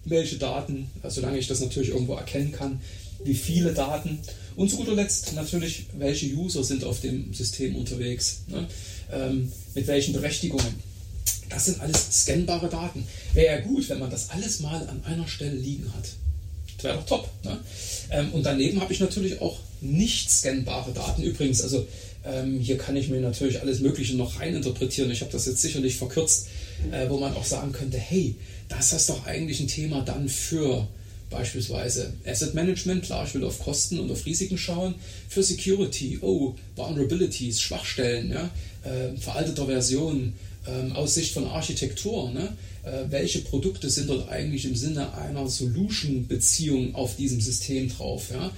Welche 0.05 0.37
Daten, 0.37 0.91
solange 1.07 1.39
ich 1.39 1.47
das 1.47 1.61
natürlich 1.61 1.89
irgendwo 1.89 2.13
erkennen 2.13 2.51
kann, 2.51 2.79
wie 3.23 3.33
viele 3.33 3.73
Daten 3.73 4.19
und 4.55 4.69
zu 4.69 4.77
guter 4.77 4.93
Letzt 4.93 5.33
natürlich, 5.33 5.85
welche 5.97 6.27
User 6.27 6.63
sind 6.63 6.83
auf 6.83 6.99
dem 7.01 7.33
System 7.33 7.75
unterwegs, 7.75 8.41
ne? 8.47 8.67
ähm, 9.11 9.51
mit 9.73 9.87
welchen 9.87 10.13
Berechtigungen. 10.13 10.91
Das 11.49 11.65
sind 11.65 11.81
alles 11.81 12.21
scannbare 12.21 12.69
Daten. 12.69 13.05
Wäre 13.33 13.57
ja 13.57 13.61
gut, 13.61 13.89
wenn 13.89 13.99
man 13.99 14.09
das 14.09 14.29
alles 14.29 14.61
mal 14.61 14.87
an 14.87 15.03
einer 15.03 15.27
Stelle 15.27 15.55
liegen 15.55 15.91
hat. 15.93 16.05
Das 16.77 16.83
wäre 16.83 16.97
doch 16.97 17.05
top. 17.05 17.29
Ne? 17.43 17.59
Ähm, 18.09 18.31
und 18.31 18.43
daneben 18.45 18.79
habe 18.81 18.93
ich 18.93 18.99
natürlich 18.99 19.41
auch 19.41 19.59
nicht 19.81 20.29
scannbare 20.29 20.91
Daten. 20.93 21.23
Übrigens, 21.23 21.61
also 21.61 21.85
ähm, 22.23 22.59
hier 22.59 22.77
kann 22.77 22.95
ich 22.95 23.09
mir 23.09 23.19
natürlich 23.19 23.61
alles 23.61 23.79
Mögliche 23.79 24.15
noch 24.15 24.39
reininterpretieren. 24.39 25.11
Ich 25.11 25.21
habe 25.21 25.31
das 25.31 25.45
jetzt 25.45 25.61
sicherlich 25.61 25.95
verkürzt, 25.95 26.47
äh, 26.91 27.09
wo 27.09 27.17
man 27.17 27.33
auch 27.35 27.45
sagen 27.45 27.71
könnte, 27.71 27.97
hey, 27.97 28.35
das 28.69 28.93
ist 28.93 29.09
doch 29.09 29.25
eigentlich 29.25 29.59
ein 29.59 29.67
Thema 29.67 30.01
dann 30.01 30.29
für 30.29 30.87
Beispielsweise 31.31 32.13
Asset 32.25 32.53
Management, 32.53 33.03
klar, 33.03 33.25
ich 33.25 33.33
will 33.33 33.43
auf 33.43 33.59
Kosten 33.59 33.99
und 33.99 34.11
auf 34.11 34.25
Risiken 34.25 34.57
schauen. 34.57 34.95
Für 35.29 35.41
Security, 35.41 36.19
oh, 36.21 36.55
Vulnerabilities, 36.75 37.59
Schwachstellen, 37.61 38.31
ja, 38.31 38.49
äh, 38.83 39.17
veralteter 39.17 39.65
Version, 39.65 40.33
ähm, 40.67 40.91
aus 40.91 41.15
Sicht 41.15 41.33
von 41.33 41.47
Architektur, 41.47 42.31
ne? 42.31 42.55
äh, 42.83 43.09
welche 43.09 43.39
Produkte 43.39 43.89
sind 43.89 44.09
dort 44.09 44.29
eigentlich 44.29 44.65
im 44.65 44.75
Sinne 44.75 45.13
einer 45.15 45.47
Solution-Beziehung 45.47 46.93
auf 46.95 47.15
diesem 47.15 47.41
System 47.41 47.89
drauf? 47.89 48.29
Ja? 48.31 48.51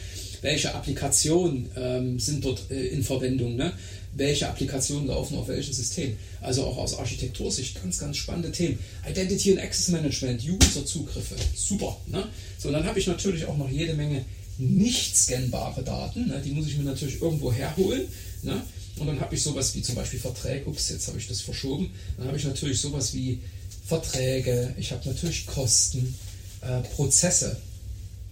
Welche 0.43 0.75
Applikationen 0.75 1.69
ähm, 1.77 2.19
sind 2.19 2.43
dort 2.43 2.69
äh, 2.69 2.87
in 2.87 3.01
Verwendung? 3.01 3.55
Ne? 3.55 3.71
Welche 4.13 4.47
Applikationen 4.47 5.07
laufen 5.07 5.37
auf 5.37 5.47
welchem 5.47 5.73
System? 5.73 6.17
Also 6.41 6.65
auch 6.65 6.77
aus 6.77 6.99
Architektursicht 6.99 7.81
ganz, 7.81 7.97
ganz 7.97 8.17
spannende 8.17 8.51
Themen. 8.51 8.77
Identity 9.09 9.51
and 9.51 9.61
Access 9.61 9.87
Management, 9.87 10.43
User-Zugriffe, 10.43 11.35
super. 11.55 11.97
Ne? 12.07 12.27
So, 12.59 12.71
dann 12.71 12.83
habe 12.83 12.99
ich 12.99 13.07
natürlich 13.07 13.45
auch 13.45 13.57
noch 13.57 13.69
jede 13.69 13.93
Menge 13.93 14.25
nicht 14.57 15.15
scannbare 15.15 15.81
Daten. 15.81 16.27
Ne? 16.27 16.41
Die 16.45 16.51
muss 16.51 16.67
ich 16.67 16.77
mir 16.77 16.83
natürlich 16.83 17.21
irgendwo 17.21 17.51
herholen. 17.51 18.01
Ne? 18.41 18.61
Und 18.99 19.07
dann 19.07 19.21
habe 19.21 19.33
ich 19.35 19.41
sowas 19.41 19.73
wie 19.75 19.81
zum 19.81 19.95
Beispiel 19.95 20.19
Verträge. 20.19 20.65
Ups, 20.69 20.89
jetzt 20.89 21.07
habe 21.07 21.17
ich 21.17 21.27
das 21.29 21.39
verschoben. 21.39 21.89
Dann 22.17 22.27
habe 22.27 22.37
ich 22.37 22.43
natürlich 22.43 22.81
sowas 22.81 23.13
wie 23.13 23.39
Verträge. 23.85 24.75
Ich 24.77 24.91
habe 24.91 25.07
natürlich 25.07 25.45
Kosten, 25.45 26.13
äh, 26.59 26.81
Prozesse, 26.81 27.57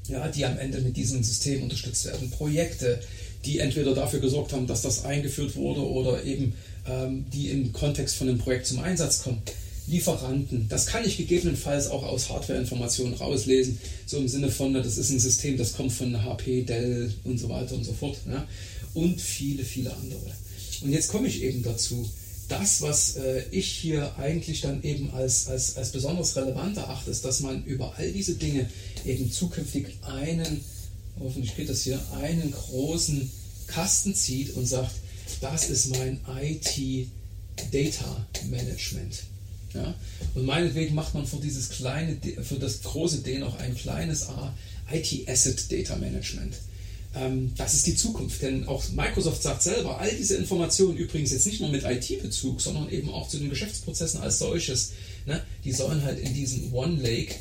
ja, 0.08 0.28
die 0.28 0.46
am 0.46 0.58
Ende 0.58 0.82
mit 0.82 0.98
diesem 0.98 1.24
System 1.24 1.64
unterstützt 1.64 2.06
werden. 2.06 2.30
Projekte, 2.32 3.00
die 3.46 3.60
entweder 3.60 3.94
dafür 3.94 4.20
gesorgt 4.20 4.54
haben, 4.54 4.68
dass 4.68 4.82
das 4.82 5.06
eingeführt 5.06 5.56
wurde 5.56 5.82
oder 5.82 6.24
eben 6.24 6.54
ähm, 6.88 7.26
die 7.34 7.50
im 7.50 7.74
Kontext 7.74 8.16
von 8.16 8.28
dem 8.28 8.38
Projekt 8.38 8.68
zum 8.68 8.80
Einsatz 8.80 9.24
kommen. 9.24 9.42
Lieferanten, 9.88 10.68
das 10.70 10.86
kann 10.86 11.06
ich 11.06 11.18
gegebenenfalls 11.18 11.90
auch 11.90 12.04
aus 12.04 12.30
Hardware-Informationen 12.30 13.16
rauslesen, 13.16 13.80
so 14.06 14.18
im 14.18 14.28
Sinne 14.28 14.50
von, 14.50 14.74
das 14.74 14.98
ist 14.98 15.10
ein 15.10 15.20
System, 15.20 15.58
das 15.58 15.74
kommt 15.74 15.92
von 15.92 16.24
HP, 16.24 16.64
Dell 16.64 17.12
und 17.24 17.40
so 17.40 17.50
weiter 17.50 17.76
und 17.76 17.84
so 17.84 17.94
fort. 17.94 18.18
Ja, 18.30 18.48
und 18.94 19.20
viele, 19.20 19.64
viele 19.64 19.94
andere. 19.94 20.32
Und 20.82 20.92
jetzt 20.92 21.10
komme 21.10 21.28
ich 21.28 21.42
eben 21.44 21.64
dazu. 21.64 22.08
Das, 22.52 22.82
was 22.82 23.16
äh, 23.16 23.44
ich 23.52 23.68
hier 23.68 24.16
eigentlich 24.18 24.62
dann 24.62 24.84
eben 24.84 25.12
als, 25.12 25.48
als, 25.48 25.78
als 25.78 25.92
besonders 25.92 26.36
relevant 26.36 26.78
erachte, 26.78 27.10
ist, 27.10 27.24
dass 27.24 27.40
man 27.40 27.64
über 27.64 27.94
all 27.98 28.12
diese 28.12 28.36
Dinge 28.36 28.70
eben 29.06 29.32
zukünftig 29.32 29.88
einen, 30.02 30.62
hoffentlich 31.20 31.56
geht 31.56 31.70
das 31.70 31.84
hier, 31.84 32.00
einen 32.22 32.52
großen 32.52 33.32
Kasten 33.68 34.14
zieht 34.14 34.56
und 34.56 34.66
sagt, 34.66 34.92
das 35.40 35.70
ist 35.70 35.96
mein 35.96 36.20
IT 36.42 37.08
Data 37.72 38.28
Management. 38.50 39.24
Ja? 39.74 39.94
Und 40.36 40.46
meinetwegen 40.46 40.94
macht 40.94 41.14
man 41.14 41.26
für 41.26 41.38
dieses 41.38 41.70
kleine, 41.70 42.18
für 42.44 42.60
das 42.60 42.82
große 42.82 43.20
D 43.20 43.38
noch 43.38 43.58
ein 43.60 43.76
kleines 43.76 44.28
A, 44.28 44.54
IT 44.92 45.28
Asset 45.30 45.72
Data 45.72 45.96
Management. 45.96 46.56
Ähm, 47.14 47.52
das 47.58 47.74
ist 47.74 47.88
die 47.88 47.96
Zukunft, 47.96 48.42
denn 48.42 48.68
auch 48.68 48.84
Microsoft 48.90 49.44
sagt 49.44 49.64
selber, 49.64 50.00
all 50.00 50.12
diese 50.16 50.36
Informationen 50.36 50.98
übrigens 50.98 51.32
jetzt 51.32 51.46
nicht 51.46 51.60
nur 51.60 51.70
mit 51.70 51.84
IT-Bezug, 51.84 52.62
sondern 52.62 52.90
eben 52.90 53.10
auch 53.10 53.28
zu 53.28 53.38
den 53.38 53.50
Geschäftsprozessen 53.50 54.22
als 54.22 54.40
solches, 54.40 54.94
ne, 55.26 55.42
die 55.66 55.74
sollen 55.74 56.04
halt 56.04 56.20
in 56.20 56.34
diesem 56.34 56.74
One 56.74 57.02
Lake, 57.02 57.36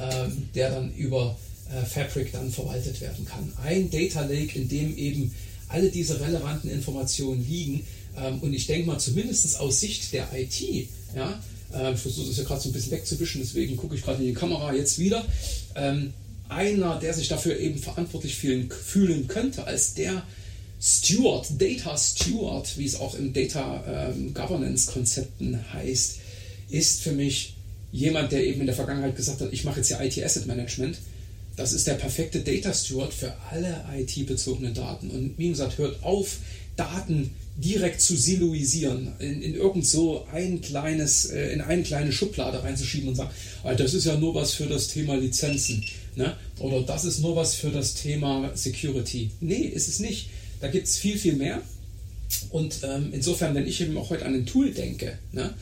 ähm, 0.00 0.48
der 0.54 0.70
dann 0.70 0.94
über 0.94 1.36
äh, 1.70 1.84
Fabric 1.84 2.32
dann 2.32 2.52
verwaltet 2.52 3.00
werden 3.00 3.24
kann. 3.24 3.52
Ein 3.64 3.90
Data 3.90 4.22
Lake, 4.22 4.56
in 4.58 4.68
dem 4.68 4.96
eben 4.96 5.34
alle 5.68 5.90
diese 5.90 6.20
relevanten 6.20 6.70
Informationen 6.70 7.44
liegen. 7.48 7.84
Ähm, 8.16 8.38
und 8.40 8.54
ich 8.54 8.66
denke 8.66 8.86
mal, 8.86 8.98
zumindest 8.98 9.58
aus 9.58 9.80
Sicht 9.80 10.12
der 10.12 10.28
IT, 10.32 10.88
ja, 11.16 11.42
äh, 11.74 11.92
ich 11.92 12.00
versuche 12.00 12.28
das 12.28 12.36
ja 12.36 12.44
gerade 12.44 12.60
so 12.60 12.68
ein 12.68 12.72
bisschen 12.72 12.92
wegzuwischen, 12.92 13.40
deswegen 13.40 13.76
gucke 13.76 13.96
ich 13.96 14.02
gerade 14.02 14.22
in 14.22 14.28
die 14.28 14.34
Kamera 14.34 14.72
jetzt 14.72 14.98
wieder. 14.98 15.24
Ähm, 15.74 16.12
einer, 16.48 16.98
der 16.98 17.14
sich 17.14 17.28
dafür 17.28 17.58
eben 17.58 17.78
verantwortlich 17.78 18.36
fühlen, 18.36 18.70
fühlen 18.70 19.28
könnte, 19.28 19.64
als 19.64 19.94
der 19.94 20.22
Steward, 20.80 21.48
Data 21.58 21.96
Steward, 21.96 22.76
wie 22.78 22.84
es 22.84 23.00
auch 23.00 23.14
im 23.14 23.32
Data 23.32 24.12
ähm, 24.12 24.34
Governance 24.34 24.90
Konzepten 24.92 25.58
heißt, 25.72 26.18
ist 26.68 27.02
für 27.02 27.12
mich 27.12 27.54
jemand, 27.92 28.32
der 28.32 28.44
eben 28.44 28.60
in 28.60 28.66
der 28.66 28.74
Vergangenheit 28.74 29.16
gesagt 29.16 29.40
hat, 29.40 29.52
ich 29.52 29.64
mache 29.64 29.78
jetzt 29.78 29.88
hier 29.88 30.00
IT 30.00 30.22
Asset 30.22 30.46
Management. 30.46 30.98
Das 31.56 31.72
ist 31.72 31.86
der 31.86 31.94
perfekte 31.94 32.40
Data 32.40 32.74
Steward 32.74 33.14
für 33.14 33.34
alle 33.50 33.84
IT-bezogenen 33.96 34.74
Daten. 34.74 35.10
Und 35.10 35.38
wie 35.38 35.48
gesagt, 35.48 35.78
hört 35.78 36.02
auf, 36.02 36.36
Daten 36.76 37.30
direkt 37.56 38.02
zu 38.02 38.14
siloisieren, 38.14 39.12
in, 39.18 39.40
in 39.40 39.54
irgend 39.54 39.86
so 39.86 40.26
ein 40.32 40.60
kleines, 40.60 41.26
äh, 41.26 41.52
in 41.52 41.62
eine 41.62 41.82
kleine 41.82 42.12
Schublade 42.12 42.62
reinzuschieben 42.62 43.08
und 43.08 43.14
sagen, 43.14 43.30
das 43.78 43.94
ist 43.94 44.04
ja 44.04 44.16
nur 44.16 44.34
was 44.34 44.52
für 44.52 44.66
das 44.66 44.88
Thema 44.88 45.16
Lizenzen. 45.16 45.82
Ne? 46.16 46.34
Oder 46.58 46.80
das 46.82 47.04
ist 47.04 47.20
nur 47.20 47.36
was 47.36 47.54
für 47.54 47.70
das 47.70 47.94
Thema 47.94 48.50
Security. 48.54 49.30
Nee, 49.40 49.66
ist 49.66 49.88
es 49.88 50.00
nicht. 50.00 50.30
Da 50.60 50.68
gibt 50.68 50.88
es 50.88 50.96
viel, 50.96 51.18
viel 51.18 51.34
mehr. 51.34 51.62
Und 52.50 52.80
ähm, 52.82 53.10
insofern, 53.12 53.54
wenn 53.54 53.66
ich 53.66 53.80
eben 53.80 53.96
auch 53.96 54.10
heute 54.10 54.24
an 54.24 54.34
ein 54.34 54.46
Tool 54.46 54.72
denke, 54.72 55.18
ne, 55.32 55.54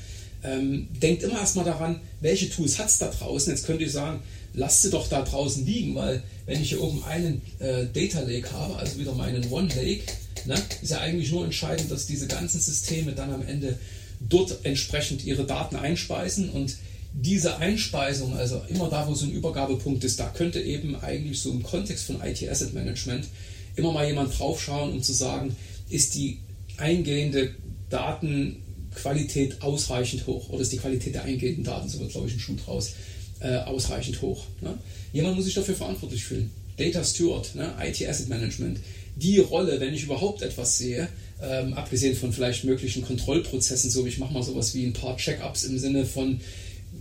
ähm, 0.45 0.89
denkt 1.03 1.23
immer 1.23 1.39
erstmal 1.39 1.65
daran, 1.65 2.01
welche 2.21 2.49
Tools 2.49 2.79
hat 2.79 2.89
es 2.89 2.99
da 2.99 3.11
draußen. 3.11 3.53
Jetzt 3.53 3.67
könnt 3.67 3.81
ihr 3.81 3.91
sagen, 3.91 4.21
lasst 4.55 4.83
sie 4.83 4.91
doch 4.91 5.09
da 5.09 5.23
draußen 5.23 5.67
liegen, 5.67 5.95
weil 5.95 6.23
wenn 6.47 6.63
ich 6.63 6.69
hier 6.69 6.83
oben 6.83 7.03
einen 7.05 7.43
äh, 7.59 7.87
Data 7.93 8.21
Lake 8.21 8.53
habe, 8.53 8.77
also 8.77 8.99
wieder 8.99 9.13
meinen 9.13 9.51
One 9.51 9.69
Lake, 9.75 10.05
ne, 10.45 10.55
ist 10.83 10.91
ja 10.91 11.01
eigentlich 11.01 11.33
nur 11.33 11.45
entscheidend, 11.45 11.91
dass 11.91 12.07
diese 12.07 12.29
ganzen 12.29 12.61
Systeme 12.61 13.13
dann 13.13 13.33
am 13.33 13.47
Ende 13.47 13.79
dort 14.21 14.61
entsprechend 14.63 15.25
ihre 15.25 15.45
Daten 15.45 15.77
einspeisen 15.77 16.51
und 16.51 16.77
diese 17.17 17.59
Einspeisung, 17.59 18.37
also 18.37 18.61
immer 18.69 18.91
da, 18.91 19.07
wo 19.07 19.15
so 19.15 19.27
ein 19.27 19.33
Übergabepunkt 19.33 20.03
ist, 20.03 20.19
da 20.19 20.29
könnte 20.29 20.61
eben 20.61 20.97
eigentlich 20.97 21.41
so 21.41 21.51
im 21.51 21.63
Kontext 21.63 22.07
von 22.07 22.21
IT 22.23 22.47
Asset 22.49 22.75
Management 22.75 23.29
immer 23.77 23.93
mal 23.93 24.07
jemand 24.07 24.37
draufschauen, 24.37 24.93
um 24.93 25.03
zu 25.03 25.13
sagen, 25.13 25.57
ist 25.89 26.15
die 26.17 26.39
eingehende 26.77 27.55
Datenqualität 27.89 29.63
ausreichend 29.63 30.27
hoch 30.27 30.49
oder 30.49 30.63
ist 30.63 30.73
die 30.73 30.79
Qualität 30.79 31.15
der 31.15 31.25
eingehenden 31.25 31.63
Daten, 31.63 31.89
so 31.89 32.01
wird 32.01 32.11
glaube 32.11 32.29
ich 32.29 32.35
ein 32.35 32.41
Schuh 32.41 32.57
draus, 32.57 32.95
äh, 33.41 33.59
ausreichend 33.59 34.21
hoch. 34.21 34.45
Ne? 34.61 34.77
Jemand 35.13 35.37
muss 35.37 35.45
sich 35.45 35.55
dafür 35.55 35.77
verantwortlich 35.77 36.25
fühlen. 36.25 36.51
Data 36.77 37.05
Steward, 37.05 37.55
ne? 37.55 37.73
IT 37.81 38.05
Asset 38.09 38.29
Management, 38.29 38.81
die 39.15 39.39
Rolle, 39.39 39.79
wenn 39.79 39.95
ich 39.95 40.03
überhaupt 40.03 40.43
etwas 40.43 40.79
sehe, 40.79 41.09
ähm, 41.41 41.75
abgesehen 41.75 42.17
von 42.17 42.33
vielleicht 42.33 42.65
möglichen 42.65 43.05
Kontrollprozessen, 43.05 43.91
so 43.91 44.05
ich 44.07 44.19
mache 44.19 44.33
mal 44.33 44.43
sowas 44.43 44.75
wie 44.75 44.85
ein 44.85 44.93
paar 44.93 45.17
Check-ups 45.17 45.65
im 45.65 45.79
Sinne 45.79 46.05
von 46.05 46.41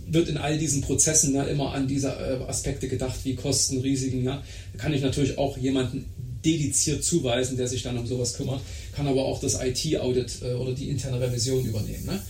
wird 0.06 0.28
in 0.28 0.36
all 0.36 0.58
diesen 0.58 0.82
Prozessen 0.82 1.34
ja, 1.34 1.44
immer 1.44 1.72
an 1.72 1.88
diese 1.88 2.08
äh, 2.08 2.48
Aspekte 2.48 2.88
gedacht, 2.88 3.20
wie 3.24 3.34
Kosten, 3.34 3.80
Risiken. 3.80 4.24
Ja. 4.24 4.42
Da 4.72 4.78
kann 4.78 4.94
ich 4.94 5.02
natürlich 5.02 5.38
auch 5.38 5.56
jemanden 5.56 6.06
dediziert 6.44 7.04
zuweisen, 7.04 7.56
der 7.56 7.68
sich 7.68 7.82
dann 7.82 7.98
um 7.98 8.06
sowas 8.06 8.34
kümmert, 8.34 8.60
kann 8.94 9.06
aber 9.06 9.24
auch 9.24 9.40
das 9.40 9.58
IT-Audit 9.60 10.42
äh, 10.42 10.54
oder 10.54 10.72
die 10.72 10.88
interne 10.88 11.20
Revision 11.20 11.64
übernehmen. 11.64 12.04
Ne? 12.06 12.20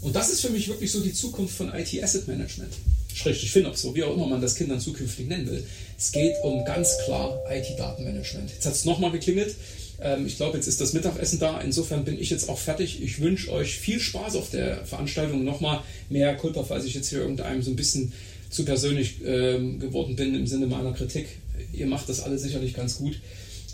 Und 0.00 0.16
das 0.16 0.30
ist 0.30 0.40
für 0.40 0.50
mich 0.50 0.68
wirklich 0.68 0.90
so 0.90 1.00
die 1.00 1.12
Zukunft 1.12 1.54
von 1.54 1.72
IT-Asset 1.72 2.28
Management. 2.28 2.72
Schrägstrich 3.14 3.50
FinOps, 3.50 3.82
so 3.82 3.94
wie 3.94 4.04
auch 4.04 4.14
immer 4.14 4.26
man 4.26 4.40
das 4.40 4.54
Kindern 4.54 4.80
zukünftig 4.80 5.26
nennen 5.26 5.50
will. 5.50 5.64
Es 5.98 6.12
geht 6.12 6.34
um 6.42 6.64
ganz 6.64 6.96
klar 7.04 7.42
IT-Datenmanagement. 7.50 8.50
Jetzt 8.50 8.64
hat 8.64 8.74
es 8.74 8.84
nochmal 8.84 9.10
geklingelt. 9.10 9.56
Ähm, 10.00 10.26
ich 10.26 10.36
glaube, 10.36 10.56
jetzt 10.56 10.66
ist 10.66 10.80
das 10.80 10.92
Mittagessen 10.92 11.38
da. 11.38 11.60
Insofern 11.60 12.04
bin 12.04 12.20
ich 12.20 12.30
jetzt 12.30 12.48
auch 12.48 12.58
fertig. 12.58 13.02
Ich 13.02 13.20
wünsche 13.20 13.52
euch 13.52 13.78
viel 13.78 14.00
Spaß 14.00 14.36
auf 14.36 14.50
der 14.50 14.84
Veranstaltung. 14.84 15.44
Nochmal 15.44 15.82
mehr 16.08 16.36
Kulpa, 16.36 16.64
falls 16.64 16.84
ich 16.84 16.94
jetzt 16.94 17.08
hier 17.08 17.20
irgendeinem 17.20 17.62
so 17.62 17.70
ein 17.70 17.76
bisschen 17.76 18.12
zu 18.50 18.64
persönlich 18.64 19.16
ähm, 19.24 19.78
geworden 19.80 20.16
bin 20.16 20.34
im 20.34 20.46
Sinne 20.46 20.66
meiner 20.66 20.92
Kritik. 20.92 21.26
Ihr 21.72 21.86
macht 21.86 22.08
das 22.08 22.20
alle 22.20 22.38
sicherlich 22.38 22.74
ganz 22.74 22.98
gut. 22.98 23.20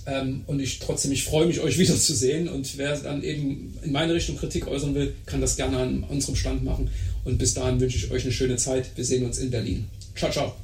Ähm, 0.06 0.42
und 0.46 0.60
ich 0.60 0.80
trotzdem, 0.80 1.12
ich 1.12 1.24
freue 1.24 1.46
mich, 1.46 1.60
euch 1.60 1.78
wiederzusehen. 1.78 2.48
Und 2.48 2.78
wer 2.78 2.96
dann 2.96 3.22
eben 3.22 3.78
in 3.82 3.92
meine 3.92 4.14
Richtung 4.14 4.36
Kritik 4.36 4.66
äußern 4.66 4.94
will, 4.94 5.14
kann 5.26 5.40
das 5.40 5.56
gerne 5.56 5.78
an 5.78 6.04
unserem 6.04 6.36
Stand 6.36 6.64
machen. 6.64 6.90
Und 7.24 7.38
bis 7.38 7.54
dahin 7.54 7.80
wünsche 7.80 7.96
ich 7.96 8.10
euch 8.10 8.24
eine 8.24 8.32
schöne 8.32 8.56
Zeit. 8.56 8.86
Wir 8.96 9.04
sehen 9.04 9.24
uns 9.24 9.38
in 9.38 9.50
Berlin. 9.50 9.86
Ciao, 10.14 10.30
ciao. 10.30 10.63